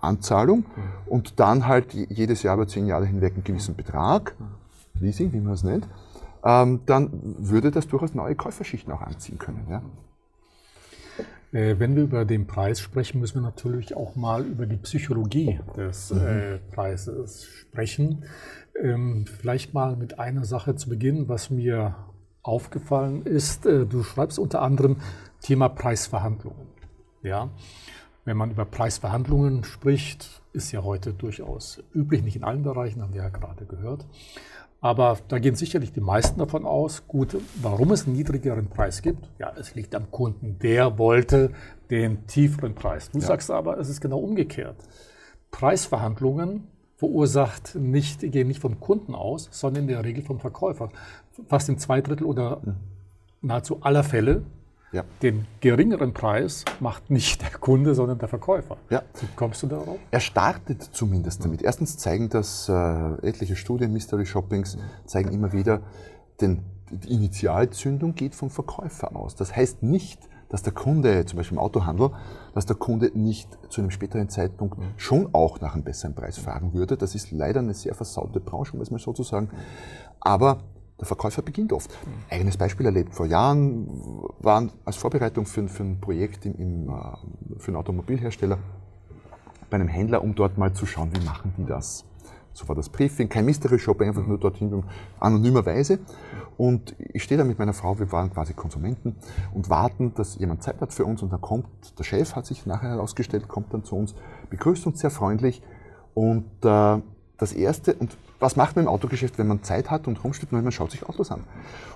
Anzahlung 0.01 0.64
und 1.09 1.40
dann 1.40 1.66
halt 1.66 1.94
jedes 1.94 2.42
Jahr 2.42 2.55
über 2.55 2.66
zehn 2.66 2.87
Jahre 2.87 3.07
hinweg 3.07 3.35
einen 3.35 3.44
gewissen 3.44 3.75
Betrag, 3.75 4.35
Leasing, 5.01 5.33
wie 5.33 5.40
man 5.40 5.55
es 5.55 5.62
nennt, 5.62 5.88
ähm, 6.44 6.81
dann 6.87 7.11
würde 7.38 7.71
das 7.71 7.88
durchaus 7.88 8.14
neue 8.14 8.35
Käuferschichten 8.35 8.92
auch 8.92 9.03
anziehen 9.03 9.38
können. 9.38 9.66
Ja? 9.71 9.83
Äh, 11.53 11.79
wenn 11.79 11.97
wir 11.97 12.03
über 12.03 12.25
den 12.25 12.47
Preis 12.47 12.81
sprechen, 12.81 13.21
müssen 13.21 13.37
wir 13.37 13.42
natürlich 13.42 13.97
auch 13.97 14.16
mal 14.16 14.44
über 14.44 14.66
die 14.66 14.77
Psychologie 14.77 15.61
des 15.77 16.12
mhm. 16.12 16.21
äh, 16.21 16.59
Preises 16.73 17.44
sprechen. 17.44 18.25
Ähm, 18.81 19.27
vielleicht 19.27 19.75
mal 19.75 19.97
mit 19.97 20.18
einer 20.18 20.44
Sache 20.44 20.77
zu 20.77 20.88
beginnen, 20.88 21.29
was 21.29 21.51
mir 21.51 21.97
aufgefallen 22.42 23.23
ist. 23.25 23.66
Äh, 23.66 23.87
du 23.87 24.03
schreibst 24.03 24.38
unter 24.38 24.62
anderem 24.62 24.99
Thema 25.40 25.68
Preisverhandlungen. 25.68 26.66
Ja? 27.23 27.51
Wenn 28.29 28.37
man 28.37 28.51
über 28.51 28.67
Preisverhandlungen 28.67 29.64
spricht, 29.64 30.43
ist 30.53 30.71
ja 30.71 30.85
heute 30.85 31.14
durchaus 31.14 31.83
üblich, 31.95 32.23
nicht 32.23 32.37
in 32.37 32.45
allen 32.45 32.62
Bereichen, 32.62 33.01
haben 33.01 33.14
wir 33.14 33.23
ja 33.23 33.31
gerade 33.31 33.64
gehört. 33.64 34.05
Aber 34.83 35.17
da 35.29 35.38
gehen 35.38 35.55
sicherlich 35.55 35.95
die 35.95 36.03
meisten 36.03 36.38
davon 36.38 36.67
aus, 36.67 37.09
gut, 37.09 37.38
warum 37.62 37.91
es 37.91 38.07
einen 38.07 38.17
niedrigeren 38.17 38.67
Preis 38.69 39.01
gibt. 39.01 39.31
Ja, 39.38 39.55
es 39.59 39.75
liegt 39.75 39.95
am 39.95 40.11
Kunden. 40.11 40.59
Der 40.59 40.99
wollte 40.99 41.53
den 41.88 42.27
tieferen 42.27 42.75
Preis. 42.75 43.11
Du 43.11 43.19
ja. 43.19 43.27
sagst 43.29 43.51
aber, 43.51 43.79
es 43.79 43.88
ist 43.88 44.03
genau 44.03 44.19
umgekehrt. 44.19 44.77
Preisverhandlungen 45.51 46.64
verursacht 46.97 47.77
nicht, 47.77 48.21
gehen 48.21 48.49
nicht 48.49 48.61
vom 48.61 48.79
Kunden 48.79 49.14
aus, 49.14 49.49
sondern 49.53 49.85
in 49.85 49.88
der 49.88 50.05
Regel 50.05 50.23
vom 50.23 50.38
Verkäufer. 50.38 50.91
Fast 51.47 51.71
in 51.71 51.79
zwei 51.79 52.03
Drittel 52.03 52.27
oder 52.27 52.61
mhm. 52.62 52.75
nahezu 53.41 53.81
aller 53.81 54.05
Fälle 54.05 54.43
ja. 54.92 55.05
Den 55.22 55.46
geringeren 55.61 56.14
Preis 56.14 56.64
macht 56.81 57.11
nicht 57.11 57.42
der 57.42 57.51
Kunde, 57.51 57.94
sondern 57.94 58.18
der 58.18 58.29
Verkäufer. 58.29 58.77
Ja. 58.90 59.03
Wie 59.20 59.27
kommst 59.37 59.62
du 59.62 59.66
darauf? 59.66 59.98
Er 60.11 60.20
startet 60.20 60.83
zumindest 60.83 61.44
damit. 61.44 61.62
Erstens 61.62 61.98
zeigen 61.98 62.29
das 62.29 62.68
äh, 62.68 62.72
etliche 63.27 63.57
Studien, 63.57 63.92
Mystery 63.92 64.24
Shoppings, 64.27 64.79
zeigen 65.05 65.33
immer 65.33 65.53
wieder, 65.53 65.83
denn 66.40 66.62
die 66.90 67.12
Initialzündung 67.12 68.14
geht 68.14 68.35
vom 68.35 68.51
Verkäufer 68.51 69.14
aus. 69.14 69.35
Das 69.35 69.55
heißt 69.55 69.83
nicht, 69.83 70.20
dass 70.48 70.62
der 70.62 70.72
Kunde, 70.72 71.27
zum 71.27 71.37
Beispiel 71.37 71.59
im 71.59 71.62
Autohandel, 71.62 72.11
dass 72.55 72.64
der 72.64 72.77
Kunde 72.77 73.11
nicht 73.14 73.59
zu 73.68 73.83
einem 73.83 73.90
späteren 73.90 74.31
Zeitpunkt 74.31 74.79
schon 74.96 75.29
auch 75.35 75.61
nach 75.61 75.74
einem 75.74 75.85
besseren 75.85 76.14
Preis 76.14 76.38
fragen 76.38 76.72
würde. 76.72 76.96
Das 76.96 77.14
ist 77.14 77.31
leider 77.31 77.61
eine 77.61 77.74
sehr 77.74 77.94
versaute 77.94 78.40
Branche, 78.40 78.74
um 78.74 78.81
es 78.81 78.90
mal 78.90 78.98
so 78.98 79.12
zu 79.12 79.22
sagen. 79.22 79.51
Aber 80.20 80.62
der 80.98 81.06
Verkäufer 81.06 81.42
beginnt 81.42 81.72
oft. 81.72 81.96
Eigenes 82.28 82.56
Beispiel 82.56 82.87
erlebt. 82.87 83.14
Vor 83.14 83.26
Jahren 83.26 83.88
waren 84.40 84.72
als 84.84 84.96
Vorbereitung 84.96 85.46
für, 85.46 85.68
für 85.68 85.84
ein 85.84 86.00
Projekt 86.00 86.44
im, 86.44 86.54
im, 86.56 86.88
äh, 86.88 87.58
für 87.58 87.68
einen 87.68 87.76
Automobilhersteller 87.76 88.58
bei 89.70 89.76
einem 89.76 89.88
Händler, 89.88 90.22
um 90.22 90.34
dort 90.34 90.58
mal 90.58 90.72
zu 90.72 90.87
schauen, 90.87 91.11
wie 91.14 91.24
machen 91.24 91.54
die 91.56 91.66
das. 91.66 92.04
So 92.52 92.66
war 92.68 92.74
das 92.74 92.88
Briefing, 92.88 93.28
kein 93.28 93.44
Mystery 93.44 93.78
Shop, 93.78 94.00
einfach 94.00 94.26
nur 94.26 94.38
dorthin 94.38 94.82
anonymerweise. 95.20 96.00
Und 96.56 96.96
ich 96.98 97.22
stehe 97.22 97.38
da 97.38 97.44
mit 97.44 97.61
meiner 97.61 97.72
Frau, 97.72 98.00
wir 98.00 98.11
waren 98.11 98.32
quasi 98.32 98.52
Konsumenten 98.52 99.14
und 99.54 99.70
warten, 99.70 100.12
dass 100.14 100.37
jemand 100.38 100.64
Zeit 100.64 100.80
hat 100.80 100.92
für 100.92 101.04
uns. 101.04 101.22
Und 101.22 101.32
dann 101.32 101.40
kommt 101.40 101.68
der 101.96 102.02
Chef, 102.02 102.34
hat 102.34 102.46
sich 102.46 102.66
nachher 102.66 102.90
herausgestellt, 102.90 103.46
kommt 103.46 103.72
dann 103.72 103.84
zu 103.84 103.94
uns, 103.94 104.16
begrüßt 104.50 104.87
uns 104.88 104.98
sehr 104.98 105.11
freundlich. 105.11 105.62
Und 106.14 106.46
äh, 106.64 107.00
das 107.38 107.53
Erste, 107.53 107.94
und 107.94 108.16
was 108.40 108.57
macht 108.57 108.74
man 108.74 108.87
im 108.87 108.90
Autogeschäft, 108.90 109.38
wenn 109.38 109.46
man 109.46 109.62
Zeit 109.62 109.90
hat 109.90 110.09
und 110.09 110.22
rumsteht 110.22 110.51
man 110.51 110.70
schaut 110.72 110.90
sich 110.90 111.09
Autos 111.09 111.31
an? 111.31 111.44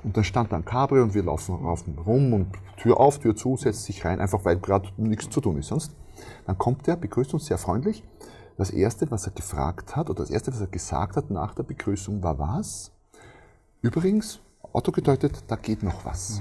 Und 0.05 0.16
dann 0.16 0.22
stand 0.22 0.52
da 0.52 0.57
ein 0.57 0.64
Cabrio 0.64 1.02
und 1.02 1.14
wir 1.14 1.24
laufen, 1.24 1.62
laufen 1.64 1.98
rum 1.98 2.33
und 2.33 2.46
Tür 2.76 3.00
auf, 3.00 3.18
Tür 3.18 3.35
zu, 3.35 3.57
setzt 3.57 3.85
sich 3.85 4.05
rein, 4.05 4.20
einfach 4.20 4.44
weil 4.44 4.57
gerade 4.57 4.88
nichts 4.96 5.28
zu 5.28 5.40
tun 5.40 5.59
ist 5.59 5.68
sonst. 5.68 5.92
Dann 6.46 6.57
kommt 6.57 6.87
er, 6.87 6.96
begrüßt 6.96 7.35
uns 7.35 7.46
sehr 7.46 7.59
freundlich. 7.59 8.05
Das 8.57 8.70
Erste, 8.70 9.11
was 9.11 9.26
er 9.26 9.33
gefragt 9.33 9.96
hat, 9.96 10.11
oder 10.11 10.22
das 10.22 10.31
Erste, 10.31 10.52
was 10.52 10.61
er 10.61 10.68
gesagt 10.68 11.16
hat 11.16 11.31
nach 11.31 11.55
der 11.55 11.64
Begrüßung, 11.64 12.22
war 12.22 12.38
was? 12.38 12.92
Übrigens, 13.81 14.40
Auto 14.72 14.92
gedeutet, 14.92 15.42
da 15.48 15.57
geht 15.57 15.83
noch 15.83 16.05
was. 16.05 16.38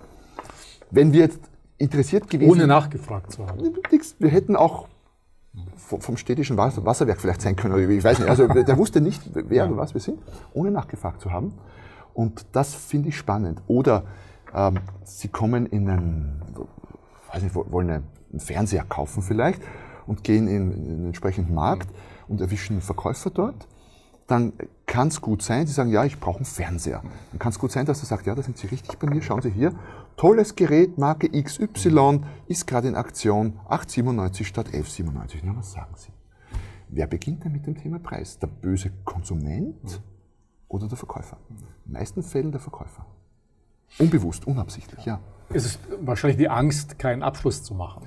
Wenn 0.90 1.12
wir 1.12 1.20
jetzt 1.20 1.40
interessiert 1.76 2.30
gewesen... 2.30 2.50
Ohne 2.50 2.66
nachgefragt 2.66 3.32
zu 3.32 3.46
haben. 3.46 3.76
Wir 4.18 4.30
hätten 4.30 4.56
auch 4.56 4.88
vom 5.76 6.16
städtischen 6.16 6.56
Wasserwerk 6.56 7.20
vielleicht 7.20 7.42
sein 7.42 7.56
können, 7.56 7.74
oder 7.74 7.88
ich 7.88 8.02
weiß 8.02 8.18
nicht. 8.18 8.28
Also 8.28 8.48
der 8.48 8.78
wusste 8.78 9.00
nicht, 9.00 9.22
wer 9.34 9.66
oder 9.66 9.76
was 9.76 9.94
wir 9.94 10.00
sind, 10.00 10.18
ohne 10.52 10.70
nachgefragt 10.70 11.20
zu 11.20 11.30
haben. 11.30 11.54
Und 12.12 12.46
das 12.52 12.74
finde 12.74 13.10
ich 13.10 13.16
spannend. 13.16 13.60
Oder 13.66 14.04
ähm, 14.54 14.78
Sie 15.04 15.28
kommen 15.28 15.66
in 15.66 15.88
einen, 15.88 16.42
weiß 17.32 17.42
nicht, 17.42 17.54
wollen 17.54 17.90
einen 17.90 18.40
Fernseher 18.40 18.84
kaufen 18.84 19.22
vielleicht 19.22 19.62
und 20.06 20.24
gehen 20.24 20.48
in, 20.48 20.72
in 20.72 20.84
den 20.84 21.06
entsprechenden 21.06 21.54
Markt 21.54 21.88
und 22.28 22.40
erwischen 22.40 22.74
einen 22.74 22.82
Verkäufer 22.82 23.30
dort 23.30 23.66
dann 24.26 24.52
kann 24.86 25.08
es 25.08 25.20
gut 25.20 25.42
sein, 25.42 25.66
Sie 25.66 25.72
sagen, 25.72 25.90
ja, 25.90 26.04
ich 26.04 26.18
brauche 26.18 26.36
einen 26.36 26.44
Fernseher. 26.46 27.02
Dann 27.30 27.38
kann 27.38 27.52
es 27.52 27.58
gut 27.58 27.72
sein, 27.72 27.86
dass 27.86 28.00
er 28.00 28.06
sagt, 28.06 28.26
ja, 28.26 28.34
da 28.34 28.42
sind 28.42 28.56
Sie 28.56 28.66
richtig 28.66 28.98
bei 28.98 29.08
mir, 29.08 29.22
schauen 29.22 29.42
Sie 29.42 29.50
hier, 29.50 29.72
tolles 30.16 30.56
Gerät, 30.56 30.98
Marke 30.98 31.30
XY, 31.30 32.20
ist 32.46 32.66
gerade 32.66 32.88
in 32.88 32.94
Aktion, 32.94 33.58
8,97 33.68 34.44
statt 34.44 34.68
11,97. 34.68 35.40
Na, 35.42 35.56
was 35.56 35.72
sagen 35.72 35.94
Sie? 35.96 36.12
Wer 36.88 37.06
beginnt 37.06 37.44
denn 37.44 37.52
mit 37.52 37.66
dem 37.66 37.76
Thema 37.76 37.98
Preis? 37.98 38.38
Der 38.38 38.46
böse 38.46 38.90
Konsument 39.04 40.00
oder 40.68 40.86
der 40.86 40.96
Verkäufer? 40.96 41.38
In 41.50 41.56
den 41.56 41.92
meisten 41.92 42.22
Fällen 42.22 42.52
der 42.52 42.60
Verkäufer. 42.60 43.06
Unbewusst, 43.98 44.46
unabsichtlich, 44.46 45.04
ja. 45.04 45.20
Es 45.50 45.64
ist 45.64 45.78
wahrscheinlich 46.00 46.38
die 46.38 46.48
Angst, 46.48 46.98
keinen 46.98 47.22
Abschluss 47.22 47.62
zu 47.62 47.74
machen. 47.74 48.02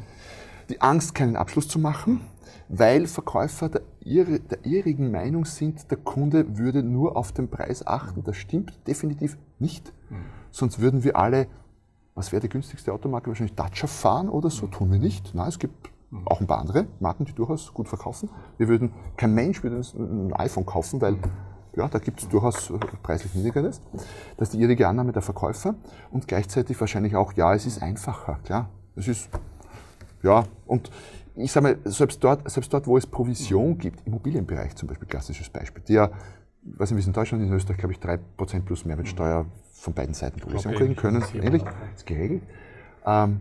Die 0.70 0.82
Angst, 0.82 1.15
keinen 1.15 1.36
Abschluss 1.36 1.67
zu 1.67 1.80
machen, 1.80 2.22
weil 2.67 3.08
Verkäufer 3.08 3.70
der, 3.70 3.82
der 4.04 4.65
ihrigen 4.65 5.12
Meinung 5.12 5.46
sind, 5.46 5.89
der 5.91 5.98
Kunde 5.98 6.58
würde 6.58 6.84
nur 6.84 7.15
auf 7.15 7.32
den 7.32 7.50
Preis 7.50 7.86
achten. 7.86 8.24
Das 8.24 8.36
stimmt 8.36 8.74
definitiv 8.88 9.38
nicht. 9.60 9.93
Mhm. 10.10 10.26
Sonst 10.52 10.80
würden 10.80 11.04
wir 11.04 11.15
alle, 11.17 11.48
was 12.17 12.32
wäre 12.32 12.41
die 12.41 12.49
günstigste 12.49 12.91
Automarke? 12.91 13.27
Wahrscheinlich 13.27 13.56
Dacia 13.56 13.88
fahren 13.88 14.27
oder 14.27 14.49
so. 14.49 14.65
Tun 14.67 14.91
wir 14.91 14.99
nicht. 14.99 15.36
Nein, 15.36 15.47
es 15.47 15.60
gibt 15.60 15.89
auch 16.25 16.41
ein 16.41 16.47
paar 16.47 16.60
andere 16.60 16.88
Marken, 16.99 17.25
die 17.25 17.34
durchaus 17.34 17.73
gut 17.73 17.88
verkaufen. 17.88 18.30
Wir 18.58 18.67
würden, 18.67 18.91
kein 19.17 19.34
Mensch 19.34 19.62
würde 19.62 19.82
ein 19.95 20.34
iPhone 20.34 20.65
kaufen, 20.65 20.99
weil 20.99 21.17
ja, 21.75 21.88
da 21.88 21.99
gibt 21.99 22.21
es 22.21 22.27
durchaus 22.27 22.71
äh, 22.71 22.80
preislich 23.03 23.36
niedrigeres. 23.36 23.82
Das 24.36 24.49
ist 24.49 24.53
die 24.53 24.62
irrige 24.62 24.88
Annahme 24.88 25.12
der 25.12 25.21
Verkäufer 25.21 25.75
und 26.10 26.27
gleichzeitig 26.27 26.80
wahrscheinlich 26.80 27.15
auch, 27.15 27.34
ja, 27.34 27.53
es 27.53 27.67
ist 27.67 27.84
einfacher, 27.84 28.39
klar. 28.43 28.69
Es 28.95 29.08
ist, 29.08 29.30
ja, 30.23 30.43
und 30.65 30.89
ich 31.36 31.51
sage 31.51 31.63
mal, 31.67 31.77
selbst 31.86 32.23
dort, 32.23 32.49
selbst 32.49 32.73
dort, 32.73 32.88
wo 32.88 32.97
es 32.97 33.06
Provision 33.06 33.77
gibt, 33.77 34.08
Immobilienbereich 34.08 34.75
zum 34.75 34.88
Beispiel, 34.88 35.08
klassisches 35.08 35.49
Beispiel, 35.49 35.84
der, 35.84 36.10
es 36.80 36.89
in 36.89 37.13
Deutschland, 37.13 37.43
in 37.43 37.53
Österreich, 37.53 37.77
glaube 37.77 37.93
ich, 37.93 37.99
3% 37.99 38.62
plus 38.62 38.86
Mehrwertsteuer 38.86 39.45
von 39.77 39.93
beiden 39.93 40.13
Seiten 40.13 40.39
Provision 40.39 40.73
kriegen 40.73 40.95
können, 40.95 41.23
ähnlich, 41.33 41.63
ist 41.95 42.05
geregelt. 42.05 42.43
Ähm, 43.05 43.39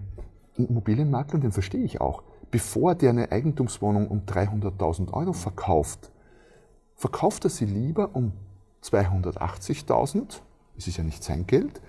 Immobilienmakler, 0.56 1.40
den 1.40 1.52
verstehe 1.52 1.84
ich 1.84 2.00
auch, 2.00 2.22
bevor 2.50 2.94
der 2.94 3.10
eine 3.10 3.32
Eigentumswohnung 3.32 4.08
um 4.08 4.22
300.000 4.26 5.12
Euro 5.12 5.32
verkauft, 5.32 6.10
verkauft 6.94 7.44
er 7.44 7.50
sie 7.50 7.66
lieber 7.66 8.10
um 8.14 8.32
280.000, 8.82 10.40
es 10.76 10.86
ist 10.86 10.96
ja 10.96 11.04
nicht 11.04 11.24
sein 11.24 11.46
Geld, 11.46 11.80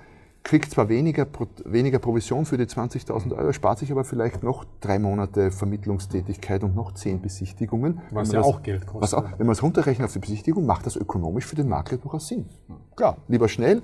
kriegt 0.43 0.71
zwar 0.71 0.87
weniger, 0.87 1.27
weniger 1.65 1.99
Provision 1.99 2.45
für 2.45 2.57
die 2.57 2.65
20.000 2.65 3.35
Euro, 3.35 3.51
spart 3.51 3.79
sich 3.79 3.91
aber 3.91 4.05
vielleicht 4.05 4.43
noch 4.43 4.65
drei 4.79 4.97
Monate 4.97 5.51
Vermittlungstätigkeit 5.51 6.63
und 6.63 6.73
noch 6.73 6.93
zehn 6.93 7.21
Besichtigungen. 7.21 8.01
Was 8.11 8.31
ja 8.31 8.39
das, 8.39 8.47
auch 8.47 8.63
Geld 8.63 8.87
kostet. 8.87 9.19
Auch, 9.19 9.25
wenn 9.37 9.45
man 9.45 9.53
es 9.53 9.61
runterrechnet 9.61 10.05
auf 10.05 10.13
die 10.13 10.19
Besichtigung, 10.19 10.65
macht 10.65 10.85
das 10.85 10.95
ökonomisch 10.95 11.45
für 11.45 11.55
den 11.55 11.67
Makler 11.67 11.97
durchaus 11.97 12.29
Sinn. 12.29 12.45
Klar, 12.95 13.17
lieber 13.27 13.49
schnell, 13.49 13.81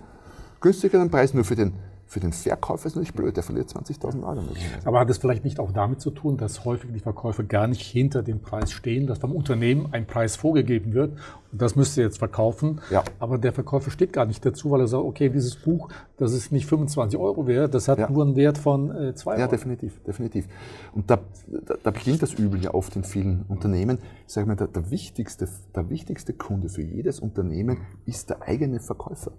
günstigeren 0.63 1.11
Preis, 1.11 1.35
nur 1.35 1.43
für 1.43 1.55
den 1.55 1.73
für 2.13 2.19
den 2.19 2.31
Verkäufer 2.31 2.85
ist 2.85 2.93
natürlich 2.93 3.15
blöd, 3.15 3.35
der 3.35 3.43
verliert 3.43 3.69
20.000 3.69 4.23
Euro. 4.23 4.43
Aber 4.85 4.99
hat 4.99 5.09
es 5.09 5.17
vielleicht 5.17 5.43
nicht 5.43 5.59
auch 5.59 5.71
damit 5.71 5.99
zu 5.99 6.11
tun, 6.11 6.37
dass 6.37 6.63
häufig 6.63 6.91
die 6.93 6.99
Verkäufer 6.99 7.43
gar 7.43 7.65
nicht 7.65 7.81
hinter 7.81 8.21
dem 8.21 8.39
Preis 8.39 8.71
stehen, 8.71 9.07
dass 9.07 9.17
vom 9.17 9.31
Unternehmen 9.31 9.89
ein 9.93 10.05
Preis 10.05 10.35
vorgegeben 10.35 10.93
wird 10.93 11.17
und 11.51 11.61
das 11.61 11.75
müsst 11.75 11.97
ihr 11.97 12.03
jetzt 12.03 12.19
verkaufen, 12.19 12.81
ja. 12.91 13.03
aber 13.17 13.39
der 13.39 13.51
Verkäufer 13.51 13.89
steht 13.89 14.13
gar 14.13 14.27
nicht 14.27 14.45
dazu, 14.45 14.69
weil 14.69 14.81
er 14.81 14.87
sagt, 14.87 15.03
okay, 15.03 15.29
dieses 15.29 15.55
Buch, 15.55 15.89
das 16.17 16.33
ist 16.33 16.51
nicht 16.51 16.67
25 16.67 17.19
Euro 17.19 17.47
wert, 17.47 17.73
das 17.73 17.87
hat 17.87 17.97
ja. 17.97 18.09
nur 18.09 18.23
einen 18.23 18.35
Wert 18.35 18.59
von 18.59 18.91
äh, 18.91 19.15
2 19.15 19.31
Euro. 19.31 19.41
Ja, 19.41 19.47
definitiv, 19.47 19.99
definitiv. 20.03 20.47
Und 20.93 21.09
da, 21.09 21.19
da, 21.65 21.75
da 21.81 21.89
beginnt 21.89 22.21
das 22.21 22.33
Übel 22.33 22.63
ja 22.63 22.75
oft 22.75 22.95
in 22.95 23.03
vielen 23.03 23.43
Unternehmen. 23.47 23.97
Ich 24.27 24.33
sage 24.33 24.45
mal, 24.45 24.55
der, 24.55 24.67
der, 24.67 24.91
wichtigste, 24.91 25.47
der 25.75 25.89
wichtigste 25.89 26.33
Kunde 26.33 26.69
für 26.69 26.83
jedes 26.83 27.19
Unternehmen 27.19 27.77
ist 28.05 28.29
der 28.29 28.43
eigene 28.43 28.79
Verkäufer. 28.79 29.31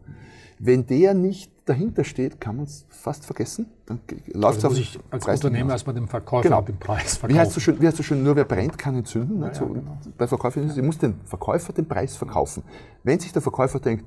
Wenn 0.58 0.86
der 0.86 1.14
nicht 1.14 1.50
dahinter 1.64 2.04
steht, 2.04 2.40
kann 2.40 2.56
man 2.56 2.66
es 2.66 2.86
fast 2.88 3.24
vergessen. 3.24 3.66
Dann 3.86 4.00
läuft 4.32 4.64
also 4.64 4.68
es 4.68 4.72
muss 4.72 4.78
ich 4.78 4.98
als 5.10 5.24
Preis 5.24 5.44
Unternehmer 5.44 5.72
erstmal 5.72 5.94
dem 5.94 6.08
Verkäufer 6.08 6.42
genau. 6.42 6.62
den 6.62 6.78
Preis 6.78 7.16
verkaufen. 7.16 7.34
Wie 7.34 7.40
heißt, 7.40 7.52
so 7.52 7.60
schön, 7.60 7.80
wie 7.80 7.86
heißt 7.86 7.96
so 7.96 8.02
schön, 8.02 8.22
nur 8.22 8.36
wer 8.36 8.44
brennt, 8.44 8.78
kann 8.78 8.94
entzünden. 8.96 9.42
Ja, 9.42 9.54
so, 9.54 9.66
ja, 9.66 9.72
genau. 9.72 9.98
Bei 10.16 10.26
Verkäufern 10.26 10.64
ist 10.64 10.72
es, 10.72 10.76
ich 10.76 10.82
muss 10.82 10.98
den 10.98 11.20
Verkäufer 11.24 11.72
den 11.72 11.86
Preis 11.86 12.16
verkaufen. 12.16 12.62
Wenn 13.02 13.18
sich 13.18 13.32
der 13.32 13.42
Verkäufer 13.42 13.80
denkt, 13.80 14.04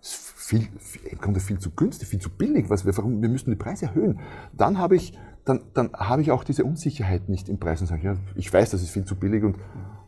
viel, 0.00 0.68
viel, 0.78 1.16
Grunde 1.18 1.40
viel 1.40 1.58
zu 1.58 1.70
günstig, 1.70 2.08
viel 2.08 2.20
zu 2.20 2.28
billig, 2.28 2.68
was 2.68 2.84
wir, 2.84 2.94
wir 2.96 3.28
müssen 3.28 3.50
die 3.50 3.56
Preise 3.56 3.86
erhöhen, 3.86 4.20
dann 4.52 4.78
habe 4.78 4.96
ich, 4.96 5.18
dann, 5.44 5.62
dann 5.72 5.92
habe 5.94 6.22
ich 6.22 6.30
auch 6.30 6.44
diese 6.44 6.64
Unsicherheit 6.64 7.28
nicht 7.28 7.48
im 7.48 7.58
Preis 7.58 7.80
und 7.80 7.86
sage, 7.86 8.04
ja, 8.04 8.16
ich 8.34 8.52
weiß, 8.52 8.70
das 8.70 8.82
ist 8.82 8.90
viel 8.90 9.04
zu 9.04 9.16
billig, 9.16 9.42
und, 9.42 9.56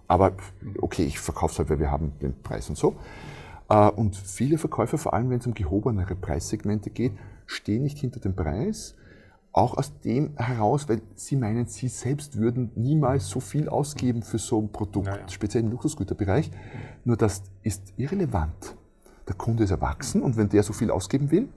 aber 0.09 0.33
okay, 0.81 1.05
ich 1.05 1.19
verkaufe 1.19 1.53
es 1.53 1.59
halt, 1.59 1.71
weil 1.71 1.79
wir 1.79 1.91
haben 1.91 2.13
den 2.21 2.35
Preis 2.43 2.69
und 2.69 2.77
so. 2.77 2.97
Äh, 3.69 3.91
und 3.91 4.17
viele 4.17 4.59
Verkäufer, 4.59 4.99
vor 4.99 5.15
allem 5.15 5.31
wenn 5.31 5.39
es 5.39 5.47
um 5.47 5.55
gehobenere 5.55 6.15
Preissegmente 6.15 6.91
geht, 6.91 7.13
stehen 7.47 7.83
nicht 7.83 7.99
hinter 7.99 8.21
dem 8.21 8.35
Preis, 8.35 8.97
auch 9.53 9.77
aus 9.79 9.99
dem 10.01 10.37
heraus, 10.37 10.89
weil 10.89 11.01
Sie 11.15 11.35
meinen, 11.35 11.67
Sie 11.67 11.89
selbst 11.89 12.37
würden 12.37 12.73
niemals 12.75 13.29
so 13.29 13.41
viel 13.41 13.71
ausgeben 13.71 14.23
für 14.23 14.39
so 14.39 14.61
ein 14.61 14.71
Produkt, 14.71 15.07
ja, 15.07 15.17
ja. 15.17 15.29
speziell 15.29 15.65
im 15.65 15.71
Luxusgüterbereich. 15.71 16.51
Nur 17.05 17.17
das 17.17 17.43
ist 17.63 17.95
irrelevant. 17.97 18.77
Der 19.27 19.35
Kunde 19.35 19.65
ist 19.65 19.71
erwachsen 19.71 20.23
und 20.23 20.37
wenn 20.37 20.51
der 20.51 20.63
so 20.63 20.75
viel 20.75 20.91
ausgeben 20.91 21.31
will, 21.31 21.49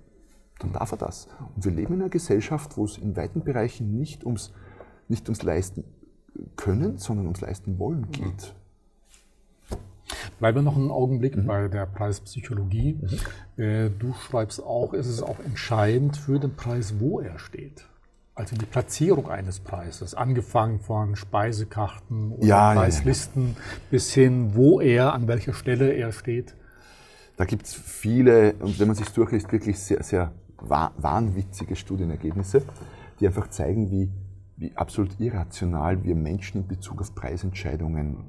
dann 0.59 0.71
darf 0.71 0.91
er 0.91 0.97
das. 0.97 1.27
Und 1.55 1.65
wir 1.65 1.71
leben 1.71 1.95
in 1.95 2.01
einer 2.01 2.09
Gesellschaft, 2.09 2.77
wo 2.77 2.85
es 2.85 2.97
in 2.97 3.17
weiten 3.17 3.43
Bereichen 3.43 3.97
nicht 3.97 4.23
ums, 4.25 4.53
nicht 5.09 5.27
ums 5.27 5.43
Leisten 5.43 5.83
können, 6.55 6.97
sondern 6.97 7.25
ums 7.25 7.41
Leisten 7.41 7.79
wollen 7.79 8.09
geht. 8.11 8.55
Bleiben 10.39 10.57
wir 10.57 10.61
noch 10.63 10.75
einen 10.75 10.91
Augenblick 10.91 11.35
mhm. 11.35 11.45
bei 11.45 11.67
der 11.67 11.85
Preispsychologie. 11.85 12.99
Mhm. 13.01 13.63
Äh, 13.63 13.89
du 13.89 14.13
schreibst 14.13 14.63
auch, 14.63 14.93
es 14.93 15.07
ist 15.07 15.21
auch 15.21 15.39
entscheidend 15.39 16.17
für 16.17 16.39
den 16.39 16.55
Preis, 16.55 16.95
wo 16.99 17.19
er 17.19 17.39
steht. 17.39 17.85
Also 18.35 18.55
die 18.55 18.65
Platzierung 18.65 19.29
eines 19.29 19.59
Preises, 19.59 20.15
angefangen 20.15 20.79
von 20.79 21.17
Speisekarten 21.17 22.31
oder 22.31 22.47
ja, 22.47 22.73
Preislisten 22.73 23.47
ja, 23.47 23.49
ja. 23.49 23.79
bis 23.91 24.13
hin, 24.13 24.51
wo 24.55 24.79
er, 24.79 25.13
an 25.13 25.27
welcher 25.27 25.53
Stelle 25.53 25.91
er 25.91 26.13
steht. 26.13 26.55
Da 27.35 27.43
gibt 27.43 27.65
es 27.65 27.73
viele, 27.73 28.53
und 28.55 28.79
wenn 28.79 28.87
man 28.87 28.95
sich 28.95 29.09
durchliest, 29.09 29.51
wirklich 29.51 29.77
sehr, 29.77 30.03
sehr 30.03 30.31
wahnwitzige 30.61 31.75
Studienergebnisse, 31.75 32.63
die 33.19 33.27
einfach 33.27 33.49
zeigen, 33.49 33.91
wie, 33.91 34.09
wie 34.55 34.75
absolut 34.75 35.19
irrational 35.19 36.03
wir 36.03 36.15
Menschen 36.15 36.61
in 36.61 36.67
Bezug 36.67 37.01
auf 37.01 37.13
Preisentscheidungen 37.15 38.23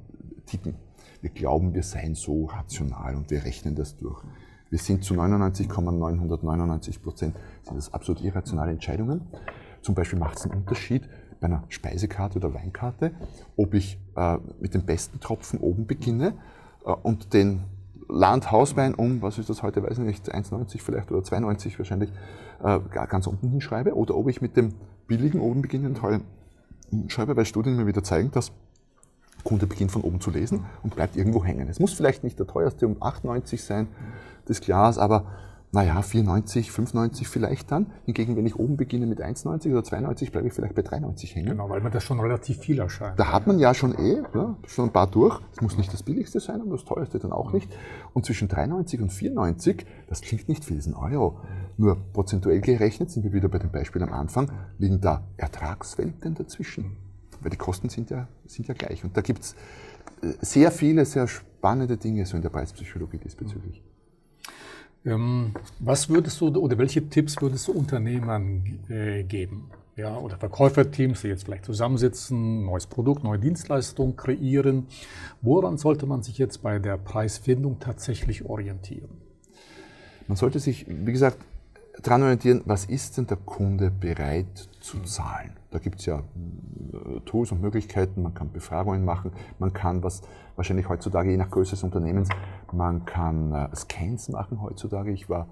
ticken. 0.45 0.75
Wir 1.21 1.29
glauben, 1.29 1.73
wir 1.73 1.83
seien 1.83 2.15
so 2.15 2.45
rational 2.45 3.15
und 3.15 3.29
wir 3.29 3.43
rechnen 3.43 3.75
das 3.75 3.97
durch. 3.97 4.23
Wir 4.69 4.79
sind 4.79 5.03
zu 5.03 5.13
99,999 5.13 7.03
Prozent 7.03 7.35
sind 7.63 7.75
das 7.75 7.93
absolut 7.93 8.23
irrationale 8.23 8.71
Entscheidungen. 8.71 9.21
Zum 9.81 9.95
Beispiel 9.95 10.17
macht 10.17 10.37
es 10.37 10.45
einen 10.45 10.59
Unterschied 10.59 11.07
bei 11.39 11.47
einer 11.47 11.63
Speisekarte 11.69 12.37
oder 12.37 12.53
Weinkarte, 12.53 13.11
ob 13.57 13.73
ich 13.73 13.99
äh, 14.15 14.37
mit 14.59 14.73
dem 14.73 14.85
besten 14.85 15.19
Tropfen 15.19 15.59
oben 15.59 15.87
beginne 15.87 16.33
äh, 16.85 16.91
und 16.91 17.33
den 17.33 17.63
Landhauswein 18.07 18.93
um, 18.93 19.21
was 19.21 19.37
ist 19.37 19.49
das 19.49 19.63
heute, 19.63 19.83
weiß 19.83 19.97
ich 19.97 20.05
nicht, 20.05 20.33
1,90 20.33 20.81
vielleicht 20.81 21.11
oder 21.11 21.21
2,90 21.21 21.77
wahrscheinlich, 21.77 22.11
äh, 22.63 22.79
ganz 22.89 23.27
unten 23.27 23.49
hinschreibe, 23.49 23.95
oder 23.95 24.15
ob 24.15 24.29
ich 24.29 24.41
mit 24.41 24.57
dem 24.57 24.73
billigen 25.07 25.39
oben 25.39 25.61
beginne 25.61 25.87
und 25.87 25.97
teuren 25.97 26.23
schreibe, 27.07 27.35
weil 27.35 27.45
Studien 27.45 27.77
mir 27.77 27.87
wieder 27.87 28.03
zeigen, 28.03 28.31
dass 28.31 28.51
Kunde 29.43 29.67
beginnt 29.67 29.91
von 29.91 30.01
oben 30.01 30.21
zu 30.21 30.31
lesen 30.31 30.65
und 30.83 30.95
bleibt 30.95 31.15
irgendwo 31.15 31.43
hängen. 31.43 31.67
Es 31.69 31.79
muss 31.79 31.93
vielleicht 31.93 32.23
nicht 32.23 32.39
der 32.39 32.47
teuerste 32.47 32.87
um 32.87 32.97
8,90 32.97 33.59
sein, 33.59 33.87
das 34.45 34.61
Glas, 34.61 34.97
aber 34.97 35.25
naja, 35.73 36.01
4,90, 36.01 36.69
5,90 36.69 37.25
vielleicht 37.27 37.71
dann. 37.71 37.85
Hingegen, 38.05 38.35
wenn 38.35 38.45
ich 38.45 38.57
oben 38.57 38.75
beginne 38.75 39.05
mit 39.05 39.21
1,90 39.21 39.71
oder 39.71 39.79
2,90, 39.79 40.31
bleibe 40.31 40.47
ich 40.47 40.53
vielleicht 40.53 40.75
bei 40.75 40.81
3,90 40.81 41.33
hängen. 41.33 41.49
Genau, 41.51 41.69
weil 41.69 41.79
mir 41.79 41.89
das 41.89 42.03
schon 42.03 42.19
relativ 42.19 42.57
viel 42.57 42.79
erscheint. 42.79 43.17
Da 43.17 43.31
hat 43.31 43.47
man 43.47 43.57
ja 43.57 43.73
schon 43.73 43.97
eh, 43.97 44.21
ja, 44.35 44.57
schon 44.67 44.89
ein 44.89 44.91
paar 44.91 45.07
durch. 45.07 45.39
Es 45.53 45.61
muss 45.61 45.77
nicht 45.77 45.93
das 45.93 46.03
billigste 46.03 46.41
sein, 46.41 46.59
aber 46.59 46.71
das 46.71 46.83
teuerste 46.83 47.19
dann 47.19 47.31
auch 47.31 47.53
nicht. 47.53 47.71
Und 48.13 48.25
zwischen 48.25 48.49
3,90 48.49 49.01
und 49.01 49.11
4,90, 49.13 49.85
das 50.07 50.19
klingt 50.19 50.49
nicht 50.49 50.65
viel, 50.65 50.77
ist 50.77 50.87
ein 50.87 50.93
Euro. 50.93 51.39
Nur 51.77 51.95
prozentuell 52.11 52.59
gerechnet, 52.59 53.09
sind 53.09 53.23
wir 53.23 53.31
wieder 53.31 53.47
bei 53.47 53.59
dem 53.59 53.71
Beispiel 53.71 54.03
am 54.03 54.11
Anfang, 54.11 54.51
liegen 54.77 54.99
da 54.99 55.23
Ertragswelten 55.37 56.35
dazwischen 56.35 56.97
weil 57.41 57.51
die 57.51 57.57
Kosten 57.57 57.89
sind 57.89 58.09
ja, 58.09 58.27
sind 58.45 58.67
ja 58.67 58.73
gleich. 58.73 59.03
Und 59.03 59.15
da 59.17 59.21
gibt 59.21 59.41
es 59.41 59.55
äh, 60.21 60.33
sehr 60.41 60.71
viele, 60.71 61.05
sehr 61.05 61.27
spannende 61.27 61.97
Dinge 61.97 62.25
so 62.25 62.35
in 62.35 62.41
der 62.43 62.49
Preispsychologie 62.49 63.17
diesbezüglich. 63.17 63.81
Ähm, 65.03 65.53
was 65.79 66.09
würdest 66.09 66.39
du 66.41 66.47
oder 66.49 66.77
welche 66.77 67.07
Tipps 67.09 67.41
würdest 67.41 67.67
du 67.67 67.71
Unternehmern 67.71 68.79
äh, 68.89 69.23
geben? 69.23 69.71
Ja, 69.97 70.17
oder 70.17 70.37
Verkäuferteams, 70.37 71.21
die 71.21 71.27
jetzt 71.27 71.43
vielleicht 71.43 71.65
zusammensitzen, 71.65 72.65
neues 72.65 72.87
Produkt, 72.87 73.23
neue 73.23 73.39
Dienstleistung 73.39 74.15
kreieren. 74.15 74.87
Woran 75.41 75.77
sollte 75.77 76.05
man 76.05 76.23
sich 76.23 76.37
jetzt 76.37 76.61
bei 76.61 76.79
der 76.79 76.97
Preisfindung 76.97 77.79
tatsächlich 77.79 78.45
orientieren? 78.45 79.09
Man 80.27 80.37
sollte 80.37 80.59
sich, 80.59 80.85
wie 80.87 81.11
gesagt, 81.11 81.37
daran 82.01 82.23
orientieren, 82.23 82.61
was 82.65 82.85
ist 82.85 83.17
denn 83.17 83.27
der 83.27 83.37
Kunde 83.37 83.91
bereit 83.91 84.69
zu 84.81 84.99
zahlen? 85.01 85.57
Da 85.69 85.79
gibt 85.79 85.99
es 85.99 86.05
ja 86.05 86.19
äh, 86.19 87.19
Tools 87.21 87.51
und 87.51 87.61
Möglichkeiten, 87.61 88.21
man 88.21 88.33
kann 88.33 88.51
Befragungen 88.51 89.05
machen, 89.05 89.31
man 89.59 89.73
kann 89.73 90.03
was 90.03 90.21
wahrscheinlich 90.55 90.89
heutzutage, 90.89 91.31
je 91.31 91.37
nach 91.37 91.49
Größe 91.49 91.71
des 91.71 91.83
Unternehmens, 91.83 92.29
man 92.71 93.05
kann 93.05 93.53
äh, 93.53 93.75
Scans 93.75 94.29
machen 94.29 94.61
heutzutage. 94.61 95.11
Ich 95.11 95.29
war 95.29 95.47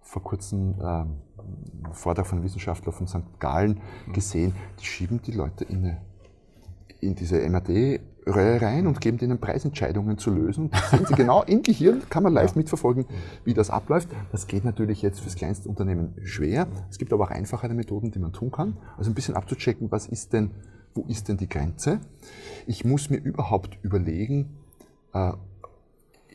vor 0.00 0.22
kurzem 0.22 0.74
äh, 0.80 0.84
einen 0.84 1.92
Vortrag 1.92 2.26
von 2.26 2.38
einem 2.38 2.44
Wissenschaftler 2.44 2.92
von 2.92 3.06
St. 3.06 3.38
Gallen 3.38 3.80
gesehen, 4.12 4.54
die 4.80 4.84
schieben 4.84 5.20
die 5.22 5.32
Leute 5.32 5.64
in, 5.64 5.84
eine, 5.84 6.00
in 7.00 7.14
diese 7.14 7.36
MRT 7.48 8.00
Röhre 8.26 8.60
rein 8.62 8.86
und 8.86 9.00
geben 9.00 9.18
denen 9.18 9.38
Preisentscheidungen 9.38 10.18
zu 10.18 10.30
lösen. 10.30 10.66
Und 10.66 10.76
sehen 10.90 11.06
Sie 11.06 11.14
genau 11.14 11.42
im 11.42 11.62
Gehirn, 11.62 12.02
kann 12.08 12.22
man 12.22 12.32
live 12.32 12.54
mitverfolgen, 12.54 13.06
wie 13.44 13.54
das 13.54 13.70
abläuft. 13.70 14.08
Das 14.32 14.46
geht 14.46 14.64
natürlich 14.64 15.02
jetzt 15.02 15.20
fürs 15.20 15.36
kleinste 15.36 15.68
Unternehmen 15.68 16.14
schwer. 16.22 16.68
Es 16.90 16.98
gibt 16.98 17.12
aber 17.12 17.24
auch 17.24 17.30
einfachere 17.30 17.74
Methoden, 17.74 18.10
die 18.10 18.18
man 18.18 18.32
tun 18.32 18.50
kann. 18.50 18.76
Also 18.96 19.10
ein 19.10 19.14
bisschen 19.14 19.36
abzuchecken, 19.36 19.90
was 19.90 20.06
ist 20.06 20.32
denn, 20.32 20.50
wo 20.94 21.04
ist 21.08 21.28
denn 21.28 21.36
die 21.36 21.48
Grenze? 21.48 22.00
Ich 22.66 22.84
muss 22.84 23.10
mir 23.10 23.18
überhaupt 23.18 23.78
überlegen, 23.82 24.56
äh, 25.14 25.32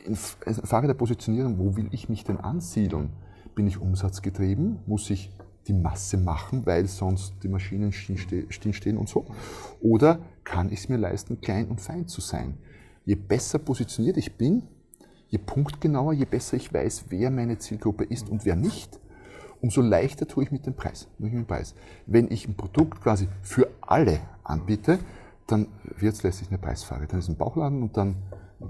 in 0.04 0.14
Frage 0.16 0.86
der 0.86 0.94
Positionierung, 0.94 1.58
wo 1.58 1.76
will 1.76 1.88
ich 1.90 2.08
mich 2.08 2.24
denn 2.24 2.38
ansiedeln? 2.38 3.10
Bin 3.54 3.66
ich 3.66 3.80
umsatzgetrieben? 3.80 4.78
Muss 4.86 5.10
ich 5.10 5.32
die 5.66 5.72
Masse 5.72 6.16
machen, 6.16 6.64
weil 6.64 6.86
sonst 6.86 7.34
die 7.42 7.48
Maschinen 7.48 7.92
stillstehen 7.92 8.98
und 8.98 9.08
so? 9.08 9.26
Oder 9.80 10.20
kann 10.46 10.70
ich 10.70 10.78
es 10.78 10.88
mir 10.88 10.96
leisten, 10.96 11.42
klein 11.42 11.68
und 11.68 11.82
fein 11.82 12.06
zu 12.06 12.22
sein? 12.22 12.56
Je 13.04 13.16
besser 13.16 13.58
positioniert 13.58 14.16
ich 14.16 14.36
bin, 14.36 14.62
je 15.28 15.38
punktgenauer, 15.38 16.14
je 16.14 16.24
besser 16.24 16.56
ich 16.56 16.72
weiß, 16.72 17.06
wer 17.10 17.30
meine 17.30 17.58
Zielgruppe 17.58 18.04
ist 18.04 18.30
und 18.30 18.46
wer 18.46 18.56
nicht, 18.56 18.98
umso 19.60 19.82
leichter 19.82 20.26
tue 20.26 20.44
ich 20.44 20.52
mit 20.52 20.64
dem 20.64 20.74
Preis. 20.74 21.08
Mit 21.18 21.32
dem 21.32 21.46
Preis. 21.46 21.74
Wenn 22.06 22.30
ich 22.30 22.48
ein 22.48 22.54
Produkt 22.54 23.02
quasi 23.02 23.28
für 23.42 23.68
alle 23.80 24.20
anbiete, 24.44 24.98
dann 25.46 25.66
wird 25.98 26.14
es 26.14 26.22
letztlich 26.22 26.48
eine 26.48 26.58
Preisfrage. 26.58 27.06
Dann 27.06 27.18
ist 27.18 27.28
ein 27.28 27.36
Bauchladen 27.36 27.82
und 27.82 27.96
dann 27.96 28.16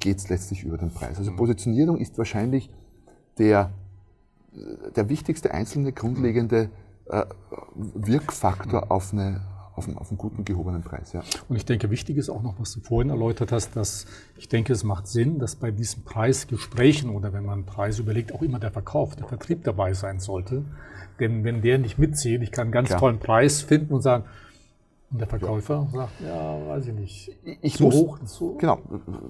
geht 0.01 0.19
es 0.19 0.29
letztlich 0.29 0.65
über 0.65 0.79
den 0.79 0.91
Preis. 0.91 1.19
Also 1.19 1.35
Positionierung 1.37 1.99
ist 1.99 2.19
wahrscheinlich 2.19 2.71
der, 3.39 3.71
der 4.95 5.09
wichtigste 5.09 5.53
einzelne 5.53 5.93
grundlegende 5.93 6.71
äh, 7.07 7.25
Wirkfaktor 7.75 8.91
auf, 8.91 9.13
eine, 9.13 9.41
auf, 9.77 9.87
einen, 9.87 9.99
auf 9.99 10.11
einen 10.11 10.19
guten 10.19 10.45
gehobenen 10.45 10.83
Preis. 10.83 11.13
Ja. 11.13 11.23
Und 11.49 11.57
ich 11.57 11.65
denke, 11.65 11.91
wichtig 11.91 12.17
ist 12.17 12.31
auch 12.31 12.43
noch, 12.43 12.59
was 12.59 12.73
du 12.73 12.81
vorhin 12.81 13.11
erläutert 13.11 13.53
hast, 13.53 13.77
dass 13.77 14.07
ich 14.37 14.49
denke, 14.49 14.73
es 14.73 14.85
macht 14.85 15.07
Sinn, 15.07 15.39
dass 15.39 15.55
bei 15.55 15.71
diesen 15.71 16.03
Preisgesprächen 16.05 17.11
oder 17.11 17.33
wenn 17.33 17.45
man 17.45 17.65
Preise 17.65 18.03
überlegt, 18.03 18.33
auch 18.35 18.43
immer 18.43 18.59
der 18.59 18.71
Verkauf, 18.71 19.15
der 19.17 19.27
Vertrieb 19.27 19.65
dabei 19.65 19.93
sein 19.93 20.19
sollte. 20.19 20.65
Denn 21.21 21.45
wenn 21.45 21.63
der 21.63 21.79
nicht 21.79 21.99
mitzieht, 21.99 22.43
ich 22.43 22.51
kann 22.51 22.65
einen 22.65 22.73
ganz 22.73 22.89
Klar. 22.89 23.01
tollen 23.01 23.19
Preis 23.19 23.63
finden 23.63 23.95
und 23.95 24.03
sagen, 24.03 24.25
und 25.11 25.21
der 25.21 25.29
Verkäufer 25.29 25.87
ja. 25.93 25.99
sagt, 25.99 26.21
ja, 26.21 26.69
weiß 26.69 26.87
ich 26.89 26.95
nicht. 26.95 27.39
Ich 27.63 27.77
zu 27.77 27.85
muss, 27.85 27.95
hoch, 27.95 28.19
zu 28.25 28.57
Genau, 28.59 28.81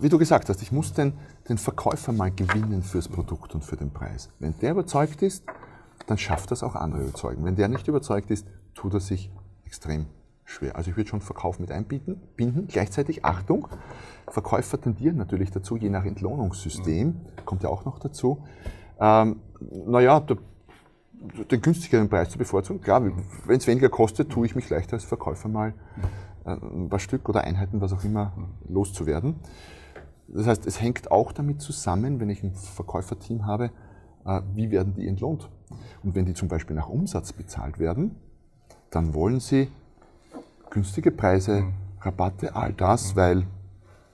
wie 0.00 0.08
du 0.08 0.16
gesagt 0.16 0.48
hast, 0.48 0.62
ich 0.62 0.72
muss 0.72 0.94
den, 0.94 1.12
den 1.48 1.58
Verkäufer 1.58 2.12
mal 2.12 2.30
gewinnen 2.30 2.82
fürs 2.82 3.08
Produkt 3.08 3.54
und 3.54 3.62
für 3.62 3.76
den 3.76 3.90
Preis. 3.90 4.30
Wenn 4.38 4.54
der 4.62 4.70
überzeugt 4.70 5.20
ist, 5.22 5.44
dann 6.06 6.16
schafft 6.16 6.50
das 6.50 6.62
auch 6.62 6.76
andere 6.76 7.02
überzeugen. 7.02 7.44
Wenn 7.44 7.56
der 7.56 7.68
nicht 7.68 7.88
überzeugt 7.88 8.30
ist, 8.30 8.46
tut 8.74 8.94
er 8.94 9.00
sich 9.00 9.30
extrem 9.66 10.06
schwer. 10.46 10.76
Also 10.76 10.90
ich 10.90 10.96
würde 10.96 11.10
schon 11.10 11.20
Verkauf 11.20 11.58
mit 11.58 11.70
einbinden, 11.70 12.22
binden. 12.36 12.68
Gleichzeitig 12.68 13.24
Achtung, 13.24 13.68
Verkäufer 14.28 14.80
tendieren 14.80 15.16
natürlich 15.16 15.50
dazu, 15.50 15.76
je 15.76 15.90
nach 15.90 16.04
Entlohnungssystem, 16.04 17.16
kommt 17.44 17.62
ja 17.62 17.68
auch 17.68 17.84
noch 17.84 17.98
dazu, 17.98 18.44
ähm, 18.98 19.40
naja, 19.86 20.24
den 21.50 21.60
günstigeren 21.60 22.08
Preis 22.08 22.30
zu 22.30 22.38
bevorzugen. 22.38 22.80
Klar, 22.80 23.02
wenn 23.46 23.58
es 23.58 23.66
weniger 23.66 23.88
kostet, 23.88 24.30
tue 24.30 24.46
ich 24.46 24.54
mich 24.54 24.70
leichter 24.70 24.94
als 24.94 25.04
Verkäufer 25.04 25.48
mal 25.48 25.74
äh, 26.44 26.50
ein 26.50 26.88
paar 26.88 27.00
Stück 27.00 27.28
oder 27.28 27.42
Einheiten, 27.42 27.80
was 27.80 27.92
auch 27.92 28.04
immer, 28.04 28.32
loszuwerden. 28.68 29.36
Das 30.28 30.46
heißt, 30.46 30.66
es 30.66 30.80
hängt 30.80 31.10
auch 31.10 31.32
damit 31.32 31.60
zusammen, 31.60 32.20
wenn 32.20 32.30
ich 32.30 32.42
ein 32.42 32.54
Verkäuferteam 32.54 33.46
habe, 33.46 33.70
äh, 34.24 34.40
wie 34.54 34.70
werden 34.70 34.94
die 34.94 35.06
entlohnt? 35.06 35.48
Und 36.02 36.14
wenn 36.14 36.24
die 36.24 36.34
zum 36.34 36.48
Beispiel 36.48 36.76
nach 36.76 36.88
Umsatz 36.88 37.32
bezahlt 37.32 37.78
werden, 37.78 38.16
dann 38.90 39.14
wollen 39.14 39.40
sie 39.40 39.68
günstige 40.76 41.10
Preise, 41.10 41.62
mhm. 41.62 41.74
Rabatte, 42.02 42.54
all 42.54 42.74
das, 42.74 43.14
mhm. 43.14 43.16
weil 43.16 43.46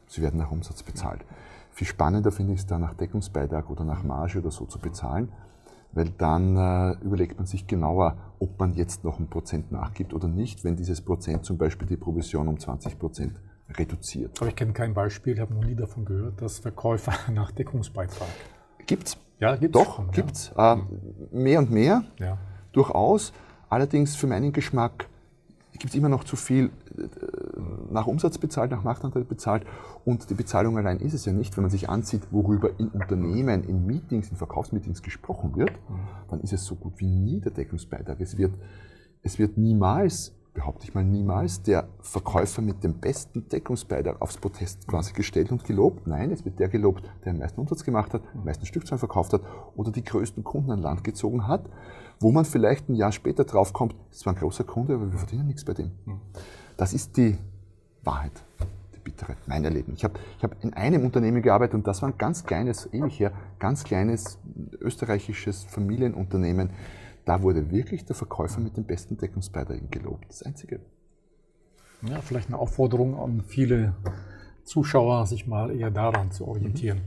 sie 0.07 0.23
werden 0.23 0.39
nach 0.39 0.53
Umsatz 0.53 0.85
bezahlt. 0.85 1.25
Viel 1.73 1.89
spannender 1.89 2.31
finde 2.31 2.53
ich 2.53 2.61
es 2.61 2.67
da 2.67 2.79
nach 2.79 2.95
Deckungsbeitrag 2.95 3.69
oder 3.69 3.83
nach 3.83 4.05
Marge 4.05 4.39
oder 4.39 4.53
so 4.53 4.67
zu 4.67 4.79
bezahlen, 4.79 5.33
weil 5.91 6.11
dann 6.11 6.57
äh, 6.57 6.93
überlegt 7.05 7.37
man 7.39 7.47
sich 7.47 7.67
genauer, 7.67 8.17
ob 8.39 8.61
man 8.61 8.75
jetzt 8.75 9.03
noch 9.03 9.19
ein 9.19 9.27
Prozent 9.27 9.73
nachgibt 9.73 10.15
oder 10.15 10.29
nicht, 10.29 10.63
wenn 10.63 10.77
dieses 10.77 11.01
Prozent 11.01 11.45
zum 11.45 11.59
Beispiel 11.59 11.89
die 11.89 11.97
Provision 11.97 12.47
um 12.47 12.61
20 12.61 12.97
Prozent 12.97 13.41
reduziert. 13.77 14.41
Aber 14.41 14.49
ich 14.49 14.55
kenne 14.55 14.73
kein 14.73 14.95
Beispiel, 14.95 15.35
ich 15.35 15.41
habe 15.41 15.53
noch 15.55 15.65
nie 15.65 15.75
davon 15.75 16.05
gehört, 16.05 16.41
dass 16.41 16.61
Verkäufer 16.61 17.13
nach 17.33 17.51
Deckungsbeitrag. 17.51 18.29
Gibt's. 18.87 19.17
Ja, 19.41 19.57
gibt's. 19.57 19.77
Doch, 19.77 19.97
schon, 19.97 20.13
gibt's. 20.13 20.53
Ja. 20.57 20.75
Äh, 20.75 20.79
mehr 21.33 21.59
und 21.59 21.73
mehr, 21.73 22.05
ja. 22.21 22.39
durchaus. 22.71 23.33
Allerdings 23.69 24.15
für 24.15 24.29
meinen 24.29 24.53
Geschmack 24.53 25.09
gibt 25.79 25.87
es 25.87 25.95
immer 25.95 26.09
noch 26.09 26.25
zu 26.25 26.37
viel 26.37 26.67
äh, 26.97 27.03
nach 27.91 28.07
Umsatz 28.07 28.39
bezahlt, 28.39 28.71
nach 28.71 28.85
Marktanteil 28.85 29.25
bezahlt. 29.25 29.65
Und 30.05 30.31
die 30.31 30.35
Bezahlung 30.35 30.77
allein 30.79 30.99
ist 31.01 31.15
es 31.15 31.25
ja 31.25 31.33
nicht. 31.33 31.57
Wenn 31.57 31.63
man 31.63 31.71
sich 31.71 31.89
ansieht, 31.89 32.23
worüber 32.31 32.71
in 32.79 32.89
Unternehmen, 32.89 33.65
in 33.65 33.87
Meetings, 33.87 34.31
in 34.31 34.37
Verkaufsmeetings 34.37 35.03
gesprochen 35.03 35.57
wird, 35.57 35.73
dann 36.29 36.41
ist 36.41 36.53
es 36.53 36.65
so 36.65 36.75
gut 36.75 36.95
wie 36.99 37.07
nie 37.07 37.41
der 37.41 37.53
Deckungsbeitrag. 37.53 38.21
Es 38.21 38.37
wird, 38.39 38.53
es 39.23 39.39
wird 39.39 39.57
niemals 39.57 40.35
behaupte 40.55 40.85
ich 40.85 40.95
mal, 40.95 41.05
niemals 41.05 41.63
der 41.63 41.89
Verkäufer 42.01 42.61
mit 42.61 42.85
dem 42.85 42.95
besten 42.95 43.49
Deckungsbeitrag 43.49 44.21
aufs 44.21 44.37
Protest 44.37 44.87
quasi 44.87 45.13
gestellt 45.13 45.51
und 45.51 45.65
gelobt. 45.65 46.07
Nein, 46.07 46.31
es 46.31 46.45
wird 46.45 46.59
der 46.59 46.69
gelobt, 46.69 47.05
der 47.25 47.33
am 47.33 47.39
meisten 47.39 47.61
Umsatz 47.61 47.85
gemacht 47.85 48.13
hat, 48.13 48.23
am 48.35 48.45
meisten 48.45 48.67
Stückzahlen 48.67 48.99
verkauft 48.99 49.33
hat 49.33 49.43
oder 49.77 49.91
die 49.91 50.05
größten 50.05 50.45
Kunden 50.45 50.71
an 50.71 50.81
Land 50.81 51.05
gezogen 51.05 51.47
hat, 51.49 51.69
wo 52.23 52.33
man 52.33 52.45
vielleicht 52.45 52.89
ein 52.89 52.95
Jahr 52.95 53.13
später 53.13 53.45
draufkommt, 53.45 53.95
es 54.11 54.25
war 54.25 54.33
ein 54.33 54.39
großer 54.39 54.65
Kunde, 54.65 54.95
aber 54.95 55.11
wir 55.11 55.19
verdienen 55.19 55.47
nichts 55.47 55.65
bei 55.65 55.75
dem. 55.75 55.91
Das 56.77 56.93
ist 56.93 57.17
die 57.17 57.37
Wahrheit, 58.05 58.33
die 58.95 59.01
bittere, 59.01 59.37
mein 59.47 59.65
Erleben. 59.65 59.93
Ich 59.95 60.05
habe 60.05 60.15
ich 60.39 60.45
hab 60.45 60.63
in 60.63 60.73
einem 60.75 61.05
Unternehmen 61.05 61.43
gearbeitet 61.43 61.75
und 61.75 61.87
das 61.87 62.03
war 62.03 62.09
ein 62.09 62.19
ganz 62.19 62.45
kleines, 62.45 62.89
ewig 62.93 63.19
her, 63.19 63.33
ganz 63.59 63.85
kleines 63.85 64.39
österreichisches 64.81 65.65
Familienunternehmen, 65.65 66.71
da 67.25 67.43
wurde 67.43 67.71
wirklich 67.71 68.05
der 68.05 68.17
Verkäufer 68.17 68.61
mit 68.61 68.77
den 68.77 68.85
besten 68.85 69.17
Deckungsbeiträgen 69.17 69.91
gelobt. 69.91 70.25
Das 70.29 70.43
Einzige. 70.43 70.81
Ja, 72.03 72.21
vielleicht 72.21 72.49
eine 72.49 72.59
Aufforderung 72.59 73.17
an 73.17 73.45
viele 73.47 73.95
Zuschauer, 74.65 75.27
sich 75.27 75.47
mal 75.47 75.75
eher 75.75 75.91
daran 75.91 76.31
zu 76.31 76.47
orientieren. 76.47 77.01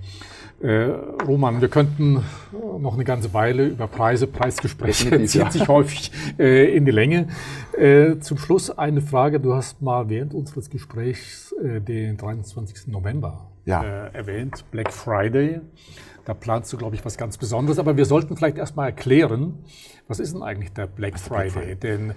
Mhm. 0.59 0.67
Äh, 0.67 0.85
Roman, 1.25 1.61
wir 1.61 1.67
könnten 1.67 2.23
noch 2.79 2.93
eine 2.93 3.03
ganze 3.03 3.33
Weile 3.33 3.67
über 3.67 3.87
Preise, 3.87 4.27
Preisgespräche 4.27 5.09
zieht 5.25 5.41
ja. 5.41 5.51
sich 5.51 5.67
häufig 5.67 6.11
äh, 6.39 6.75
in 6.75 6.85
die 6.85 6.91
Länge. 6.91 7.27
Äh, 7.77 8.19
zum 8.19 8.37
Schluss 8.37 8.69
eine 8.69 9.01
Frage. 9.01 9.39
Du 9.39 9.53
hast 9.53 9.81
mal 9.81 10.09
während 10.09 10.33
unseres 10.33 10.69
Gesprächs 10.69 11.53
äh, 11.63 11.81
den 11.81 12.17
23. 12.17 12.87
November 12.87 13.51
ja. 13.65 13.83
Äh, 13.83 14.13
erwähnt, 14.13 14.63
Black 14.71 14.91
Friday. 14.93 15.61
Da 16.23 16.33
planst 16.33 16.73
du, 16.73 16.77
glaube 16.77 16.95
ich, 16.95 17.05
was 17.05 17.17
ganz 17.17 17.37
Besonderes. 17.37 17.77
Aber 17.79 17.97
wir 17.97 18.05
sollten 18.05 18.35
vielleicht 18.35 18.57
erstmal 18.57 18.87
erklären, 18.87 19.59
was 20.07 20.19
ist 20.19 20.33
denn 20.33 20.41
eigentlich 20.41 20.73
der 20.73 20.87
Black 20.87 21.19
Friday? 21.19 21.49
Black 21.49 21.63
Friday? 21.63 21.75
Denn 21.75 22.13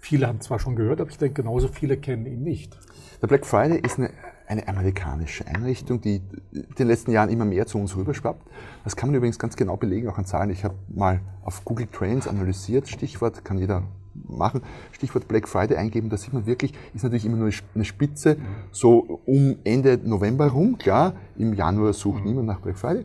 viele 0.00 0.26
haben 0.26 0.40
zwar 0.40 0.58
schon 0.58 0.76
gehört, 0.76 1.00
aber 1.00 1.10
ich 1.10 1.18
denke, 1.18 1.42
genauso 1.42 1.68
viele 1.68 1.96
kennen 1.96 2.26
ihn 2.26 2.42
nicht. 2.42 2.76
Der 3.20 3.26
Black 3.26 3.46
Friday 3.46 3.80
ist 3.80 3.98
eine, 3.98 4.10
eine 4.48 4.66
amerikanische 4.66 5.46
Einrichtung, 5.46 6.00
die 6.00 6.22
in 6.52 6.66
den 6.78 6.86
letzten 6.88 7.10
Jahren 7.10 7.28
immer 7.28 7.44
mehr 7.44 7.66
zu 7.66 7.78
uns 7.78 7.96
rüberschwappt. 7.96 8.42
Das 8.84 8.96
kann 8.96 9.10
man 9.10 9.16
übrigens 9.16 9.38
ganz 9.38 9.56
genau 9.56 9.76
belegen, 9.76 10.08
auch 10.08 10.18
an 10.18 10.24
Zahlen. 10.24 10.50
Ich 10.50 10.64
habe 10.64 10.74
mal 10.88 11.20
auf 11.44 11.64
Google 11.64 11.86
Trends 11.86 12.26
analysiert, 12.26 12.88
Stichwort 12.88 13.44
kann 13.44 13.58
jeder 13.58 13.82
machen, 14.26 14.62
Stichwort 14.90 15.28
Black 15.28 15.46
Friday 15.46 15.76
eingeben, 15.76 16.08
da 16.08 16.16
sieht 16.16 16.32
man 16.32 16.46
wirklich, 16.46 16.72
ist 16.92 17.04
natürlich 17.04 17.24
immer 17.24 17.36
nur 17.36 17.52
eine 17.74 17.84
Spitze, 17.84 18.36
so 18.72 19.20
um 19.26 19.56
Ende 19.62 20.00
November 20.02 20.48
rum, 20.48 20.76
klar, 20.76 21.12
im 21.36 21.52
Januar 21.54 21.92
sucht 21.92 22.24
niemand 22.24 22.46
nach 22.46 22.60
Black 22.60 22.78
Friday 22.78 23.04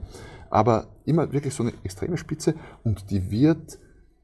aber 0.54 0.86
immer 1.06 1.34
wirklich 1.34 1.52
so 1.56 1.64
eine 1.64 1.74
extreme 1.84 2.16
Spitze 2.16 2.54
und 2.84 3.10
die 3.10 3.32
wird 3.32 3.80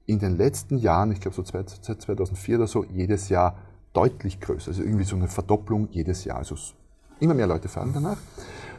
in 0.06 0.20
den 0.20 0.38
letzten 0.38 0.78
Jahren, 0.78 1.12
ich 1.12 1.22
glaube 1.22 1.36
so 1.36 1.44
seit 1.44 1.70
2004 1.72 2.58
oder 2.58 2.68
so, 2.68 2.84
jedes 2.84 3.30
Jahr 3.30 3.58
deutlich 3.94 4.40
größer. 4.40 4.70
Also 4.70 4.84
irgendwie 4.84 5.06
so 5.06 5.16
eine 5.16 5.28
Verdopplung 5.28 5.90
jedes 5.90 6.26
Jahr. 6.26 6.38
Also 6.38 6.56
immer 7.20 7.34
mehr 7.34 7.48
Leute 7.48 7.68
fahren 7.68 7.92
danach. 7.94 8.18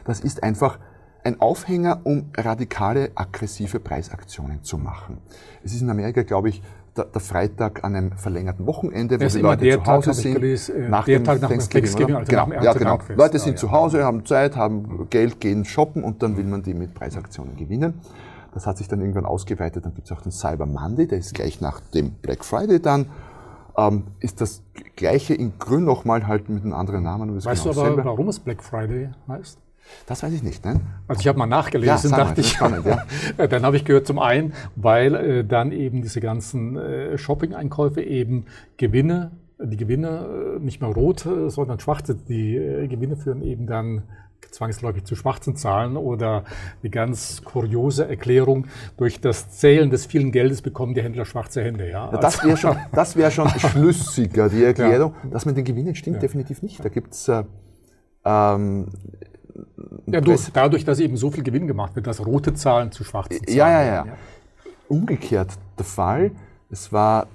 Das 0.05 0.19
ist 0.19 0.43
einfach 0.43 0.79
ein 1.23 1.39
Aufhänger, 1.39 2.01
um 2.03 2.31
radikale, 2.35 3.11
aggressive 3.15 3.79
Preisaktionen 3.79 4.63
zu 4.63 4.77
machen. 4.77 5.19
Es 5.63 5.73
ist 5.73 5.81
in 5.81 5.89
Amerika, 5.89 6.23
glaube 6.23 6.49
ich, 6.49 6.61
der, 6.97 7.05
der, 7.05 7.21
Freitag 7.21 7.85
an 7.85 7.95
einem 7.95 8.11
verlängerten 8.17 8.65
Wochenende, 8.65 9.19
wo 9.19 9.25
die 9.25 9.39
Leute 9.39 9.69
zu 9.69 9.85
Hause 9.85 10.05
Tag, 10.07 10.15
sind. 10.15 10.33
Gelesen, 10.35 10.75
äh, 10.75 10.89
nach 10.89 11.05
dem 11.05 11.23
Tag 11.23 11.41
nach 11.41 11.47
Thanksgiving, 11.47 11.85
Thanksgiving 11.85 12.15
also 12.15 12.29
genau, 12.29 12.47
nach 12.47 12.63
ja, 12.63 12.73
genau. 12.73 12.99
Leute 13.15 13.39
sind 13.39 13.53
ja, 13.53 13.57
zu 13.57 13.71
Hause, 13.71 14.03
haben 14.03 14.25
Zeit, 14.25 14.57
haben 14.57 15.07
Geld, 15.09 15.39
gehen 15.39 15.63
shoppen 15.63 16.03
und 16.03 16.21
dann 16.21 16.35
will 16.35 16.43
man 16.43 16.63
die 16.63 16.73
mit 16.73 16.93
Preisaktionen 16.93 17.55
gewinnen. 17.55 17.93
Das 18.53 18.67
hat 18.67 18.77
sich 18.77 18.89
dann 18.89 18.99
irgendwann 18.99 19.25
ausgeweitet. 19.25 19.85
Dann 19.85 19.93
gibt 19.93 20.07
es 20.07 20.11
auch 20.11 20.21
den 20.21 20.33
Cyber 20.33 20.65
Monday, 20.65 21.07
der 21.07 21.19
ist 21.19 21.33
gleich 21.33 21.61
nach 21.61 21.79
dem 21.79 22.11
Black 22.11 22.43
Friday 22.43 22.81
dann. 22.81 23.05
Ähm, 23.77 24.03
ist 24.19 24.41
das 24.41 24.63
gleiche 24.95 25.33
in 25.33 25.53
Grün 25.59 25.85
nochmal 25.85 26.27
halt 26.27 26.49
mit 26.49 26.63
einem 26.63 26.73
anderen 26.73 27.03
Namen. 27.03 27.35
Weißt 27.35 27.63
genau 27.63 27.73
du 27.73 27.79
aber, 27.79 27.89
selber. 27.89 28.05
warum 28.05 28.27
es 28.27 28.39
Black 28.39 28.63
Friday 28.63 29.09
heißt? 29.27 29.59
Das 30.05 30.23
weiß 30.23 30.33
ich 30.33 30.43
nicht. 30.43 30.63
Ne? 30.63 30.79
Also 31.07 31.21
ich 31.21 31.27
habe 31.27 31.39
mal 31.39 31.47
nachgelesen, 31.47 32.11
ja, 32.11 32.17
dachte 32.17 32.41
ich. 32.41 32.51
Spannend, 32.51 32.85
ja. 32.85 33.47
dann 33.47 33.63
habe 33.63 33.75
ich 33.77 33.85
gehört 33.85 34.07
zum 34.07 34.19
einen, 34.19 34.53
weil 34.75 35.15
äh, 35.15 35.45
dann 35.45 35.71
eben 35.71 36.01
diese 36.01 36.21
ganzen 36.21 36.77
äh, 36.77 37.17
Shopping-Einkäufe 37.17 38.01
eben 38.01 38.45
Gewinne, 38.77 39.31
die 39.59 39.77
Gewinne 39.77 40.57
äh, 40.57 40.59
nicht 40.59 40.81
mehr 40.81 40.91
rot, 40.91 41.25
äh, 41.25 41.49
sondern 41.49 41.79
schwarz 41.79 42.07
sind. 42.07 42.29
Die 42.29 42.55
äh, 42.55 42.87
Gewinne 42.87 43.15
führen 43.15 43.41
eben 43.41 43.67
dann 43.67 44.03
zwangsläufig 44.49 45.03
zu 45.05 45.15
schwarzen 45.15 45.55
Zahlen 45.55 45.97
oder 45.97 46.43
die 46.83 46.89
ganz 46.89 47.43
kuriose 47.43 48.07
Erklärung, 48.07 48.67
durch 48.97 49.21
das 49.21 49.51
Zählen 49.51 49.89
des 49.89 50.05
vielen 50.05 50.31
Geldes 50.31 50.61
bekommen 50.61 50.93
die 50.93 51.01
Händler 51.01 51.25
schwarze 51.25 51.63
Hände. 51.63 51.89
Ja? 51.89 52.11
ja 52.11 52.17
das 52.17 52.43
wäre 52.43 52.57
schon, 52.57 52.77
das 52.91 53.15
wär 53.15 53.31
schon 53.31 53.49
schlüssiger, 53.57 54.49
die 54.49 54.63
Erklärung. 54.63 55.13
Ja. 55.23 55.29
Dass 55.29 55.45
man 55.45 55.55
den 55.55 55.65
Gewinnen 55.65 55.95
stimmt 55.95 56.17
ja. 56.17 56.21
definitiv 56.21 56.61
nicht. 56.61 56.83
Da 56.83 56.89
gibt's 56.89 57.27
äh, 57.27 57.43
ähm, 58.25 58.87
ja, 60.07 60.21
durch, 60.21 60.51
dadurch, 60.53 60.85
dass 60.85 60.99
eben 60.99 61.17
so 61.17 61.31
viel 61.31 61.43
Gewinn 61.43 61.67
gemacht 61.67 61.95
wird, 61.95 62.07
dass 62.07 62.25
rote 62.25 62.53
Zahlen 62.53 62.91
zu 62.91 63.03
schwarzen 63.03 63.45
Zahlen 63.45 63.57
ja, 63.57 63.69
ja, 63.69 63.83
ja, 63.83 64.05
ja. 64.05 64.13
Umgekehrt 64.87 65.51
der 65.77 65.85
Fall. 65.85 66.31
Es 66.69 66.91
war 66.91 67.27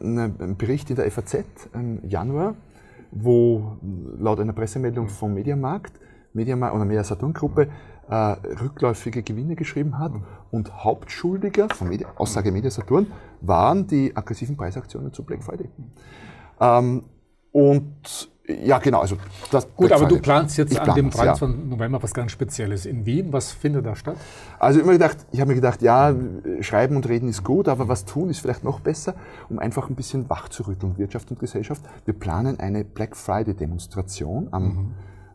ein 0.00 0.56
Bericht 0.56 0.90
in 0.90 0.96
der 0.96 1.10
FAZ 1.10 1.44
im 1.74 2.00
Januar, 2.08 2.54
wo 3.10 3.76
laut 4.18 4.40
einer 4.40 4.52
Pressemeldung 4.52 5.08
vom 5.08 5.34
Mediamarkt, 5.34 5.92
Mediamarkt 6.34 6.74
oder 6.74 6.84
Media 6.84 7.04
Saturn 7.04 7.32
Gruppe 7.32 7.68
äh, 8.08 8.14
rückläufige 8.14 9.22
Gewinne 9.22 9.56
geschrieben 9.56 9.98
hat 9.98 10.12
und 10.50 10.84
Hauptschuldiger 10.84 11.68
von 11.70 11.88
Media, 11.88 12.08
Aussage 12.16 12.52
Media 12.52 12.70
Saturn 12.70 13.06
waren 13.40 13.86
die 13.86 14.14
aggressiven 14.14 14.56
Preisaktionen 14.56 15.12
zu 15.12 15.24
Black 15.24 15.42
Friday. 15.42 15.70
Ähm, 16.60 17.04
und 17.52 18.30
ja, 18.46 18.78
genau. 18.78 19.00
Also 19.00 19.16
das 19.50 19.74
Gut, 19.74 19.90
aber 19.90 20.06
du 20.06 20.20
planst 20.20 20.58
jetzt 20.58 20.78
an 20.78 20.94
dem 20.94 21.08
23. 21.08 21.48
Ja. 21.48 21.64
November 21.64 22.02
was 22.02 22.12
ganz 22.12 22.30
Spezielles 22.32 22.84
in 22.84 23.06
Wien. 23.06 23.32
Was 23.32 23.52
findet 23.52 23.86
da 23.86 23.96
statt? 23.96 24.16
Also 24.58 24.80
immer 24.80 24.92
gedacht, 24.92 25.16
ich 25.32 25.40
habe 25.40 25.48
mir 25.48 25.54
gedacht, 25.54 25.80
ja, 25.80 26.14
schreiben 26.60 26.96
und 26.96 27.08
reden 27.08 27.28
ist 27.30 27.42
gut, 27.42 27.68
aber 27.68 27.88
was 27.88 28.04
tun 28.04 28.28
ist 28.28 28.40
vielleicht 28.40 28.62
noch 28.62 28.80
besser, 28.80 29.14
um 29.48 29.58
einfach 29.58 29.88
ein 29.88 29.94
bisschen 29.94 30.28
wach 30.28 30.50
zu 30.50 30.64
rütteln, 30.64 30.98
Wirtschaft 30.98 31.30
und 31.30 31.38
Gesellschaft. 31.38 31.82
Wir 32.04 32.12
planen 32.12 32.60
eine 32.60 32.84
Black 32.84 33.16
Friday 33.16 33.54
Demonstration 33.54 34.48
am 34.50 34.64
mhm 34.64 34.94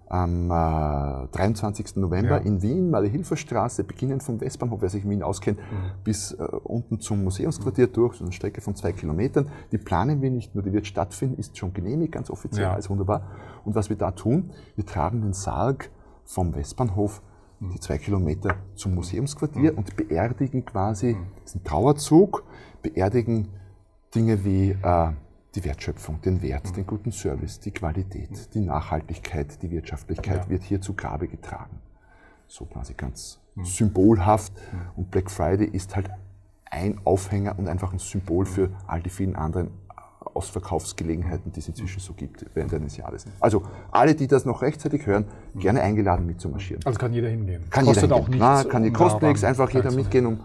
am 0.10 0.50
äh, 0.50 1.28
23. 1.32 1.96
November 1.98 2.38
ja. 2.40 2.46
in 2.46 2.62
Wien, 2.62 2.90
Malle-Hilfer-Straße, 2.90 3.84
beginnend 3.84 4.24
vom 4.24 4.42
Westbahnhof, 4.42 4.82
wer 4.82 4.90
sich 4.90 5.04
in 5.04 5.12
Wien 5.12 5.24
auskennt, 5.24 5.60
mhm. 5.60 5.92
bis 6.04 6.34
äh, 6.34 6.44
unten 6.44 7.00
zum 7.00 7.24
Museumsquartier 7.24 7.88
mhm. 7.88 7.94
durch, 7.94 8.16
so 8.16 8.24
eine 8.24 8.34
Strecke 8.34 8.62
von 8.62 8.76
zwei 8.76 8.92
Kilometern. 8.92 9.50
Die 9.72 9.78
planen 9.78 10.22
wir 10.22 10.32
nicht 10.32 10.56
nur, 10.56 10.64
die 10.64 10.74
wird 10.74 10.88
stattfinden, 10.88 11.40
ist 11.40 11.58
schon 11.58 11.74
genehmigt, 11.74 12.12
ganz 12.12 12.30
offiziell, 12.30 12.66
ja. 12.66 12.74
alles 12.74 12.90
wunderbar. 12.90 13.22
Und 13.64 13.76
was 13.76 13.90
wir 13.90 13.98
da 13.98 14.12
tun, 14.12 14.52
wir 14.76 14.86
tragen 14.86 15.22
den 15.22 15.34
Sarg 15.34 15.92
vom 16.26 16.56
Westbahnhof 16.56 17.22
mhm. 17.60 17.72
die 17.72 17.80
zwei 17.80 17.98
Kilometer 18.00 18.56
zum 18.76 18.96
Museumsquartier 18.96 19.74
mhm. 19.74 19.78
und 19.78 19.96
beerdigen 19.96 20.66
quasi, 20.66 21.14
mhm. 21.14 21.28
ist 21.46 21.56
ein 21.56 21.64
Trauerzug, 21.64 22.44
beerdigen 22.82 23.50
Dinge 24.16 24.44
wie 24.44 24.72
äh, 24.72 25.12
die 25.56 25.66
Wertschöpfung, 25.66 26.22
den 26.22 26.42
Wert, 26.42 26.76
den 26.76 26.86
guten 26.86 27.12
Service, 27.12 27.60
die 27.60 27.72
Qualität, 27.72 28.54
die 28.54 28.60
Nachhaltigkeit, 28.60 29.62
die 29.62 29.72
Wirtschaftlichkeit 29.72 30.44
ja. 30.46 30.50
wird 30.50 30.64
hier 30.64 30.82
zu 30.82 30.94
Grabe 30.94 31.28
getragen. 31.28 31.80
So 32.48 32.66
quasi 32.66 32.94
ganz 32.94 33.40
mhm. 33.56 33.66
symbolhaft. 33.66 34.54
Mhm. 34.54 34.80
Und 34.96 35.12
Black 35.12 35.32
Friday 35.32 35.68
ist 35.68 35.96
halt 35.96 36.10
ein 36.66 37.00
Aufhänger 37.04 37.58
und 37.58 37.68
einfach 37.68 37.94
ein 37.94 38.00
Symbol 38.00 38.46
für 38.46 38.70
all 38.86 39.02
die 39.02 39.10
vielen 39.10 39.36
anderen 39.36 39.72
Ausverkaufsgelegenheiten, 40.34 41.52
die 41.52 41.60
es 41.60 41.68
inzwischen 41.68 42.00
so 42.00 42.14
gibt 42.14 42.46
während 42.54 42.74
eines 42.74 42.98
Jahres. 42.98 43.26
Also 43.40 43.64
alle, 43.92 44.14
die 44.14 44.28
das 44.28 44.46
noch 44.46 44.62
rechtzeitig 44.62 45.06
hören, 45.08 45.26
gerne 45.56 45.82
eingeladen 45.82 46.26
mitzumarschieren. 46.26 46.86
Also 46.86 47.00
kann 47.00 47.14
jeder 47.14 47.30
hingehen. 47.30 47.64
Kann 47.70 47.86
kostet 47.86 48.04
jeder 48.04 48.18
hingehen. 48.18 48.42
auch 48.42 48.54
nichts. 48.54 48.66
Na, 48.66 48.72
kann 48.72 48.84
die 48.84 48.92
kostet 48.92 49.24
nichts, 49.24 49.44
einfach 49.44 49.70
jeder 49.72 49.92
mitgehen, 49.92 50.26
um 50.28 50.40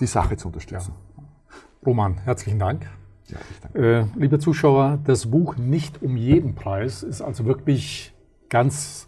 die 0.00 0.06
Sache 0.06 0.36
zu 0.36 0.48
unterstützen. 0.48 0.92
Ja. 1.16 1.22
Roman, 1.84 2.18
herzlichen 2.18 2.58
Dank. 2.58 2.86
Ja, 3.28 3.80
äh, 3.80 4.04
liebe 4.16 4.38
Zuschauer, 4.38 4.98
das 5.04 5.26
Buch 5.26 5.56
Nicht 5.56 6.02
um 6.02 6.16
jeden 6.16 6.54
Preis 6.54 7.02
ist 7.02 7.20
also 7.20 7.44
wirklich 7.44 8.12
ganz 8.48 9.06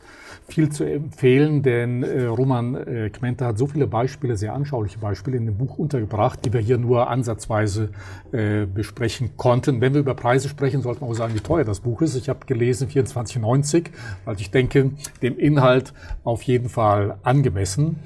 viel 0.49 0.71
zu 0.71 0.85
empfehlen, 0.85 1.63
denn 1.63 2.03
äh, 2.03 2.25
Roman 2.25 2.75
äh, 2.75 3.11
Kmente 3.11 3.45
hat 3.45 3.59
so 3.59 3.67
viele 3.67 3.87
Beispiele, 3.87 4.37
sehr 4.37 4.55
anschauliche 4.55 4.99
Beispiele 4.99 5.37
in 5.37 5.45
dem 5.45 5.59
Buch 5.59 5.79
untergebracht, 5.79 6.45
die 6.45 6.53
wir 6.53 6.61
hier 6.61 6.79
nur 6.79 7.11
ansatzweise 7.11 7.91
äh, 8.33 8.65
besprechen 8.65 9.37
konnten. 9.37 9.81
Wenn 9.81 9.93
wir 9.93 10.01
über 10.01 10.15
Preise 10.15 10.49
sprechen, 10.49 10.81
sollten 10.81 11.03
wir 11.03 11.09
auch 11.09 11.15
sagen, 11.15 11.35
wie 11.35 11.41
teuer 11.41 11.65
das 11.65 11.81
Buch 11.81 12.01
ist. 12.01 12.17
Ich 12.17 12.31
habe 12.31 12.47
gelesen 12.47 12.89
24,90, 12.89 13.91
also 14.25 14.41
ich 14.41 14.51
denke, 14.51 14.93
dem 15.23 15.39
Inhalt 15.39 15.93
auf 16.25 16.43
jeden 16.43 16.71
Fall 16.71 17.19
angemessen. 17.23 17.97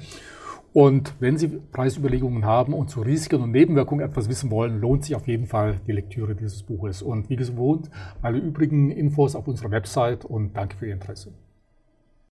Und 0.73 1.13
wenn 1.19 1.37
Sie 1.37 1.47
Preisüberlegungen 1.47 2.45
haben 2.45 2.73
und 2.73 2.89
zu 2.89 3.01
Risiken 3.01 3.41
und 3.41 3.51
Nebenwirkungen 3.51 4.03
etwas 4.03 4.27
wissen 4.27 4.49
wollen, 4.49 4.81
lohnt 4.81 5.05
sich 5.05 5.15
auf 5.15 5.27
jeden 5.27 5.45
Fall 5.45 5.79
die 5.87 5.91
Lektüre 5.91 6.35
dieses 6.35 6.63
Buches. 6.63 7.03
Und 7.03 7.29
wie 7.29 7.35
gewohnt, 7.35 7.91
alle 8.23 8.39
übrigen 8.39 8.89
Infos 8.89 9.35
auf 9.35 9.47
unserer 9.47 9.69
Website 9.69 10.25
und 10.25 10.57
danke 10.57 10.75
für 10.77 10.87
Ihr 10.87 10.93
Interesse. 10.93 11.31